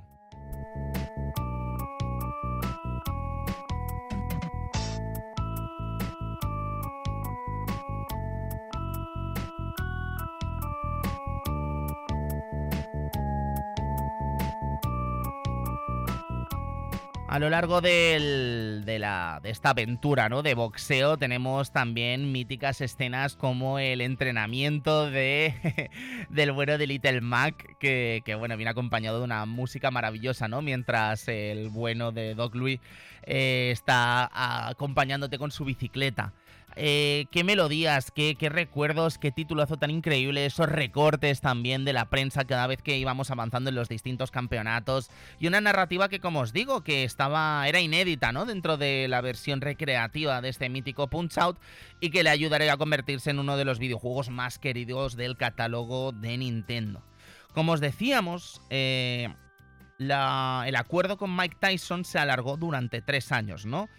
A 17.33 17.39
lo 17.39 17.49
largo 17.49 17.81
de, 17.81 18.83
la, 18.99 19.39
de 19.41 19.49
esta 19.49 19.71
aventura 19.71 20.29
¿no? 20.29 20.43
de 20.43 20.53
boxeo 20.53 21.17
tenemos 21.17 21.71
también 21.71 22.31
míticas 22.31 22.79
escenas 22.79 23.35
como 23.35 23.79
el 23.79 24.01
entrenamiento 24.01 25.09
de, 25.09 25.89
del 26.29 26.51
bueno 26.51 26.77
de 26.77 26.85
Little 26.85 27.21
Mac, 27.21 27.75
que, 27.79 28.21
bueno, 28.37 28.55
viene 28.55 28.69
acompañado 28.69 29.17
de 29.17 29.23
una 29.23 29.47
música 29.47 29.89
maravillosa, 29.89 30.47
¿no? 30.47 30.61
Mientras 30.61 31.27
el 31.27 31.69
bueno 31.69 32.11
de 32.11 32.35
Doc 32.35 32.53
Louis 32.53 32.79
eh, 33.23 33.71
está 33.71 34.69
acompañándote 34.69 35.39
con 35.39 35.49
su 35.49 35.65
bicicleta. 35.65 36.33
Eh, 36.75 37.25
qué 37.31 37.43
melodías, 37.43 38.11
qué, 38.11 38.35
recuerdos, 38.49 39.17
qué 39.17 39.31
titulazo 39.31 39.77
tan 39.77 39.91
increíble, 39.91 40.45
esos 40.45 40.67
recortes 40.67 41.39
también 41.39 41.85
de 41.85 41.93
la 41.93 42.09
prensa 42.09 42.45
cada 42.45 42.65
vez 42.65 42.81
que 42.81 42.97
íbamos 42.97 43.29
avanzando 43.29 43.69
en 43.69 43.75
los 43.75 43.89
distintos 43.89 44.31
campeonatos 44.31 45.11
y 45.39 45.47
una 45.47 45.61
narrativa 45.61 46.09
que 46.09 46.19
como 46.19 46.39
os 46.39 46.51
digo 46.51 46.83
que 46.83 47.03
estaba 47.03 47.67
era 47.67 47.79
inédita, 47.79 48.31
¿no? 48.31 48.45
Dentro 48.45 48.77
de 48.77 49.07
la 49.07 49.21
versión 49.21 49.61
recreativa 49.61 50.41
de 50.41 50.49
este 50.49 50.69
mítico 50.69 51.07
Punch 51.09 51.37
Out 51.37 51.59
y 51.99 52.09
que 52.09 52.23
le 52.23 52.31
ayudaría 52.31 52.73
a 52.73 52.77
convertirse 52.77 53.29
en 53.29 53.39
uno 53.39 53.55
de 53.55 53.65
los 53.65 53.77
videojuegos 53.77 54.29
más 54.29 54.57
queridos 54.57 55.15
del 55.15 55.37
catálogo 55.37 56.11
de 56.11 56.37
Nintendo. 56.37 57.03
Como 57.53 57.73
os 57.73 57.81
decíamos, 57.81 58.61
eh, 58.71 59.29
el 59.99 60.75
acuerdo 60.75 61.17
con 61.17 61.35
Mike 61.35 61.57
Tyson 61.59 62.03
se 62.03 62.17
alargó 62.17 62.57
durante 62.57 63.01
tres 63.01 63.31
años, 63.31 63.65
¿no? 63.67 63.89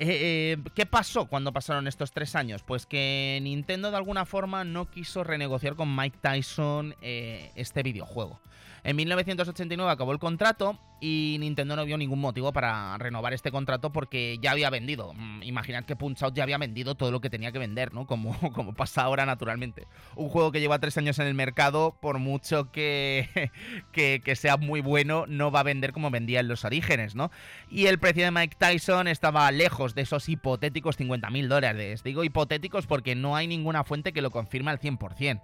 Eh, 0.00 0.56
eh, 0.58 0.70
¿Qué 0.74 0.86
pasó 0.86 1.26
cuando 1.26 1.52
pasaron 1.52 1.86
estos 1.86 2.10
tres 2.12 2.34
años? 2.34 2.62
Pues 2.64 2.84
que 2.84 3.38
Nintendo 3.42 3.90
de 3.90 3.96
alguna 3.96 4.24
forma 4.24 4.64
no 4.64 4.90
quiso 4.90 5.22
renegociar 5.22 5.76
con 5.76 5.94
Mike 5.94 6.18
Tyson 6.20 6.96
eh, 7.00 7.52
este 7.54 7.82
videojuego. 7.82 8.40
En 8.84 8.96
1989 8.96 9.90
acabó 9.90 10.12
el 10.12 10.18
contrato 10.18 10.78
y 11.00 11.38
Nintendo 11.40 11.74
no 11.74 11.84
vio 11.86 11.96
ningún 11.96 12.20
motivo 12.20 12.52
para 12.52 12.96
renovar 12.98 13.32
este 13.32 13.50
contrato 13.50 13.92
porque 13.92 14.38
ya 14.42 14.50
había 14.50 14.68
vendido. 14.68 15.14
Mm, 15.14 15.42
imaginad 15.42 15.84
que 15.84 15.96
Punch 15.96 16.22
Out 16.22 16.34
ya 16.34 16.42
había 16.42 16.58
vendido 16.58 16.94
todo 16.94 17.10
lo 17.10 17.22
que 17.22 17.30
tenía 17.30 17.50
que 17.50 17.58
vender, 17.58 17.94
¿no? 17.94 18.06
Como, 18.06 18.36
como 18.52 18.74
pasa 18.74 19.02
ahora 19.02 19.24
naturalmente. 19.24 19.86
Un 20.16 20.28
juego 20.28 20.52
que 20.52 20.60
lleva 20.60 20.78
tres 20.80 20.98
años 20.98 21.18
en 21.18 21.26
el 21.26 21.34
mercado, 21.34 21.96
por 21.98 22.18
mucho 22.18 22.70
que, 22.72 23.50
que, 23.92 24.20
que, 24.22 24.36
sea 24.36 24.58
muy 24.58 24.82
bueno, 24.82 25.24
no 25.28 25.50
va 25.50 25.60
a 25.60 25.64
vender 25.64 25.92
como 25.92 26.10
vendía 26.10 26.40
en 26.40 26.48
los 26.48 26.66
orígenes, 26.66 27.14
¿no? 27.14 27.30
Y 27.70 27.86
el 27.86 27.98
precio 27.98 28.24
de 28.24 28.30
Mike 28.30 28.56
Tyson 28.58 29.08
estaba 29.08 29.50
lejos 29.50 29.94
de 29.94 30.02
esos 30.02 30.28
hipotéticos 30.28 30.98
50.000 30.98 31.48
dólares. 31.48 32.02
Digo 32.02 32.22
hipotéticos 32.22 32.86
porque 32.86 33.14
no 33.14 33.34
hay 33.34 33.46
ninguna 33.46 33.82
fuente 33.82 34.12
que 34.12 34.20
lo 34.20 34.30
confirme 34.30 34.70
al 34.70 34.78
100%. 34.78 35.40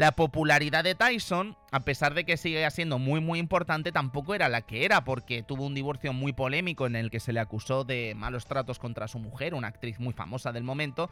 La 0.00 0.12
popularidad 0.12 0.82
de 0.82 0.94
Tyson, 0.94 1.58
a 1.70 1.80
pesar 1.80 2.14
de 2.14 2.24
que 2.24 2.38
sigue 2.38 2.70
siendo 2.70 2.98
muy 2.98 3.20
muy 3.20 3.38
importante, 3.38 3.92
tampoco 3.92 4.34
era 4.34 4.48
la 4.48 4.62
que 4.62 4.86
era, 4.86 5.04
porque 5.04 5.42
tuvo 5.42 5.66
un 5.66 5.74
divorcio 5.74 6.14
muy 6.14 6.32
polémico 6.32 6.86
en 6.86 6.96
el 6.96 7.10
que 7.10 7.20
se 7.20 7.34
le 7.34 7.40
acusó 7.40 7.84
de 7.84 8.14
malos 8.16 8.46
tratos 8.46 8.78
contra 8.78 9.08
su 9.08 9.18
mujer, 9.18 9.52
una 9.52 9.68
actriz 9.68 10.00
muy 10.00 10.14
famosa 10.14 10.52
del 10.52 10.64
momento, 10.64 11.10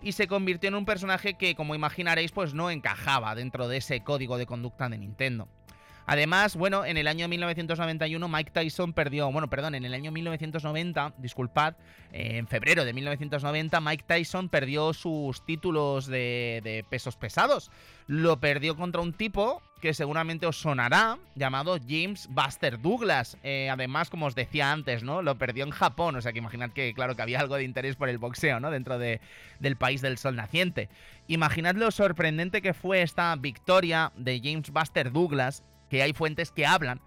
y 0.00 0.12
se 0.12 0.26
convirtió 0.26 0.68
en 0.68 0.76
un 0.76 0.86
personaje 0.86 1.34
que, 1.34 1.54
como 1.54 1.74
imaginaréis, 1.74 2.32
pues 2.32 2.54
no 2.54 2.70
encajaba 2.70 3.34
dentro 3.34 3.68
de 3.68 3.76
ese 3.76 4.00
código 4.00 4.38
de 4.38 4.46
conducta 4.46 4.88
de 4.88 4.96
Nintendo. 4.96 5.46
Además, 6.06 6.56
bueno, 6.56 6.84
en 6.84 6.96
el 6.96 7.06
año 7.06 7.28
1991 7.28 8.28
Mike 8.28 8.50
Tyson 8.50 8.92
perdió, 8.92 9.30
bueno, 9.30 9.48
perdón, 9.48 9.74
en 9.74 9.84
el 9.84 9.94
año 9.94 10.10
1990, 10.10 11.14
disculpad, 11.18 11.74
eh, 12.12 12.38
en 12.38 12.46
febrero 12.48 12.84
de 12.84 12.92
1990 12.92 13.80
Mike 13.80 14.04
Tyson 14.06 14.48
perdió 14.48 14.92
sus 14.92 15.44
títulos 15.44 16.06
de, 16.06 16.84
pesos 16.88 17.16
pesados. 17.16 17.70
Lo 18.06 18.40
perdió 18.40 18.76
contra 18.76 19.00
un 19.00 19.12
tipo 19.12 19.62
que 19.80 19.94
seguramente 19.94 20.46
os 20.46 20.60
sonará, 20.60 21.18
llamado 21.34 21.78
James 21.78 22.28
Buster 22.28 22.80
Douglas. 22.80 23.38
Eh, 23.42 23.70
además, 23.70 24.10
como 24.10 24.26
os 24.26 24.34
decía 24.34 24.72
antes, 24.72 25.02
¿no? 25.02 25.22
Lo 25.22 25.38
perdió 25.38 25.64
en 25.64 25.70
Japón, 25.70 26.16
o 26.16 26.20
sea 26.20 26.32
que 26.32 26.38
imaginad 26.38 26.70
que, 26.70 26.92
claro, 26.92 27.16
que 27.16 27.22
había 27.22 27.40
algo 27.40 27.56
de 27.56 27.64
interés 27.64 27.96
por 27.96 28.10
el 28.10 28.18
boxeo, 28.18 28.60
¿no? 28.60 28.70
Dentro 28.70 28.98
de, 28.98 29.22
del 29.58 29.76
país 29.76 30.02
del 30.02 30.18
sol 30.18 30.36
naciente. 30.36 30.90
Imaginad 31.28 31.76
lo 31.76 31.90
sorprendente 31.90 32.60
que 32.60 32.74
fue 32.74 33.00
esta 33.00 33.34
victoria 33.36 34.12
de 34.16 34.40
James 34.44 34.70
Buster 34.70 35.12
Douglas 35.12 35.62
que 35.90 36.02
hay 36.02 36.12
fuentes 36.14 36.52
que 36.52 36.64
hablan 36.64 37.00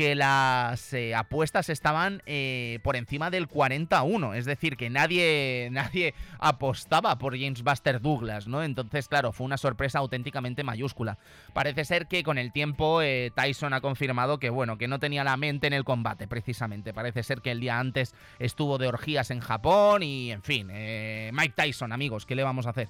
que 0.00 0.14
las 0.14 0.94
eh, 0.94 1.14
apuestas 1.14 1.68
estaban 1.68 2.22
eh, 2.24 2.78
por 2.82 2.96
encima 2.96 3.28
del 3.28 3.48
41, 3.48 4.32
es 4.32 4.46
decir, 4.46 4.78
que 4.78 4.88
nadie, 4.88 5.68
nadie 5.72 6.14
apostaba 6.38 7.18
por 7.18 7.38
James 7.38 7.62
Buster 7.62 8.00
Douglas, 8.00 8.48
¿no? 8.48 8.62
Entonces, 8.62 9.08
claro, 9.08 9.32
fue 9.32 9.44
una 9.44 9.58
sorpresa 9.58 9.98
auténticamente 9.98 10.64
mayúscula. 10.64 11.18
Parece 11.52 11.84
ser 11.84 12.06
que 12.06 12.22
con 12.22 12.38
el 12.38 12.50
tiempo 12.50 13.02
eh, 13.02 13.30
Tyson 13.36 13.74
ha 13.74 13.82
confirmado 13.82 14.38
que, 14.38 14.48
bueno, 14.48 14.78
que 14.78 14.88
no 14.88 15.00
tenía 15.00 15.22
la 15.22 15.36
mente 15.36 15.66
en 15.66 15.74
el 15.74 15.84
combate, 15.84 16.26
precisamente. 16.26 16.94
Parece 16.94 17.22
ser 17.22 17.42
que 17.42 17.50
el 17.50 17.60
día 17.60 17.78
antes 17.78 18.14
estuvo 18.38 18.78
de 18.78 18.88
orgías 18.88 19.30
en 19.30 19.40
Japón 19.40 20.02
y, 20.02 20.32
en 20.32 20.42
fin, 20.42 20.68
Mike 20.68 21.52
Tyson, 21.54 21.92
amigos, 21.92 22.24
¿qué 22.24 22.34
le 22.34 22.42
vamos 22.42 22.66
a 22.66 22.70
hacer? 22.70 22.88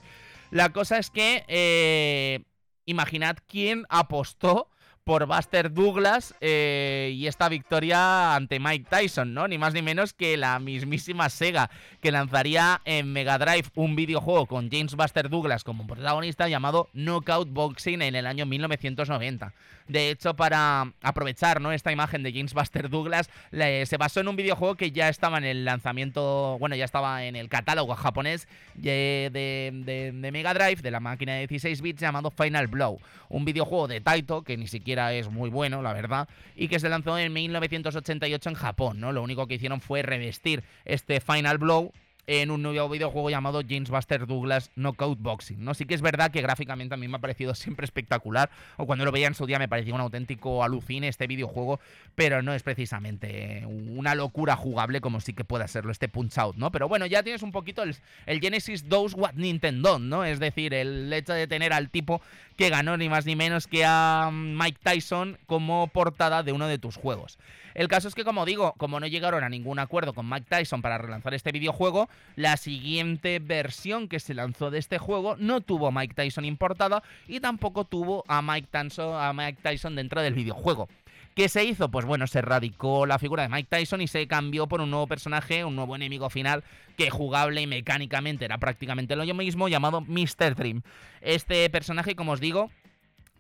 La 0.53 0.69
cosa 0.69 0.99
es 0.99 1.11
que, 1.11 2.45
imaginad 2.87 3.37
quién 3.49 3.85
apostó 3.89 4.69
por 5.05 5.27
Buster 5.27 5.73
Douglas 5.73 6.35
eh, 6.41 7.13
y 7.15 7.27
esta 7.27 7.49
victoria 7.49 8.35
ante 8.35 8.61
Mike 8.61 8.87
Tyson, 8.89 9.35
¿no? 9.35 9.49
Ni 9.49 9.59
más 9.59 9.75
ni 9.75 9.83
menos 9.83 10.13
que 10.13 10.37
la 10.37 10.59
mismísima 10.59 11.29
Sega, 11.31 11.71
que 12.01 12.13
lanzaría 12.13 12.81
en 12.85 13.13
Mega 13.13 13.39
Drive 13.39 13.69
un 13.75 13.97
videojuego 13.97 14.47
con 14.47 14.71
James 14.71 14.95
Buster 14.95 15.29
Douglas 15.29 15.65
como 15.65 15.87
protagonista 15.87 16.49
llamado 16.49 16.89
Knockout 16.93 17.51
Boxing 17.51 18.03
en 18.03 18.15
el 18.15 18.27
año 18.27 18.47
1990. 18.47 19.53
De 19.89 20.11
hecho, 20.11 20.37
para 20.37 20.93
aprovechar 21.03 21.61
¿no? 21.61 21.73
esta 21.73 21.91
imagen 21.91 22.23
de 22.23 22.33
James 22.33 22.55
Buster 22.55 22.89
Douglas, 22.89 23.29
se 23.51 23.97
basó 23.99 24.21
en 24.21 24.29
un 24.29 24.37
videojuego 24.37 24.77
que 24.77 24.93
ya 24.93 25.09
estaba 25.09 25.39
en 25.39 25.45
el 25.45 25.65
lanzamiento, 25.65 26.57
bueno, 26.61 26.77
ya 26.77 26.85
estaba 26.85 27.25
en 27.25 27.35
el 27.35 27.49
catálogo 27.49 27.97
japonés 27.97 28.47
de, 28.77 29.31
de 29.33 30.31
Mega 30.31 30.55
Drive, 30.55 30.83
de 30.83 30.93
la 30.93 31.01
máquina 31.01 31.35
de 31.35 31.49
16 31.49 31.83
bits, 31.83 32.01
llamado 32.01 32.31
Final 32.31 32.69
Blow. 32.69 33.01
Un 33.29 33.45
videojuego 33.45 33.89
de 33.89 34.01
Taito 34.01 34.43
que 34.43 34.57
ni 34.57 34.69
siquiera 34.69 34.90
es 34.93 35.31
muy 35.31 35.51
bueno, 35.51 35.83
la 35.83 35.93
verdad, 35.93 36.29
y 36.57 36.69
que 36.69 36.81
se 36.81 36.89
lanzó 36.89 37.19
en 37.19 37.33
1988 37.33 38.49
en 38.49 38.55
Japón, 38.55 39.01
¿no? 39.01 39.13
Lo 39.13 39.23
único 39.23 39.47
que 39.47 39.55
hicieron 39.55 39.81
fue 39.81 40.03
revestir 40.03 40.65
este 40.85 41.21
Final 41.21 41.59
Blow 41.59 41.93
en 42.33 42.53
un 42.53 42.63
nuevo 42.63 42.89
videojuego 42.89 43.29
llamado 43.29 43.61
James 43.69 43.91
Buster 43.91 44.25
Douglas 44.25 44.71
Knockout 44.77 45.21
Boxing. 45.21 45.65
¿no? 45.65 45.75
Sí 45.75 45.85
que 45.85 45.95
es 45.95 46.01
verdad 46.01 46.31
que 46.31 46.41
gráficamente 46.41 46.95
a 46.95 46.97
mí 46.97 47.09
me 47.09 47.17
ha 47.17 47.21
parecido 47.21 47.57
siempre 47.57 47.85
espectacular, 47.85 48.51
o 48.77 48.87
cuando 48.87 49.05
lo 49.05 49.11
veía 49.11 49.27
en 49.27 49.35
su 49.35 49.47
día 49.47 49.59
me 49.59 49.67
parecía 49.67 49.95
un 49.95 50.01
auténtico 50.01 50.63
alucine 50.63 51.09
este 51.09 51.27
videojuego, 51.27 51.81
pero 52.15 52.41
no 52.41 52.55
es 52.55 52.63
precisamente 52.63 53.65
una 53.67 54.15
locura 54.15 54.55
jugable 54.55 55.01
como 55.01 55.21
sí 55.21 55.33
que 55.33 55.43
pueda 55.43 55.67
serlo 55.67 55.91
este 55.91 56.09
Punch 56.09 56.39
Out, 56.39 56.55
¿no? 56.55 56.71
Pero 56.71 56.89
bueno, 56.89 57.05
ya 57.07 57.25
tienes 57.25 57.43
un 57.43 57.51
poquito 57.51 57.83
el, 57.83 57.97
Genesis 58.41 58.89
2 58.89 59.15
What 59.15 59.35
Nintendo, 59.35 59.99
¿no? 59.99 60.25
Es 60.25 60.39
decir, 60.39 60.73
el 60.73 61.13
hecho 61.13 61.33
de 61.33 61.49
tener 61.49 61.73
al 61.73 61.91
tipo 61.91 62.23
que 62.57 62.71
ganó 62.71 62.97
ni 62.97 63.09
más 63.09 63.27
ni 63.27 63.35
menos 63.35 63.67
que 63.67 63.85
a 63.85 64.31
Mike 64.33 64.79
Tyson 64.85 65.37
como 65.47 65.89
portada 65.89 66.45
de 66.45 66.53
uno 66.53 66.69
de 66.69 66.79
tus 66.79 66.95
juegos. 66.95 67.39
El 67.75 67.89
caso 67.89 68.09
es 68.09 68.15
que, 68.15 68.25
como 68.25 68.45
digo, 68.45 68.75
como 68.77 69.01
no 69.01 69.07
llegaron 69.07 69.45
a 69.45 69.49
ningún 69.49 69.79
acuerdo 69.79 70.13
con 70.13 70.29
Mike 70.29 70.47
Tyson 70.49 70.83
para 70.83 70.99
relanzar 70.99 71.35
este 71.35 71.53
videojuego, 71.53 72.09
la 72.37 72.57
siguiente 72.57 73.39
versión 73.39 74.09
que 74.09 74.21
se 74.21 74.35
lanzó 74.35 74.71
de 74.71 74.79
este 74.79 74.99
juego 74.99 75.37
no 75.37 75.61
tuvo 75.61 75.89
a 75.89 75.93
Mike 75.93 76.15
Tyson 76.15 76.45
importada 76.45 77.03
y 77.29 77.41
tampoco 77.41 77.85
tuvo 77.85 78.25
a 78.29 78.43
Mike 78.43 78.69
Tyson, 78.71 79.15
a 79.15 79.33
Mike 79.33 79.59
Tyson 79.63 79.97
dentro 79.97 80.23
del 80.23 80.35
videojuego. 80.35 80.89
¿Qué 81.35 81.49
se 81.49 81.65
hizo? 81.65 81.91
Pues 81.91 82.05
bueno, 82.05 82.27
se 82.27 82.43
radicó 82.43 83.07
la 83.07 83.19
figura 83.19 83.45
de 83.45 83.49
Mike 83.49 83.69
Tyson 83.71 84.01
y 84.01 84.09
se 84.09 84.27
cambió 84.27 84.67
por 84.67 84.81
un 84.81 84.91
nuevo 84.91 85.07
personaje, 85.07 85.65
un 85.65 85.77
nuevo 85.77 85.95
enemigo 85.95 86.29
final 86.29 86.65
que 86.97 87.09
jugable 87.09 87.63
y 87.63 87.67
mecánicamente 87.67 88.45
era 88.45 88.59
prácticamente 88.59 89.15
lo 89.17 89.25
mismo, 89.35 89.69
llamado 89.69 90.01
Mr. 90.01 90.57
Dream. 90.57 90.83
Este 91.21 91.71
personaje, 91.71 92.17
como 92.17 92.33
os 92.33 92.41
digo, 92.41 92.71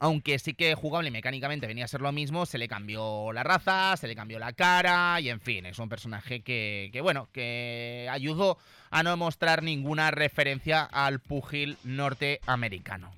aunque 0.00 0.38
sí 0.38 0.54
que 0.54 0.74
jugable 0.74 1.08
y 1.08 1.12
mecánicamente 1.12 1.66
venía 1.66 1.84
a 1.84 1.88
ser 1.88 2.00
lo 2.00 2.10
mismo, 2.10 2.46
se 2.46 2.58
le 2.58 2.66
cambió 2.66 3.32
la 3.32 3.42
raza, 3.42 3.96
se 3.96 4.08
le 4.08 4.16
cambió 4.16 4.38
la 4.38 4.54
cara 4.54 5.20
y 5.20 5.28
en 5.28 5.40
fin, 5.40 5.66
es 5.66 5.78
un 5.78 5.90
personaje 5.90 6.40
que, 6.40 6.88
que 6.92 7.00
bueno, 7.02 7.28
que 7.32 8.08
ayudó 8.10 8.58
a 8.90 9.02
no 9.02 9.16
mostrar 9.16 9.62
ninguna 9.62 10.10
referencia 10.10 10.82
al 10.82 11.20
púgil 11.20 11.76
norteamericano. 11.84 13.12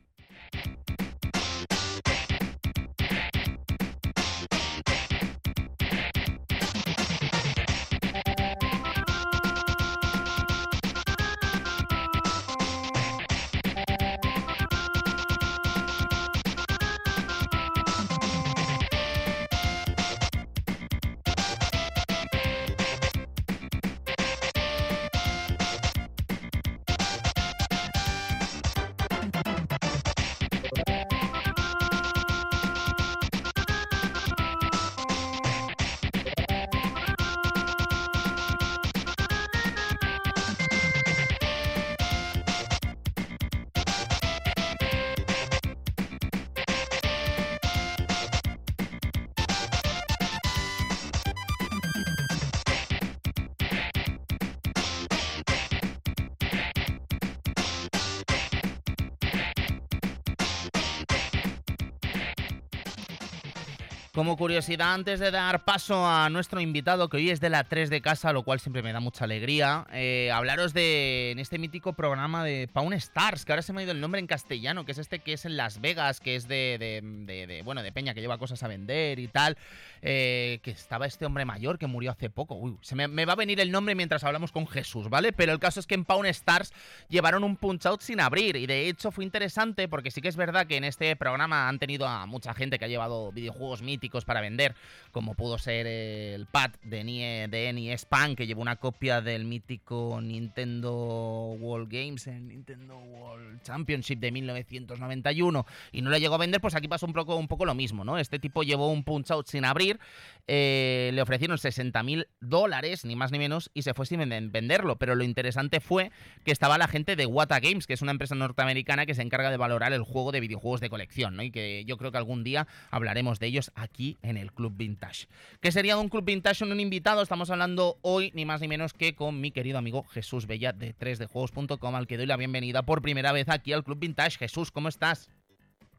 Como 64.15 64.37
curiosidad, 64.37 64.93
antes 64.93 65.21
de 65.21 65.31
dar 65.31 65.65
paso 65.65 66.07
a 66.07 66.29
nuestro 66.29 66.61
invitado, 66.61 67.09
que 67.09 67.17
hoy 67.17 67.31
es 67.31 67.41
de 67.41 67.49
la 67.49 67.65
3 67.65 67.89
de 67.89 68.03
casa, 68.03 68.35
lo 68.35 68.43
cual 68.43 68.61
siempre 68.61 68.83
me 68.83 68.93
da 68.93 69.01
mucha 69.01 69.25
alegría, 69.25 69.87
eh, 69.91 70.31
hablaros 70.31 70.75
de 70.75 71.31
en 71.31 71.39
este 71.39 71.59
mítico 71.59 71.95
programa 71.95 72.45
de 72.45 72.69
Pawn 72.71 72.93
Stars, 72.93 73.47
que 73.47 73.53
ahora 73.53 73.63
se 73.63 73.73
me 73.73 73.81
ha 73.81 73.85
ido 73.85 73.93
el 73.93 74.03
nombre 74.03 74.21
en 74.21 74.27
castellano, 74.27 74.85
que 74.85 74.93
es 74.93 74.99
este 74.99 75.21
que 75.21 75.33
es 75.33 75.47
en 75.47 75.57
Las 75.57 75.81
Vegas, 75.81 76.21
que 76.21 76.37
es 76.37 76.47
de, 76.47 76.77
de, 76.79 77.63
bueno, 77.65 77.83
de 77.83 77.91
Peña, 77.91 78.13
que 78.13 78.21
lleva 78.21 78.37
cosas 78.37 78.63
a 78.63 78.69
vender 78.69 79.19
y 79.19 79.29
tal, 79.29 79.57
eh, 80.03 80.59
que 80.63 80.73
estaba 80.73 81.07
este 81.07 81.25
hombre 81.25 81.47
mayor 81.47 81.79
que 81.79 81.87
murió 81.87 82.11
hace 82.11 82.29
poco. 82.29 82.55
Uy, 82.55 82.77
se 82.83 82.95
me, 82.95 83.09
me, 83.09 83.25
va 83.25 83.33
a 83.33 83.37
venir 83.37 83.61
el 83.61 83.71
nombre 83.71 83.95
mientras 83.95 84.25
hablamos 84.25 84.53
con 84.53 84.67
Jesús, 84.67 85.09
¿vale? 85.09 85.33
Pero 85.33 85.55
el 85.55 85.59
caso 85.59 85.81
es 85.81 85.87
que 85.87 85.95
en 85.95 86.05
Pawn 86.05 86.27
Stars 86.27 86.75
llevaron 87.09 87.45
un 87.45 87.57
punch 87.57 87.87
out 87.87 88.03
sin 88.03 88.21
abrir, 88.21 88.57
y 88.57 88.67
de 88.67 88.91
hecho 88.91 89.11
fue 89.11 89.25
interesante 89.25 89.89
porque 89.89 90.11
sí 90.11 90.21
que 90.21 90.29
es 90.29 90.37
verdad 90.37 90.67
que 90.67 90.77
en 90.77 90.85
este 90.85 91.17
programa 91.17 91.67
han 91.67 91.79
tenido 91.79 92.07
a 92.07 92.27
mucha 92.27 92.53
gente 92.53 92.79
que 92.79 92.85
ha 92.85 92.89
llevado 92.89 93.33
videojuegos 93.33 93.81
míticos 93.81 94.02
para 94.25 94.41
vender, 94.41 94.75
como 95.13 95.35
pudo 95.35 95.59
ser 95.59 95.87
el 95.87 96.47
pad 96.47 96.73
de, 96.83 97.05
NIE, 97.05 97.47
de 97.49 97.73
NES 97.73 98.05
Pan, 98.05 98.35
que 98.35 98.47
llevó 98.47 98.63
una 98.63 98.77
copia 98.77 99.21
del 99.21 99.45
mítico 99.45 100.19
Nintendo 100.21 101.57
World 101.61 101.89
Games, 101.89 102.27
el 102.27 102.49
Nintendo 102.49 102.97
World 102.99 103.63
Championship 103.63 104.19
de 104.19 104.33
1991, 104.33 105.67
y 105.93 106.03
no 106.03 106.11
le 106.11 106.19
llegó 106.19 106.35
a 106.35 106.39
vender, 106.39 106.61
pues 106.61 106.75
aquí 106.75 106.89
pasó 106.89 107.07
un 107.07 107.13
poco, 107.13 107.37
un 107.37 107.47
poco 107.47 107.65
lo 107.65 107.75
mismo, 107.75 108.05
¿no? 108.05 108.19
Este 108.19 108.41
tipo 108.41 108.65
llevó 108.65 108.91
un 108.91 109.05
punch 109.05 109.31
out 109.31 109.47
sin 109.47 109.65
abrir, 109.65 110.01
eh, 110.49 111.11
le 111.15 111.23
ofrecieron 111.23 111.59
60 111.59 112.03
mil 112.03 112.27
dólares, 112.41 113.05
ni 113.05 113.15
más 113.15 113.31
ni 113.31 113.39
menos, 113.39 113.71
y 113.75 113.83
se 113.83 113.95
fue 113.95 114.07
sin 114.07 114.19
venderlo, 114.19 114.97
pero 114.97 115.15
lo 115.15 115.23
interesante 115.23 115.81
fue 115.81 116.11
que 116.45 116.51
estaba 116.51 116.77
la 116.77 116.89
gente 116.89 117.15
de 117.15 117.27
Wata 117.27 117.61
Games, 117.61 117.87
que 117.87 117.95
es 117.95 118.03
una 118.03 118.11
empresa 118.11 118.35
norteamericana 118.35 119.07
que 119.07 119.15
se 119.15 119.23
encarga 119.23 119.51
de 119.51 119.57
valorar 119.57 119.93
el 119.93 120.03
juego 120.03 120.33
de 120.33 120.41
videojuegos 120.41 120.81
de 120.81 120.91
colección, 120.91 121.37
¿no? 121.37 121.43
Y 121.43 121.51
que 121.53 121.85
yo 121.85 121.97
creo 121.97 122.11
que 122.11 122.19
algún 122.19 122.43
día 122.43 122.67
hablaremos 122.91 123.39
de 123.39 123.47
ellos 123.47 123.71
aquí 123.75 123.92
aquí 123.93 124.17
en 124.23 124.39
el 124.39 124.53
Club 124.53 124.73
Vintage. 124.75 125.27
¿Qué 125.61 125.71
sería 125.71 125.99
un 125.99 126.09
Club 126.09 126.25
Vintage 126.25 126.65
en 126.65 126.73
un 126.73 126.81
invitado? 126.81 127.21
Estamos 127.21 127.51
hablando 127.51 127.99
hoy 128.01 128.31
ni 128.35 128.47
más 128.47 128.63
ni 128.63 128.69
menos 128.69 128.95
que 128.95 129.15
con 129.15 129.39
mi 129.41 129.51
querido 129.51 129.77
amigo 129.77 130.05
Jesús 130.05 130.47
Bella 130.47 130.73
de 130.73 130.95
3dejuegos.com, 130.97 131.95
al 131.95 132.07
que 132.07 132.17
doy 132.17 132.25
la 132.25 132.39
bienvenida 132.39 132.83
por 132.85 133.03
primera 133.03 133.33
vez 133.33 133.51
aquí 133.51 133.75
al 133.75 133.85
Club 133.85 133.99
Vintage. 133.99 134.39
Jesús, 134.39 134.71
¿cómo 134.71 134.89
estás? 134.89 135.29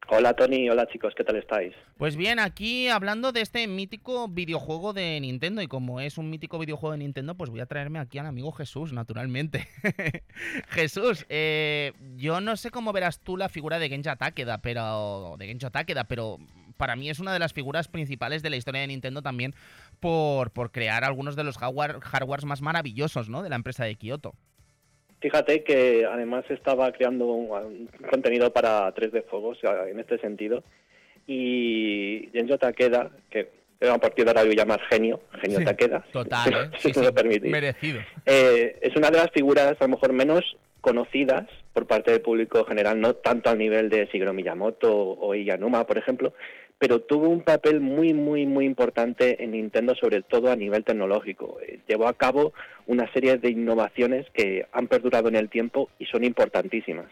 Hola 0.09 0.33
Tony, 0.33 0.69
hola 0.69 0.85
chicos, 0.87 1.13
¿qué 1.15 1.23
tal 1.23 1.37
estáis? 1.37 1.73
Pues 1.97 2.17
bien, 2.17 2.37
aquí 2.39 2.89
hablando 2.89 3.31
de 3.31 3.39
este 3.39 3.65
mítico 3.67 4.27
videojuego 4.27 4.91
de 4.91 5.17
Nintendo 5.21 5.61
y 5.61 5.67
como 5.67 6.01
es 6.01 6.17
un 6.17 6.29
mítico 6.29 6.59
videojuego 6.59 6.91
de 6.91 6.97
Nintendo, 6.97 7.35
pues 7.35 7.49
voy 7.49 7.61
a 7.61 7.67
traerme 7.67 7.99
aquí 7.99 8.17
al 8.17 8.25
amigo 8.25 8.51
Jesús, 8.51 8.91
naturalmente. 8.91 9.67
Jesús, 10.69 11.25
eh, 11.29 11.93
yo 12.17 12.41
no 12.41 12.57
sé 12.57 12.69
cómo 12.69 12.91
verás 12.91 13.21
tú 13.21 13.37
la 13.37 13.47
figura 13.47 13.79
de 13.79 13.87
Genja 13.87 14.17
Takeda, 14.17 14.61
pero 14.61 15.35
de 15.39 15.47
Genja 15.47 15.69
Takeda, 15.69 16.03
pero 16.03 16.37
para 16.78 16.95
mí 16.95 17.09
es 17.09 17.19
una 17.19 17.34
de 17.34 17.39
las 17.39 17.53
figuras 17.53 17.88
principales 17.88 18.43
de 18.43 18.49
la 18.49 18.57
historia 18.57 18.82
de 18.82 18.88
Nintendo 18.88 19.21
también 19.21 19.53
por, 19.99 20.51
por 20.51 20.71
crear 20.71 21.03
algunos 21.03 21.36
de 21.36 21.43
los 21.43 21.57
hardware, 21.57 21.99
hardwares 22.01 22.45
más 22.45 22.61
maravillosos 22.61 23.30
¿no? 23.30 23.43
de 23.43 23.49
la 23.49 23.55
empresa 23.55 23.86
de 23.86 23.95
Kyoto. 23.95 24.34
Fíjate 25.21 25.63
que 25.63 26.05
además 26.05 26.43
estaba 26.49 26.91
creando 26.91 27.28
un, 27.28 27.88
contenido 28.09 28.51
para 28.51 28.93
3D 28.93 29.24
Fuegos 29.30 29.57
en 29.89 29.97
este 29.99 30.17
sentido 30.17 30.65
y 31.26 32.30
Genjo 32.34 32.57
Takeda, 32.57 33.09
que 33.30 33.49
a 33.89 33.97
partir 33.97 34.26
de 34.26 34.32
ahora 34.32 34.43
voy 34.43 34.51
a 34.51 34.57
llamar 34.57 34.82
genio, 34.89 35.21
genio 35.41 35.63
Takeda, 35.63 36.05
total, 36.11 36.53
¿eh? 36.53 36.78
si 36.80 36.91
me 36.99 37.39
merecido. 37.39 38.01
Eh, 38.26 38.78
es 38.82 38.95
una 38.97 39.09
de 39.09 39.17
las 39.17 39.32
figuras 39.32 39.78
a 39.80 39.86
lo 39.86 39.89
mejor 39.89 40.11
menos 40.11 40.57
conocidas 40.82 41.45
por 41.71 41.88
parte 41.88 42.11
del 42.11 42.21
público 42.21 42.65
general, 42.65 42.99
no 42.99 43.15
tanto 43.15 43.49
al 43.49 43.57
nivel 43.57 43.89
de 43.89 44.05
Shigeru 44.05 44.34
Miyamoto 44.34 44.93
o 44.93 45.34
Iyanuma, 45.34 45.88
por 45.88 45.97
ejemplo, 45.97 46.34
pero 46.84 46.99
tuvo 46.99 47.29
un 47.29 47.39
papel 47.39 47.79
muy, 47.79 48.13
muy, 48.13 48.45
muy 48.45 48.65
importante 48.65 49.41
en 49.41 49.51
Nintendo, 49.51 49.95
sobre 49.95 50.21
todo 50.21 50.51
a 50.51 50.57
nivel 50.57 50.84
tecnológico. 50.84 51.57
Eh, 51.61 51.79
llevó 51.88 52.09
a 52.09 52.13
cabo 52.13 52.51
una 52.88 53.09
serie 53.13 53.38
de 53.38 53.51
innovaciones 53.51 54.29
que 54.34 54.67
han 54.73 54.89
perdurado 54.89 55.29
en 55.29 55.38
el 55.38 55.49
tiempo 55.49 55.89
y 55.97 56.05
son 56.07 56.25
importantísimas. 56.25 57.05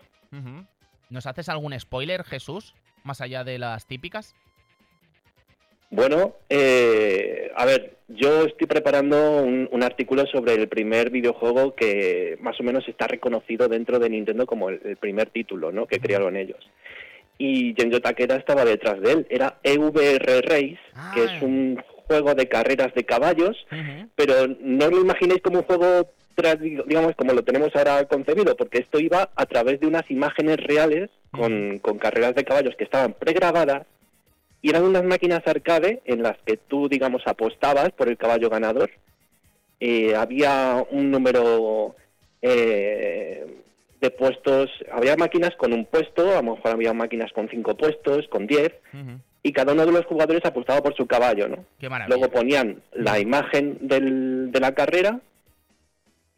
¿Nos 1.09 1.26
haces 1.26 1.47
algún 1.47 1.80
spoiler, 1.80 2.26
Jesús, 2.26 2.76
más 3.05 3.22
allá 3.22 3.45
de 3.45 3.59
las 3.59 3.86
típicas? 3.86 4.36
Bueno, 5.89 6.36
eh, 6.49 7.49
a 7.55 7.65
ver, 7.65 7.95
yo 8.09 8.43
estoy 8.43 8.67
preparando 8.67 9.41
un, 9.41 9.84
artículo 9.84 10.26
sobre 10.26 10.55
el 10.55 10.67
primer 10.67 11.11
videojuego 11.11 11.76
que 11.76 12.38
más 12.41 12.59
o 12.59 12.63
menos 12.63 12.86
está 12.89 13.07
reconocido 13.07 13.69
dentro 13.69 13.99
de 13.99 14.09
Nintendo 14.09 14.45
como 14.45 14.69
el, 14.69 14.97
primer 14.97 15.30
título, 15.30 15.72
¿no? 15.72 15.88
Que 15.88 16.01
crearon 16.01 16.36
ellos. 16.36 16.59
Y 17.44 17.74
Genjo 17.76 18.00
Takeda 18.00 18.36
estaba 18.36 18.64
detrás 18.64 19.02
de 19.02 19.14
él. 19.14 19.28
Era 19.32 19.58
EVR 19.64 20.44
Race, 20.44 20.80
que 21.16 21.24
es 21.24 21.32
ah. 21.32 21.39
un 21.42 21.84
juego 22.06 22.36
de 22.36 22.48
carreras 22.48 22.94
de 22.94 23.04
caballos, 23.04 23.58
pero 24.16 24.48
no 24.60 24.89
lo 24.89 25.02
imaginéis 25.02 25.42
como 25.42 25.60
un 25.60 25.66
juego 25.66 26.12
digamos 26.86 27.16
como 27.16 27.34
lo 27.34 27.44
tenemos 27.44 27.76
ahora 27.76 28.06
concebido, 28.06 28.56
porque 28.56 28.80
esto 28.80 29.00
iba 29.00 29.30
a 29.36 29.46
través 29.46 29.80
de 29.80 29.88
unas 29.88 30.10
imágenes 30.10 30.58
reales 30.58 31.10
con, 31.32 31.80
con 31.80 31.98
carreras 31.98 32.36
de 32.36 32.44
caballos 32.44 32.76
que 32.76 32.84
estaban 32.84 33.14
pregrabadas 33.14 33.86
y 34.62 34.70
eran 34.70 34.84
unas 34.84 35.04
máquinas 35.04 35.42
arcade 35.46 36.02
en 36.06 36.22
las 36.22 36.38
que 36.46 36.58
tú, 36.58 36.88
digamos, 36.88 37.24
apostabas 37.26 37.92
por 37.92 38.08
el 38.08 38.18
caballo 38.18 38.50
ganador. 38.50 38.92
Eh, 39.80 40.16
había 40.16 40.84
un 40.92 41.10
número 41.10 41.96
eh, 42.42 43.61
de 44.02 44.10
puestos, 44.12 44.70
había 44.91 45.16
máquinas 45.16 45.56
con 45.58 45.74
un 45.74 45.86
puesto, 45.86 46.32
a 46.32 46.41
lo 46.41 46.56
mejor 46.56 46.72
había 46.72 46.93
máquinas 46.93 47.32
con 47.34 47.47
cinco 47.49 47.78
puestos, 47.78 48.28
con 48.30 48.47
diez, 48.47 48.74
y 49.43 49.54
cada 49.54 49.74
uno 49.74 49.86
de 49.86 49.91
los 49.91 50.06
jugadores 50.06 50.43
apostaba 50.43 50.82
por 50.82 50.95
su 50.95 51.06
caballo, 51.06 51.47
¿no? 51.47 51.66
Luego 52.10 52.30
ponían 52.30 52.82
la 52.93 53.20
imagen 53.20 53.78
del, 53.82 54.52
de 54.52 54.60
la 54.60 54.74
carrera 54.74 55.20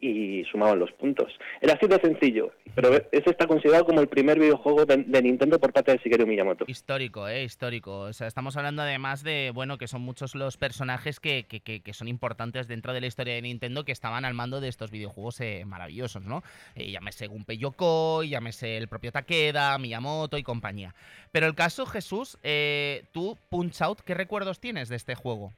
y 0.04 0.44
sumaban 0.44 0.78
los 0.78 0.92
puntos. 0.92 1.32
Era 1.60 1.74
así 1.74 1.86
de 1.86 1.98
sencillo, 1.98 2.52
pero 2.74 2.94
ese 2.94 3.30
está 3.30 3.46
considerado 3.46 3.86
como 3.86 4.00
el 4.00 4.08
primer 4.08 4.38
videojuego 4.38 4.84
de, 4.84 5.22
Nintendo 5.22 5.58
por 5.58 5.72
parte 5.72 5.92
de 5.92 5.98
Shigeru 5.98 6.26
Miyamoto. 6.26 6.64
Histórico, 6.68 7.26
eh, 7.26 7.44
histórico. 7.44 8.00
O 8.00 8.12
sea, 8.12 8.26
estamos 8.26 8.56
hablando 8.56 8.82
además 8.82 9.22
de, 9.22 9.50
bueno, 9.54 9.78
que 9.78 9.88
son 9.88 10.02
muchos 10.02 10.34
los 10.34 10.56
personajes 10.56 11.20
que, 11.20 11.44
que, 11.44 11.60
que, 11.60 11.92
son 11.94 12.08
importantes 12.08 12.68
dentro 12.68 12.92
de 12.92 13.00
la 13.00 13.06
historia 13.06 13.34
de 13.34 13.42
Nintendo 13.42 13.84
que 13.84 13.92
estaban 13.92 14.24
al 14.24 14.34
mando 14.34 14.60
de 14.60 14.68
estos 14.68 14.90
videojuegos 14.90 15.40
eh, 15.40 15.64
maravillosos, 15.64 16.24
¿no? 16.24 16.42
Eh, 16.74 16.90
llámese 16.90 17.26
Gunpei 17.26 17.56
Yokoi, 17.56 18.28
llámese 18.28 18.76
el 18.76 18.88
propio 18.88 19.12
Takeda, 19.12 19.78
Miyamoto 19.78 20.36
y 20.36 20.42
compañía. 20.42 20.94
Pero 21.32 21.46
el 21.46 21.54
caso, 21.54 21.86
Jesús, 21.86 22.38
eh, 22.42 23.04
tú, 23.12 23.38
Punch 23.48 23.80
Out, 23.80 24.00
¿qué 24.00 24.14
recuerdos 24.14 24.60
tienes 24.60 24.88
de 24.88 24.96
este 24.96 25.14
juego? 25.14 25.52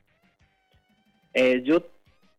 yo 1.64 1.82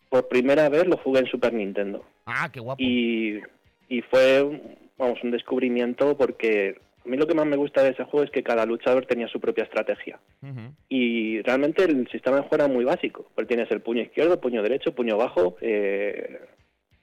por 0.09 0.27
primera 0.27 0.69
vez 0.69 0.87
lo 0.87 0.97
jugué 0.97 1.19
en 1.19 1.27
Super 1.27 1.53
Nintendo. 1.53 2.05
Ah, 2.25 2.49
qué 2.51 2.59
guapo. 2.59 2.81
Y, 2.81 3.39
y 3.89 4.01
fue 4.01 4.43
vamos, 4.97 5.23
un 5.23 5.31
descubrimiento 5.31 6.17
porque 6.17 6.77
a 7.07 7.09
mí 7.09 7.15
lo 7.15 7.25
que 7.25 7.35
más 7.35 7.45
me 7.45 7.55
gusta 7.55 7.83
de 7.83 7.91
ese 7.91 8.03
juego 8.03 8.25
es 8.25 8.31
que 8.31 8.43
cada 8.43 8.65
luchador 8.65 9.05
tenía 9.05 9.29
su 9.29 9.39
propia 9.39 9.63
estrategia. 9.63 10.19
Y 10.89 11.41
realmente 11.41 11.85
el 11.85 12.07
sistema 12.09 12.37
de 12.37 12.41
juego 12.43 12.65
era 12.65 12.67
muy 12.67 12.83
básico. 12.83 13.31
Pues 13.33 13.47
tienes 13.47 13.71
el 13.71 13.81
puño 13.81 14.01
izquierdo, 14.01 14.41
puño 14.41 14.61
derecho, 14.61 14.93
puño 14.93 15.15
bajo. 15.15 15.55
Eh, 15.61 16.41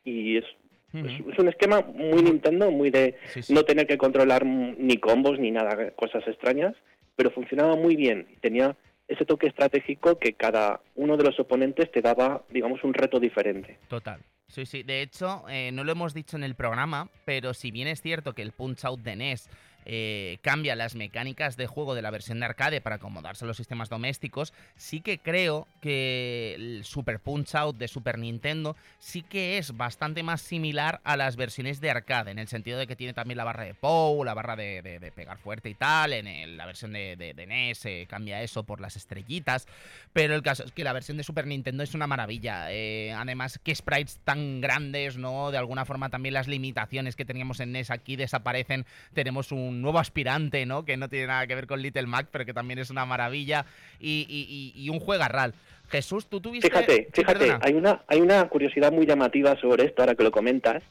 y 0.04 0.36
es, 0.36 0.44
es, 0.92 1.38
un 1.38 1.48
esquema 1.48 1.80
muy 1.80 2.22
Nintendo, 2.22 2.70
muy 2.70 2.90
de 2.90 3.14
no 3.48 3.62
tener 3.62 3.86
que 3.86 3.96
controlar 3.96 4.44
ni 4.44 4.98
combos 4.98 5.38
ni 5.38 5.50
nada, 5.50 5.92
cosas 5.92 6.22
extrañas. 6.28 6.74
Pero 7.16 7.30
funcionaba 7.30 7.74
muy 7.74 7.96
bien. 7.96 8.26
Tenía 8.42 8.76
ese 9.08 9.24
toque 9.24 9.48
estratégico 9.48 10.18
que 10.18 10.34
cada 10.34 10.80
uno 10.94 11.16
de 11.16 11.24
los 11.24 11.38
oponentes 11.38 11.90
te 11.90 12.00
daba, 12.00 12.42
digamos, 12.50 12.82
un 12.84 12.94
reto 12.94 13.20
diferente. 13.20 13.78
Total. 13.88 14.20
Sí, 14.48 14.66
sí. 14.66 14.82
De 14.82 15.02
hecho, 15.02 15.44
eh, 15.48 15.70
no 15.72 15.84
lo 15.84 15.92
hemos 15.92 16.14
dicho 16.14 16.36
en 16.36 16.44
el 16.44 16.54
programa, 16.54 17.08
pero 17.24 17.54
si 17.54 17.70
bien 17.70 17.88
es 17.88 18.00
cierto 18.00 18.34
que 18.34 18.42
el 18.42 18.52
Punch 18.52 18.84
Out 18.84 19.00
de 19.00 19.16
NES 19.16 19.48
eh, 19.86 20.38
cambia 20.42 20.76
las 20.76 20.94
mecánicas 20.94 21.56
de 21.56 21.66
juego 21.66 21.94
de 21.94 22.02
la 22.02 22.10
versión 22.10 22.40
de 22.40 22.46
arcade 22.46 22.80
para 22.80 22.96
acomodarse 22.96 23.44
a 23.44 23.48
los 23.48 23.56
sistemas 23.56 23.88
domésticos, 23.88 24.52
sí 24.76 25.00
que 25.00 25.18
creo 25.18 25.66
que 25.80 26.54
el 26.54 26.84
Super 26.84 27.20
Punch 27.20 27.54
Out 27.54 27.76
de 27.76 27.88
Super 27.88 28.18
Nintendo 28.18 28.76
sí 28.98 29.22
que 29.22 29.58
es 29.58 29.76
bastante 29.76 30.22
más 30.22 30.40
similar 30.40 31.00
a 31.04 31.16
las 31.16 31.36
versiones 31.36 31.80
de 31.80 31.90
arcade, 31.90 32.30
en 32.30 32.38
el 32.38 32.48
sentido 32.48 32.78
de 32.78 32.86
que 32.86 32.96
tiene 32.96 33.12
también 33.12 33.36
la 33.36 33.44
barra 33.44 33.64
de 33.64 33.74
POW, 33.74 34.24
la 34.24 34.34
barra 34.34 34.56
de, 34.56 35.12
pegar 35.14 35.38
fuerte 35.38 35.68
y 35.68 35.74
tal, 35.74 36.12
en 36.12 36.56
la 36.56 36.66
versión 36.66 36.92
de, 36.92 37.34
NES 37.46 37.84
eh, 37.86 38.06
cambia 38.08 38.42
eso 38.42 38.62
por 38.62 38.80
las 38.80 38.96
estrellitas, 38.96 39.66
pero 40.12 40.34
el 40.34 40.42
caso 40.42 40.64
es 40.64 40.72
que 40.72 40.84
la 40.84 40.92
versión 40.92 41.16
de 41.16 41.24
Super 41.24 41.46
Nintendo 41.46 41.82
es 41.82 41.94
una 41.94 42.06
maravilla, 42.06 42.72
eh, 42.72 43.12
además 43.12 43.60
que 43.62 43.74
sprites 43.74 44.18
tan 44.24 44.60
grandes, 44.60 45.16
¿no? 45.16 45.50
De 45.50 45.58
alguna 45.58 45.84
forma 45.84 46.08
también 46.08 46.34
las 46.34 46.48
limitaciones 46.48 47.16
que 47.16 47.24
teníamos 47.24 47.60
en 47.60 47.72
NES 47.72 47.90
aquí 47.90 48.16
desaparecen, 48.16 48.86
tenemos 49.12 49.52
un 49.52 49.73
nuevo 49.82 49.98
aspirante, 49.98 50.66
¿no? 50.66 50.84
Que 50.84 50.96
no 50.96 51.08
tiene 51.08 51.26
nada 51.26 51.46
que 51.46 51.54
ver 51.54 51.66
con 51.66 51.82
Little 51.82 52.06
Mac, 52.06 52.28
pero 52.30 52.44
que 52.44 52.54
también 52.54 52.78
es 52.78 52.90
una 52.90 53.04
maravilla. 53.06 53.66
Y, 54.00 54.88
un 54.90 55.00
juego 55.00 55.24
RAL. 55.26 55.54
Jesús, 55.90 56.26
tú 56.26 56.40
tuviste... 56.40 56.68
Fíjate, 56.68 57.08
fíjate, 57.12 57.56
hay 57.60 57.74
una, 57.74 58.02
hay 58.06 58.20
una 58.20 58.48
curiosidad 58.48 58.90
muy 58.90 59.06
llamativa 59.06 59.58
sobre 59.60 59.84
esto, 59.84 60.02
ahora 60.02 60.14
que 60.14 60.24
lo 60.24 60.30
comentas. 60.30 60.82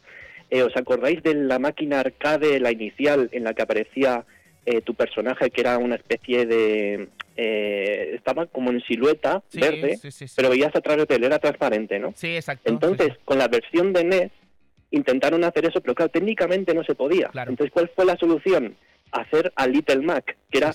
Eh, 0.49 0.61
¿Os 0.61 0.75
acordáis 0.77 1.23
de 1.23 1.34
la 1.34 1.57
máquina 1.57 1.99
arcade, 1.99 2.59
la 2.59 2.71
inicial, 2.71 3.29
en 3.31 3.43
la 3.43 3.53
que 3.53 3.63
aparecía 3.63 4.23
eh, 4.65 4.81
tu 4.81 4.93
personaje, 4.93 5.49
que 5.49 5.61
era 5.61 5.77
una 5.77 5.95
especie 5.95 6.45
de... 6.45 7.09
Eh, 7.36 8.11
estaba 8.13 8.45
como 8.45 8.69
en 8.69 8.79
silueta 8.81 9.41
verde, 9.51 9.99
pero 10.36 10.51
veías 10.51 10.75
a 10.75 10.81
través 10.81 11.07
de 11.07 11.15
él, 11.15 11.23
era 11.23 11.39
transparente, 11.39 11.97
¿no? 11.97 12.13
Sí, 12.15 12.36
exacto. 12.36 12.69
Entonces, 12.69 13.13
con 13.25 13.39
la 13.39 13.47
versión 13.47 13.91
de 13.91 14.03
NES, 14.03 14.31
intentaron 14.93 15.43
hacer 15.43 15.65
eso, 15.65 15.81
pero 15.81 15.95
claro, 15.95 16.11
técnicamente 16.11 16.73
no 16.73 16.83
se 16.83 16.95
podía. 16.95 17.29
Entonces, 17.33 17.71
¿cuál 17.71 17.91
fue 17.93 18.05
la 18.05 18.15
solución? 18.15 18.75
Hacer 19.11 19.53
a 19.55 19.67
Little 19.67 20.01
Mac, 20.01 20.35
que 20.49 20.57
era 20.57 20.73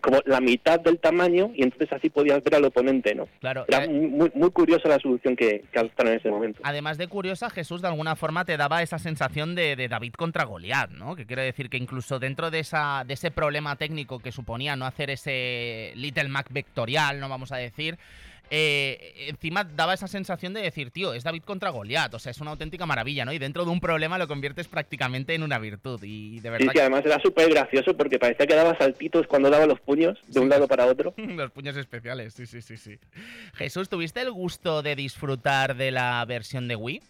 como 0.00 0.20
la 0.24 0.40
mitad 0.40 0.78
del 0.78 1.00
tamaño, 1.00 1.50
y 1.56 1.64
entonces 1.64 1.92
así 1.92 2.08
podías 2.08 2.40
ver 2.44 2.54
al 2.54 2.64
oponente, 2.64 3.16
¿no? 3.16 3.26
Claro. 3.40 3.64
Era 3.66 3.84
eh, 3.84 3.88
muy, 3.88 4.30
muy 4.32 4.50
curiosa 4.52 4.88
la 4.88 5.00
solución 5.00 5.34
que, 5.34 5.64
que 5.72 5.78
adoptaron 5.78 6.12
en 6.12 6.20
ese 6.20 6.30
momento. 6.30 6.60
Además 6.62 6.98
de 6.98 7.08
curiosa, 7.08 7.50
Jesús 7.50 7.82
de 7.82 7.88
alguna 7.88 8.14
forma 8.14 8.44
te 8.44 8.56
daba 8.56 8.82
esa 8.82 9.00
sensación 9.00 9.56
de, 9.56 9.74
de 9.74 9.88
David 9.88 10.12
contra 10.12 10.44
Goliat, 10.44 10.90
¿no? 10.90 11.16
Que 11.16 11.26
quiero 11.26 11.42
decir 11.42 11.68
que 11.68 11.78
incluso 11.78 12.20
dentro 12.20 12.52
de, 12.52 12.60
esa, 12.60 13.02
de 13.04 13.14
ese 13.14 13.32
problema 13.32 13.74
técnico 13.74 14.20
que 14.20 14.30
suponía 14.30 14.76
no 14.76 14.86
hacer 14.86 15.10
ese 15.10 15.92
Little 15.96 16.28
Mac 16.28 16.46
vectorial, 16.52 17.18
no 17.18 17.28
vamos 17.28 17.50
a 17.50 17.56
decir, 17.56 17.98
eh, 18.50 19.26
encima 19.28 19.64
daba 19.64 19.94
esa 19.94 20.08
sensación 20.08 20.52
de 20.52 20.60
decir, 20.60 20.90
tío, 20.90 21.14
es 21.14 21.24
David 21.24 21.42
contra 21.42 21.70
Goliat, 21.70 22.12
o 22.14 22.18
sea, 22.18 22.30
es 22.30 22.40
una 22.40 22.50
auténtica 22.50 22.84
maravilla, 22.84 23.24
¿no? 23.24 23.32
Y 23.32 23.38
dentro 23.38 23.64
de 23.64 23.70
un 23.70 23.80
problema 23.80 24.18
lo 24.18 24.28
conviertes 24.28 24.68
prácticamente 24.68 25.34
en 25.34 25.42
una 25.42 25.58
virtud, 25.58 26.00
y 26.02 26.40
de 26.40 26.50
verdad... 26.50 26.66
Sí, 26.66 26.72
sí, 26.72 26.80
además 26.80 27.06
era 27.06 27.20
súper 27.20 27.48
gracioso 27.50 27.96
porque 27.96 28.18
parecía 28.18 28.46
que 28.46 28.54
daba 28.54 28.76
saltitos 28.76 29.26
cuando 29.26 29.50
daba 29.50 29.66
los 29.66 29.80
puños 29.80 30.18
de 30.26 30.40
un 30.40 30.48
lado 30.48 30.66
para 30.66 30.86
otro. 30.86 31.14
los 31.16 31.50
puños 31.52 31.76
especiales, 31.76 32.34
sí, 32.34 32.46
sí, 32.46 32.60
sí, 32.60 32.76
sí. 32.76 32.98
Jesús, 33.54 33.88
¿tuviste 33.88 34.20
el 34.20 34.32
gusto 34.32 34.82
de 34.82 34.96
disfrutar 34.96 35.76
de 35.76 35.92
la 35.92 36.24
versión 36.24 36.66
de 36.68 36.76
Wii? 36.76 37.02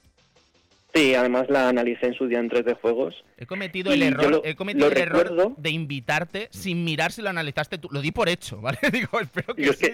Sí, 0.95 1.15
además 1.15 1.49
la 1.49 1.69
analicé 1.69 2.07
en 2.07 2.15
su 2.15 2.27
día 2.27 2.41
en 2.41 2.51
3D 2.51 2.81
Juegos. 2.81 3.15
He 3.39 3.47
cometido 3.47 3.93
el 3.93 4.03
error, 4.03 4.43
he 4.45 4.57
cometido 4.57 4.89
el 4.89 4.99
error 4.99 5.55
de 5.57 5.71
invitarte 5.71 6.49
sin 6.51 6.85
mirar 6.85 7.13
si 7.13 7.23
lo 7.23 7.31
analizaste 7.31 7.79
tú. 7.79 7.89
Lo 7.93 8.01
di 8.01 8.11
por 8.11 8.29
hecho, 8.29 8.61
¿vale? 8.61 8.79
digo, 8.93 9.21
espero 9.21 9.55
que 9.55 9.73
sí. 9.73 9.87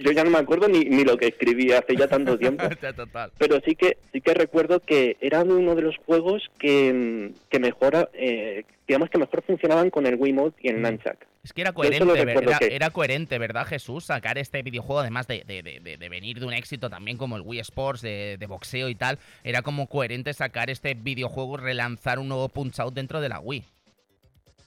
Yo 0.00 0.12
ya 0.12 0.24
no 0.24 0.30
me 0.30 0.38
acuerdo 0.38 0.68
ni, 0.68 0.80
ni, 0.80 1.04
lo 1.04 1.16
que 1.16 1.28
escribí 1.28 1.72
hace 1.72 1.96
ya 1.96 2.06
tanto 2.06 2.38
tiempo. 2.38 2.64
Pero 3.38 3.60
sí 3.64 3.74
que 3.74 3.96
sí 4.12 4.20
que 4.20 4.34
recuerdo 4.34 4.80
que 4.80 5.16
era 5.20 5.42
uno 5.42 5.74
de 5.74 5.82
los 5.82 5.96
juegos 5.98 6.42
que, 6.58 7.32
que 7.48 7.58
mejor, 7.58 8.10
eh, 8.12 8.64
digamos 8.86 9.10
que 9.10 9.18
mejor 9.18 9.42
funcionaban 9.42 9.90
con 9.90 10.06
el 10.06 10.16
Wiimote 10.16 10.56
y 10.62 10.68
el 10.68 10.78
mm. 10.78 10.82
Nunchuck. 10.82 11.16
Es 11.42 11.52
que 11.52 11.62
era 11.62 11.72
coherente, 11.72 12.24
¿verdad? 12.24 12.58
Era 12.62 12.90
coherente, 12.90 13.38
¿verdad, 13.38 13.66
Jesús? 13.66 14.04
Sacar 14.04 14.38
este 14.38 14.62
videojuego, 14.62 15.00
además 15.00 15.26
de, 15.26 15.42
de, 15.44 16.08
venir 16.08 16.38
de 16.38 16.46
un 16.46 16.52
éxito 16.52 16.88
también 16.88 17.16
como 17.16 17.36
el 17.36 17.42
Wii 17.42 17.60
Sports, 17.60 18.00
de, 18.00 18.38
boxeo 18.48 18.88
y 18.88 18.94
tal, 18.94 19.18
era 19.42 19.62
como 19.62 19.88
coherente 19.88 20.32
sacar 20.34 20.70
este 20.70 20.94
videojuego, 20.94 21.56
relanzar 21.56 22.20
un 22.20 22.28
nuevo 22.28 22.48
Punch 22.48 22.78
Out 22.78 22.94
dentro 22.94 23.20
de 23.20 23.28
la 23.28 23.40
Wii. 23.40 23.64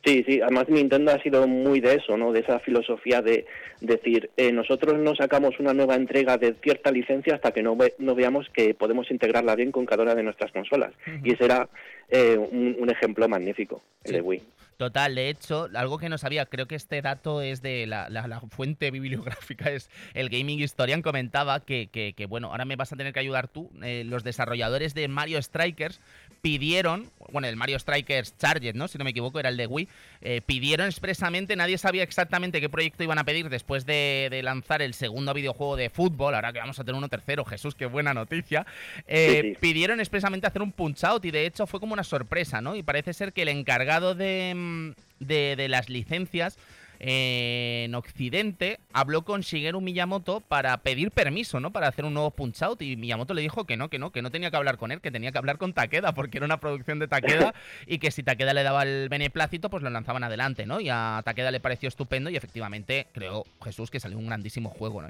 Sí, 0.05 0.23
sí, 0.27 0.39
además 0.39 0.69
Nintendo 0.69 1.11
ha 1.11 1.21
sido 1.23 1.47
muy 1.47 1.79
de 1.79 1.95
eso, 1.95 2.15
¿no? 2.15 2.31
De 2.31 2.41
esa 2.41 2.59
filosofía 2.59 3.23
de 3.23 3.47
decir, 3.81 4.29
eh, 4.37 4.51
nosotros 4.51 4.99
no 4.99 5.15
sacamos 5.15 5.59
una 5.59 5.73
nueva 5.73 5.95
entrega 5.95 6.37
de 6.37 6.53
cierta 6.61 6.91
licencia 6.91 7.35
hasta 7.35 7.51
que 7.51 7.63
no, 7.63 7.75
no 7.97 8.13
veamos 8.13 8.47
que 8.53 8.75
podemos 8.75 9.09
integrarla 9.09 9.55
bien 9.55 9.71
con 9.71 9.87
cada 9.87 10.03
una 10.03 10.13
de 10.13 10.21
nuestras 10.21 10.51
consolas. 10.51 10.93
Y 11.23 11.33
ese 11.33 11.45
era 11.45 11.67
eh, 12.09 12.37
un, 12.37 12.87
ejemplo 12.87 13.27
magnífico, 13.27 13.81
el 14.03 14.13
de 14.13 14.21
Wii. 14.21 14.41
Total, 14.77 15.15
de 15.15 15.29
hecho, 15.29 15.69
algo 15.73 15.97
que 15.97 16.09
no 16.09 16.17
sabía, 16.17 16.45
creo 16.47 16.67
que 16.67 16.75
este 16.75 17.01
dato 17.01 17.41
es 17.41 17.61
de 17.61 17.87
la, 17.87 18.41
fuente 18.49 18.91
bibliográfica, 18.91 19.69
es 19.71 19.89
el 20.13 20.29
Gaming 20.29 20.59
Historian 20.59 21.01
comentaba 21.01 21.61
que, 21.61 21.87
que, 21.87 22.25
bueno, 22.25 22.51
ahora 22.51 22.65
me 22.65 22.75
vas 22.75 22.91
a 22.91 22.97
tener 22.97 23.13
que 23.13 23.19
ayudar 23.21 23.47
tú, 23.47 23.71
eh, 23.81 24.03
los 24.05 24.23
desarrolladores 24.23 24.93
de 24.93 25.07
Mario 25.07 25.41
Strikers 25.41 26.01
pidieron, 26.41 27.09
bueno, 27.31 27.47
el 27.47 27.55
Mario 27.55 27.79
Strikers 27.79 28.37
Charged, 28.37 28.75
¿no? 28.75 28.87
Si 28.87 28.97
no 28.97 29.03
me 29.03 29.11
equivoco, 29.11 29.39
era 29.39 29.49
el 29.49 29.57
de 29.57 29.65
Wii, 29.65 29.87
eh, 30.21 30.41
pidieron 30.45 30.87
expresamente, 30.87 31.55
nadie 31.55 31.77
sabía 31.77 32.03
exactamente 32.03 32.61
qué 32.61 32.69
proyecto 32.69 33.03
iban 33.03 33.17
a 33.17 33.23
pedir 33.23 33.49
después 33.49 33.85
de, 33.85 34.29
lanzar 34.43 34.81
el 34.81 34.93
segundo 34.93 35.33
videojuego 35.33 35.75
de 35.75 35.89
fútbol, 35.89 36.35
ahora 36.35 36.51
que 36.53 36.59
vamos 36.59 36.77
a 36.79 36.83
tener 36.83 36.97
uno 36.97 37.09
tercero, 37.09 37.45
Jesús, 37.45 37.73
qué 37.73 37.85
buena 37.85 38.13
noticia, 38.13 38.65
eh, 39.07 39.57
pidieron 39.59 39.99
expresamente 39.99 40.45
hacer 40.45 40.61
un 40.61 40.71
punch 40.71 41.03
out 41.05 41.25
y 41.25 41.31
de 41.31 41.45
hecho 41.45 41.65
fue 41.65 41.79
como 41.79 41.93
una 41.93 42.03
sorpresa, 42.03 42.61
¿no? 42.61 42.75
Y 42.75 42.83
parece 42.83 43.13
ser 43.13 43.33
que 43.33 43.43
el 43.43 43.47
encargado 43.47 44.13
de, 44.13 44.53
mm, 44.65 44.95
de, 45.19 45.67
las 45.69 45.89
licencias 45.89 46.57
eh, 46.99 47.83
en 47.85 47.95
Occidente 47.95 48.79
habló 48.93 49.23
con 49.23 49.41
Shigeru 49.41 49.81
Miyamoto 49.81 50.39
para 50.41 50.77
pedir 50.77 51.11
permiso, 51.11 51.59
¿no? 51.59 51.71
Para 51.71 51.87
hacer 51.87 52.05
un 52.05 52.13
nuevo 52.13 52.31
Punch 52.31 52.61
Out 52.63 52.81
y 52.81 52.95
Miyamoto 52.95 53.33
le 53.33 53.41
dijo 53.41 53.65
que 53.65 53.75
no, 53.77 53.89
que 53.89 53.99
no, 53.99 54.11
que 54.11 54.21
no 54.21 54.31
tenía 54.31 54.49
que 54.49 54.57
hablar 54.57 54.77
con 54.77 54.91
él, 54.91 55.01
que 55.01 55.11
tenía 55.11 55.31
que 55.31 55.37
hablar 55.37 55.57
con 55.57 55.73
Takeda 55.73 56.13
porque 56.13 56.37
era 56.37 56.45
una 56.45 56.59
producción 56.59 56.99
de 56.99 57.07
Takeda 57.07 57.53
y 57.85 57.99
que 57.99 58.11
si 58.11 58.23
Takeda 58.23 58.53
le 58.53 58.63
daba 58.63 58.83
el 58.83 59.09
beneplácito 59.09 59.69
pues 59.69 59.83
lo 59.83 59.89
lanzaban 59.89 60.23
adelante, 60.23 60.65
¿no? 60.65 60.79
Y 60.79 60.89
a 60.89 61.21
Takeda 61.25 61.51
le 61.51 61.59
pareció 61.59 61.89
estupendo 61.89 62.29
y 62.29 62.37
efectivamente 62.37 63.07
creo, 63.11 63.45
Jesús, 63.63 63.91
que 63.91 63.99
salió 63.99 64.17
un 64.17 64.27
grandísimo 64.27 64.69
juego, 64.69 65.01
¿no? 65.01 65.09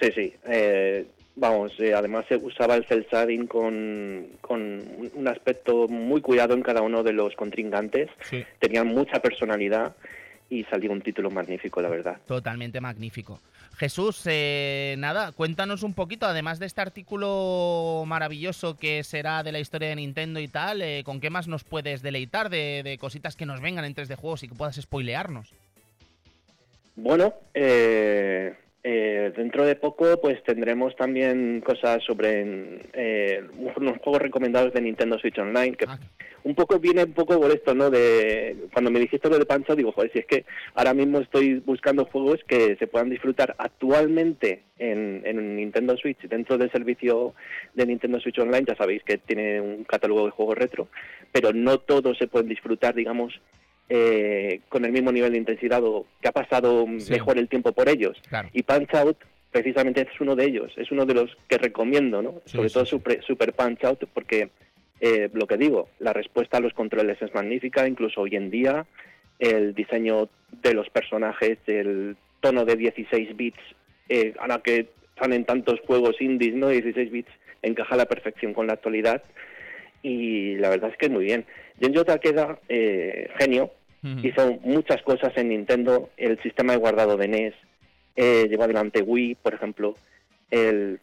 Sí, 0.00 0.10
sí. 0.14 0.34
Eh, 0.46 1.06
Vamos, 1.36 1.72
eh, 1.80 1.92
además 1.94 2.26
se 2.28 2.36
usaba 2.36 2.76
el 2.76 2.84
cel 2.86 3.06
shading 3.10 3.46
con, 3.46 4.28
con, 4.40 4.82
un 5.14 5.28
aspecto 5.28 5.88
muy 5.88 6.20
cuidado 6.20 6.54
en 6.54 6.62
cada 6.62 6.80
uno 6.80 7.02
de 7.02 7.12
los 7.12 7.34
contrincantes. 7.34 8.08
Tenían 8.60 8.86
mucha 8.86 9.20
personalidad 9.20 9.96
y 10.48 10.62
salió 10.64 10.92
un 10.92 11.02
título 11.02 11.30
magnífico, 11.30 11.82
la 11.82 11.88
verdad. 11.88 12.18
Totalmente 12.26 12.80
magnífico. 12.80 13.40
Jesús, 13.76 14.22
eh, 14.26 14.94
nada, 14.98 15.32
cuéntanos 15.32 15.82
un 15.82 15.94
poquito, 15.94 16.26
además 16.26 16.60
de 16.60 16.66
este 16.66 16.80
artículo 16.80 18.04
maravilloso 18.06 18.76
que 18.76 19.02
será 19.02 19.42
de 19.42 19.50
la 19.50 19.58
historia 19.58 19.88
de 19.88 19.96
Nintendo 19.96 20.38
y 20.38 20.46
tal, 20.46 20.80
eh, 20.82 21.02
¿con 21.04 21.20
qué 21.20 21.30
más 21.30 21.48
nos 21.48 21.64
puedes 21.64 22.00
deleitar 22.00 22.50
de, 22.50 22.82
de, 22.84 22.98
cositas 22.98 23.34
que 23.34 23.46
nos 23.46 23.60
vengan 23.60 23.84
en 23.84 23.96
3D 23.96 24.14
Juegos 24.14 24.44
y 24.44 24.48
que 24.48 24.54
puedas 24.54 24.76
spoilearnos? 24.76 25.52
Bueno, 26.94 27.34
eh, 27.54 28.54
eh, 28.86 29.32
dentro 29.34 29.64
de 29.64 29.76
poco 29.76 30.20
pues 30.20 30.42
tendremos 30.44 30.94
también 30.94 31.62
cosas 31.62 32.04
sobre 32.04 32.82
eh, 32.92 33.42
unos 33.76 33.96
juegos 33.96 34.20
recomendados 34.20 34.74
de 34.74 34.82
Nintendo 34.82 35.18
Switch 35.18 35.38
Online 35.38 35.74
que 35.74 35.86
ah. 35.88 35.98
un 36.42 36.54
poco 36.54 36.78
viene 36.78 37.04
un 37.04 37.14
poco 37.14 37.40
por 37.40 37.50
esto 37.50 37.74
no 37.74 37.88
de 37.88 38.68
cuando 38.74 38.90
me 38.90 39.00
dijiste 39.00 39.30
lo 39.30 39.38
de 39.38 39.46
Pancho 39.46 39.74
digo 39.74 39.90
joder 39.92 40.12
si 40.12 40.18
es 40.18 40.26
que 40.26 40.44
ahora 40.74 40.92
mismo 40.92 41.20
estoy 41.20 41.60
buscando 41.60 42.04
juegos 42.04 42.40
que 42.46 42.76
se 42.76 42.86
puedan 42.86 43.08
disfrutar 43.08 43.54
actualmente 43.56 44.64
en, 44.78 45.22
en 45.24 45.56
Nintendo 45.56 45.96
Switch 45.96 46.20
dentro 46.28 46.58
del 46.58 46.70
servicio 46.70 47.32
de 47.72 47.86
Nintendo 47.86 48.20
Switch 48.20 48.38
Online 48.38 48.66
ya 48.68 48.76
sabéis 48.76 49.02
que 49.02 49.16
tiene 49.16 49.62
un 49.62 49.84
catálogo 49.84 50.26
de 50.26 50.32
juegos 50.32 50.58
retro 50.58 50.88
pero 51.32 51.54
no 51.54 51.78
todos 51.78 52.18
se 52.18 52.26
pueden 52.26 52.50
disfrutar 52.50 52.94
digamos 52.94 53.40
eh, 53.88 54.60
con 54.68 54.84
el 54.84 54.92
mismo 54.92 55.12
nivel 55.12 55.32
de 55.32 55.38
intensidad 55.38 55.82
o 55.84 56.06
que 56.20 56.28
ha 56.28 56.32
pasado 56.32 56.86
mejor 56.86 57.38
el 57.38 57.48
tiempo 57.48 57.72
por 57.72 57.88
ellos. 57.88 58.20
Y 58.52 58.62
Punch 58.62 58.94
Out 58.94 59.18
precisamente 59.50 60.00
es 60.00 60.20
uno 60.20 60.34
de 60.34 60.46
ellos, 60.46 60.72
es 60.76 60.90
uno 60.90 61.06
de 61.06 61.14
los 61.14 61.36
que 61.48 61.58
recomiendo, 61.58 62.22
¿no? 62.22 62.42
Sobre 62.44 62.70
todo 62.70 62.84
Super, 62.86 63.22
Super, 63.22 63.52
Punch 63.52 63.84
Out 63.84 64.04
porque 64.12 64.50
eh, 65.00 65.28
lo 65.32 65.46
que 65.46 65.56
digo, 65.56 65.88
la 65.98 66.12
respuesta 66.12 66.56
a 66.56 66.60
los 66.60 66.72
controles 66.72 67.20
es 67.20 67.34
magnífica, 67.34 67.86
incluso 67.86 68.22
hoy 68.22 68.36
en 68.36 68.50
día 68.50 68.86
el 69.38 69.74
diseño 69.74 70.28
de 70.62 70.74
los 70.74 70.88
personajes, 70.90 71.58
el 71.66 72.16
tono 72.40 72.64
de 72.64 72.76
16 72.76 73.36
bits, 73.36 73.60
eh, 74.08 74.34
ahora 74.38 74.58
que 74.58 74.88
salen 75.18 75.44
tantos 75.44 75.80
juegos 75.86 76.20
indies, 76.20 76.54
¿no? 76.54 76.68
16 76.68 77.10
bits 77.10 77.30
encaja 77.62 77.94
a 77.94 77.98
la 77.98 78.06
perfección 78.06 78.54
con 78.54 78.66
la 78.66 78.74
actualidad 78.74 79.22
y 80.04 80.56
la 80.56 80.68
verdad 80.68 80.90
es 80.90 80.98
que 80.98 81.06
es 81.06 81.12
muy 81.12 81.24
bien. 81.24 81.46
Genjo 81.80 82.04
Takeda, 82.04 82.60
eh, 82.68 83.28
genio, 83.38 83.72
hizo 84.22 84.58
muchas 84.60 85.02
cosas 85.02 85.32
en 85.36 85.48
Nintendo, 85.48 86.10
el 86.18 86.40
sistema 86.42 86.74
de 86.74 86.78
guardado 86.78 87.16
de 87.16 87.26
NES, 87.26 87.54
eh, 88.16 88.46
llevó 88.48 88.64
adelante 88.64 89.02
Wii, 89.02 89.36
por 89.36 89.54
ejemplo, 89.54 89.96
el, 90.50 91.00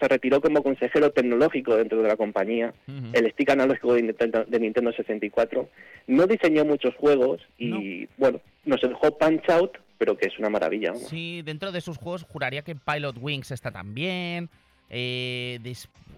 se 0.00 0.08
retiró 0.08 0.40
como 0.40 0.64
consejero 0.64 1.12
tecnológico 1.12 1.76
dentro 1.76 2.02
de 2.02 2.08
la 2.08 2.16
compañía, 2.16 2.74
el 3.12 3.30
stick 3.32 3.50
analógico 3.50 3.94
de 3.94 4.02
Nintendo, 4.02 4.44
de 4.44 4.60
Nintendo 4.60 4.92
64, 4.92 5.68
no 6.08 6.26
diseñó 6.26 6.64
muchos 6.64 6.94
juegos 6.96 7.40
y 7.56 8.08
bueno, 8.18 8.40
nos 8.64 8.80
dejó 8.80 9.16
Punch 9.16 9.48
Out, 9.48 9.78
pero 9.96 10.16
que 10.16 10.26
es 10.26 10.38
una 10.40 10.50
maravilla. 10.50 10.94
Sí, 10.96 11.42
dentro 11.42 11.70
de 11.70 11.80
sus 11.80 11.98
juegos 11.98 12.24
juraría 12.24 12.62
que 12.62 12.74
Pilot 12.74 13.16
Wings 13.20 13.52
está 13.52 13.70
también. 13.70 14.50
Eh, 14.90 15.60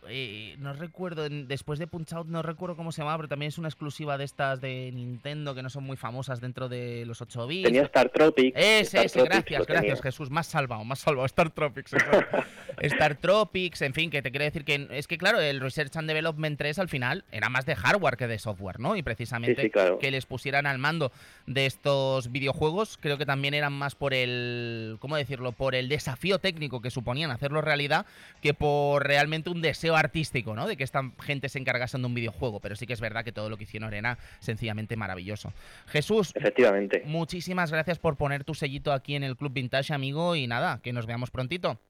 eh, 0.09 0.57
no 0.59 0.73
recuerdo, 0.73 1.29
después 1.29 1.79
de 1.79 1.87
Punch 1.87 2.13
Out 2.13 2.27
no 2.29 2.43
recuerdo 2.43 2.77
cómo 2.77 2.93
se 2.93 3.03
llama, 3.03 3.17
pero 3.17 3.29
también 3.29 3.49
es 3.49 3.59
una 3.59 3.69
exclusiva 3.69 4.17
de 4.19 4.25
estas 4.25 4.61
de 4.61 4.91
Nintendo 4.93 5.55
que 5.55 5.63
no 5.63 5.71
son 5.71 5.85
muy 5.85 5.97
famosas 5.97 6.41
dentro 6.41 6.69
de 6.69 7.05
los 7.07 7.21
8 7.21 7.47
bits. 7.47 7.65
Tenía 7.65 7.83
Star 7.83 8.09
Tropics. 8.09 8.57
Ese, 8.59 9.05
ese, 9.05 9.23
gracias, 9.23 9.67
gracias 9.67 10.01
Jesús, 10.01 10.31
más 10.31 10.47
salvado, 10.47 10.85
más 10.85 11.01
salvado, 11.01 11.27
Star 11.27 11.51
Tropics. 11.51 11.93
Star 12.81 13.17
Tropics, 13.17 13.83
en 13.83 13.95
fin, 13.95 14.11
que 14.11 14.23
te 14.23 14.31
quiero 14.31 14.45
decir 14.45 14.65
que 14.65 14.89
es 14.91 15.07
que 15.07 15.19
claro, 15.19 15.41
el 15.41 15.61
Research 15.61 15.97
and 15.97 16.09
Development 16.09 16.59
3 16.59 16.79
al 16.79 16.89
final 16.89 17.25
era 17.31 17.49
más 17.49 17.67
de 17.67 17.77
hardware 17.77 18.17
que 18.17 18.27
de 18.27 18.39
software, 18.39 18.81
¿no? 18.81 18.97
Y 18.97 19.03
precisamente 19.03 19.71
que 20.01 20.11
les 20.11 20.27
pusieran 20.27 20.67
al 20.67 20.79
mando 20.79 21.13
de 21.47 21.67
estos 21.67 22.33
videojuegos, 22.33 22.99
creo 23.01 23.19
que 23.19 23.27
también 23.27 23.55
eran 23.55 23.73
más 23.73 23.95
por 23.95 24.15
el, 24.15 24.97
¿cómo 24.99 25.17
decirlo? 25.17 25.53
Por 25.53 25.75
el 25.75 25.89
desafío 25.89 26.39
técnico 26.39 26.81
que 26.81 26.91
suponían 26.91 27.31
hacerlo 27.31 27.61
realidad 27.61 28.07
que 28.41 28.55
por 28.61 29.07
realmente 29.07 29.49
un 29.49 29.63
deseo 29.63 29.97
artístico, 29.97 30.55
¿no? 30.55 30.69
De 30.69 30.77
que 30.77 30.85
esta 30.85 31.01
gente 31.23 31.49
se 31.49 31.59
encargase 31.59 31.97
de 31.97 32.05
un 32.05 32.13
videojuego, 32.13 32.61
pero 32.61 32.77
sí 32.77 32.87
que 32.87 32.93
es 32.93 33.01
verdad 33.01 33.25
que 33.25 33.33
todo 33.33 33.49
lo 33.49 33.57
que 33.57 33.65
hicieron 33.65 33.95
era 33.95 34.19
sencillamente 34.39 34.97
maravilloso. 34.97 35.55
Jesús, 35.87 36.33
efectivamente. 36.35 37.03
Muchísimas 37.07 37.73
gracias 37.73 37.99
por 37.99 38.19
poner 38.19 38.45
tu 38.45 38.53
sellito 38.53 38.93
aquí 38.93 39.15
en 39.15 39.25
el 39.25 39.39
Club 39.39 39.55
Vintage, 39.55 39.95
amigo, 39.95 40.37
y 40.37 40.47
nada, 40.47 40.79
que 40.83 40.93
nos 40.93 41.07
veamos 41.07 41.31
prontito. 41.31 41.81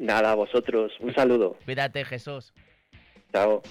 Nada, 0.00 0.34
vosotros, 0.34 0.90
un 0.98 1.14
saludo. 1.14 1.56
Cuídate, 1.64 2.04
Jesús. 2.04 2.52
Chao. 3.32 3.62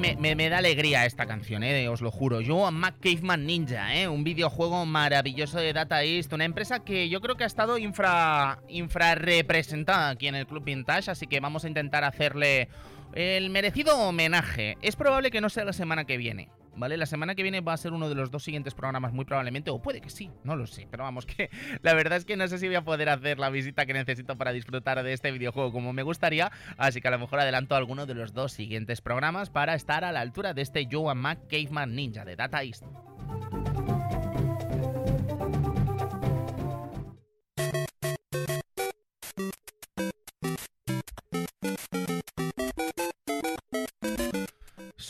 Me, 0.00 0.48
da 0.48 0.58
alegría 0.58 1.04
esta 1.04 1.26
canción, 1.26 1.62
eh, 1.62 1.86
os 1.90 2.00
lo 2.00 2.10
juro. 2.10 2.40
Yo 2.40 2.66
a 2.66 2.70
Mac 2.70 2.94
Caveman 3.00 3.44
Ninja, 3.44 3.94
eh, 3.94 4.08
un 4.08 4.24
videojuego 4.24 4.86
maravilloso 4.86 5.58
de 5.58 5.74
Data 5.74 6.02
East, 6.02 6.32
una 6.32 6.46
empresa 6.46 6.80
que 6.80 7.10
yo 7.10 7.20
creo 7.20 7.36
que 7.36 7.44
ha 7.44 7.46
estado 7.46 7.76
infra, 7.76 8.60
infra 8.68 9.14
representada 9.14 10.08
aquí 10.08 10.26
en 10.26 10.36
el 10.36 10.46
Club 10.46 10.64
Vintage, 10.64 11.10
así 11.10 11.26
que 11.26 11.40
vamos 11.40 11.66
a 11.66 11.68
intentar 11.68 12.04
hacerle 12.04 12.70
el 13.14 13.50
merecido 13.50 13.96
homenaje. 13.98 14.76
Es 14.82 14.96
probable 14.96 15.30
que 15.30 15.40
no 15.40 15.48
sea 15.48 15.64
la 15.64 15.72
semana 15.72 16.04
que 16.04 16.16
viene, 16.16 16.50
¿vale? 16.76 16.96
La 16.96 17.06
semana 17.06 17.34
que 17.34 17.42
viene 17.42 17.60
va 17.60 17.72
a 17.72 17.76
ser 17.76 17.92
uno 17.92 18.08
de 18.08 18.14
los 18.14 18.30
dos 18.30 18.42
siguientes 18.42 18.74
programas 18.74 19.12
muy 19.12 19.24
probablemente, 19.24 19.70
o 19.70 19.80
puede 19.80 20.00
que 20.00 20.10
sí, 20.10 20.30
no 20.44 20.56
lo 20.56 20.66
sé, 20.66 20.86
pero 20.90 21.04
vamos, 21.04 21.26
que 21.26 21.50
la 21.82 21.94
verdad 21.94 22.18
es 22.18 22.24
que 22.24 22.36
no 22.36 22.46
sé 22.48 22.58
si 22.58 22.66
voy 22.66 22.76
a 22.76 22.84
poder 22.84 23.08
hacer 23.08 23.38
la 23.38 23.50
visita 23.50 23.86
que 23.86 23.92
necesito 23.92 24.36
para 24.36 24.52
disfrutar 24.52 25.02
de 25.02 25.12
este 25.12 25.30
videojuego 25.30 25.72
como 25.72 25.92
me 25.92 26.02
gustaría, 26.02 26.50
así 26.76 27.00
que 27.00 27.08
a 27.08 27.12
lo 27.12 27.18
mejor 27.18 27.40
adelanto 27.40 27.74
alguno 27.74 28.06
de 28.06 28.14
los 28.14 28.32
dos 28.32 28.52
siguientes 28.52 29.00
programas 29.00 29.50
para 29.50 29.74
estar 29.74 30.04
a 30.04 30.12
la 30.12 30.20
altura 30.20 30.54
de 30.54 30.62
este 30.62 30.88
Joan 30.90 31.18
Mac 31.18 31.40
Caveman 31.48 31.94
Ninja 31.94 32.24
de 32.24 32.36
Data 32.36 32.62
East. 32.62 32.84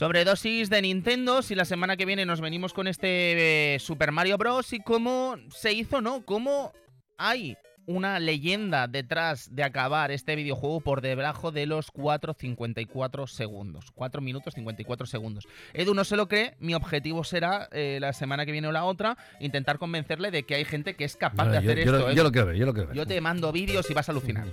Sobredosis 0.01 0.71
de 0.71 0.81
Nintendo, 0.81 1.43
si 1.43 1.55
la 1.55 1.67
semana 1.67 1.95
que 1.99 2.07
viene 2.07 2.25
nos 2.25 2.41
venimos 2.41 2.73
con 2.73 2.89
este 2.89 3.75
eh, 3.75 3.79
Super 3.81 4.13
Mario 4.13 4.39
Bros. 4.39 4.73
y 4.73 4.81
cómo 4.81 5.37
se 5.51 5.75
hizo, 5.75 6.01
¿no? 6.01 6.25
Cómo 6.25 6.73
hay 7.19 7.59
una 7.85 8.19
leyenda 8.19 8.89
detrás 8.89 9.55
de 9.55 9.63
acabar 9.63 10.11
este 10.11 10.37
videojuego 10.37 10.81
por 10.81 11.03
debajo 11.03 11.53
de 11.53 11.67
los 11.67 11.93
4.54 11.93 13.27
segundos. 13.27 13.91
4 13.95 14.23
minutos 14.23 14.55
54 14.55 15.07
segundos. 15.07 15.47
Edu 15.75 15.93
no 15.93 16.05
se 16.05 16.17
lo 16.17 16.29
cree, 16.29 16.57
mi 16.61 16.73
objetivo 16.73 17.23
será 17.23 17.69
eh, 17.71 17.99
la 18.01 18.15
semana 18.15 18.47
que 18.47 18.53
viene 18.53 18.69
o 18.69 18.73
la 18.73 18.85
otra 18.85 19.19
intentar 19.39 19.77
convencerle 19.77 20.31
de 20.31 20.45
que 20.45 20.55
hay 20.55 20.65
gente 20.65 20.97
que 20.97 21.05
es 21.05 21.17
capaz 21.17 21.51
de 21.51 21.59
hacer 21.59 21.79
esto. 21.79 22.11
yo, 22.13 22.23
lo 22.23 22.33
quiero 22.33 22.47
ver, 22.47 22.57
yo 22.57 22.65
lo 22.65 22.73
quiero 22.73 22.89
ver. 22.89 22.97
Yo 22.97 23.05
te 23.05 23.21
mando 23.21 23.53
vídeos 23.53 23.91
y 23.91 23.93
vas 23.93 24.09
a 24.09 24.13
alucinar. 24.13 24.47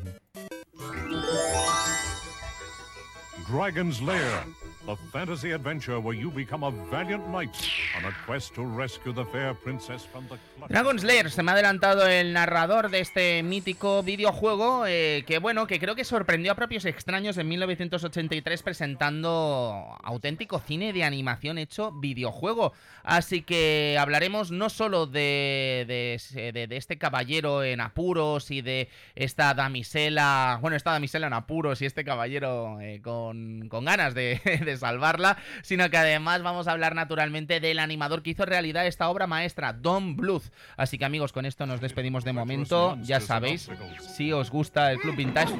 Dragon's 3.49 4.01
Lair 4.01 4.66
the 4.87 4.95
fantasy 5.11 5.51
adventure 5.51 5.99
where 5.99 6.17
you 6.17 6.31
become 6.31 6.63
a 6.63 6.71
valiant 6.89 7.27
knight 7.29 7.53
on 7.97 8.05
a 8.05 8.15
quest 8.25 8.55
to 8.55 8.63
rescue 8.63 9.13
the 9.13 9.25
fair 9.25 9.53
princess 9.53 10.05
from 10.05 10.25
the 10.29 10.37
Dragon 10.69 10.97
Slayer, 10.97 11.29
se 11.29 11.43
me 11.43 11.51
ha 11.51 11.53
adelantado 11.53 12.07
el 12.07 12.33
narrador 12.33 12.89
de 12.89 12.99
este 12.99 13.43
mítico 13.43 14.01
videojuego 14.01 14.85
eh, 14.87 15.23
que 15.27 15.39
bueno, 15.39 15.67
que 15.67 15.79
creo 15.79 15.95
que 15.95 16.03
sorprendió 16.03 16.51
a 16.51 16.55
propios 16.55 16.85
extraños 16.85 17.37
en 17.37 17.47
1983 17.47 18.63
presentando 18.63 19.97
auténtico 20.03 20.59
cine 20.59 20.93
de 20.93 21.03
animación 21.03 21.57
hecho 21.57 21.91
videojuego. 21.91 22.73
Así 23.03 23.41
que 23.41 23.97
hablaremos 23.99 24.51
no 24.51 24.69
solo 24.69 25.05
de, 25.05 25.85
de, 25.87 26.67
este 26.75 26.97
caballero 26.97 27.63
en 27.63 27.79
apuros 27.79 28.51
y 28.51 28.61
de 28.61 28.89
esta 29.15 29.53
damisela, 29.53 30.59
bueno, 30.61 30.75
esta 30.75 30.91
damisela 30.91 31.27
en 31.27 31.33
apuros 31.33 31.81
y 31.81 31.85
este 31.85 32.03
caballero 32.03 32.79
eh, 32.81 32.99
con, 33.01 33.69
con, 33.69 33.85
ganas 33.85 34.13
de, 34.13 34.41
de 34.77 34.81
salvarla, 34.81 35.37
sino 35.61 35.89
que 35.89 35.97
además 35.97 36.43
vamos 36.43 36.67
a 36.67 36.71
hablar 36.71 36.95
naturalmente 36.95 37.59
del 37.59 37.79
animador 37.79 38.21
que 38.21 38.31
hizo 38.31 38.45
realidad 38.45 38.87
esta 38.87 39.09
obra 39.09 39.27
maestra, 39.27 39.73
Don 39.73 40.15
Bluth. 40.15 40.43
Así 40.75 40.97
que 40.97 41.05
amigos, 41.05 41.33
con 41.33 41.45
esto 41.45 41.65
nos 41.65 41.81
despedimos 41.81 42.23
de 42.23 42.33
momento. 42.33 42.97
Ya 43.01 43.19
sabéis, 43.19 43.69
si 44.15 44.31
os 44.31 44.49
gusta 44.51 44.91
el 44.91 44.99
Club 44.99 45.15
Vintage, 45.15 45.53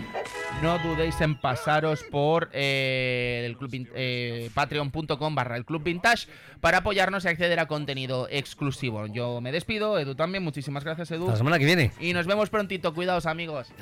no 0.62 0.80
dudéis 0.80 1.20
en 1.22 1.36
pasaros 1.40 2.04
por 2.04 2.50
eh, 2.54 3.44
el 3.46 3.58
club, 3.58 3.88
eh, 3.96 4.50
patreon.com 4.54 5.36
barra 5.36 5.58
el 5.58 5.66
Club 5.66 5.84
Vintage 5.84 6.28
para 6.62 6.80
apoyarnos 6.80 7.26
y 7.26 7.28
acceder 7.28 7.60
a 7.60 7.68
contenido 7.68 8.28
exclusivo. 8.30 9.06
Yo 9.08 9.42
me 9.42 9.52
despido, 9.52 10.00
Edu 10.00 10.16
también, 10.16 10.44
muchísimas 10.44 10.84
gracias 10.84 11.12
Edu. 11.12 11.28
La 11.28 11.36
semana 11.36 11.60
que 11.60 11.66
viene. 11.66 11.92
Y 12.00 12.14
nos 12.14 12.26
vemos 12.26 12.50
prontito, 12.50 12.94
cuidaos 12.94 13.26
amigos. 13.26 13.68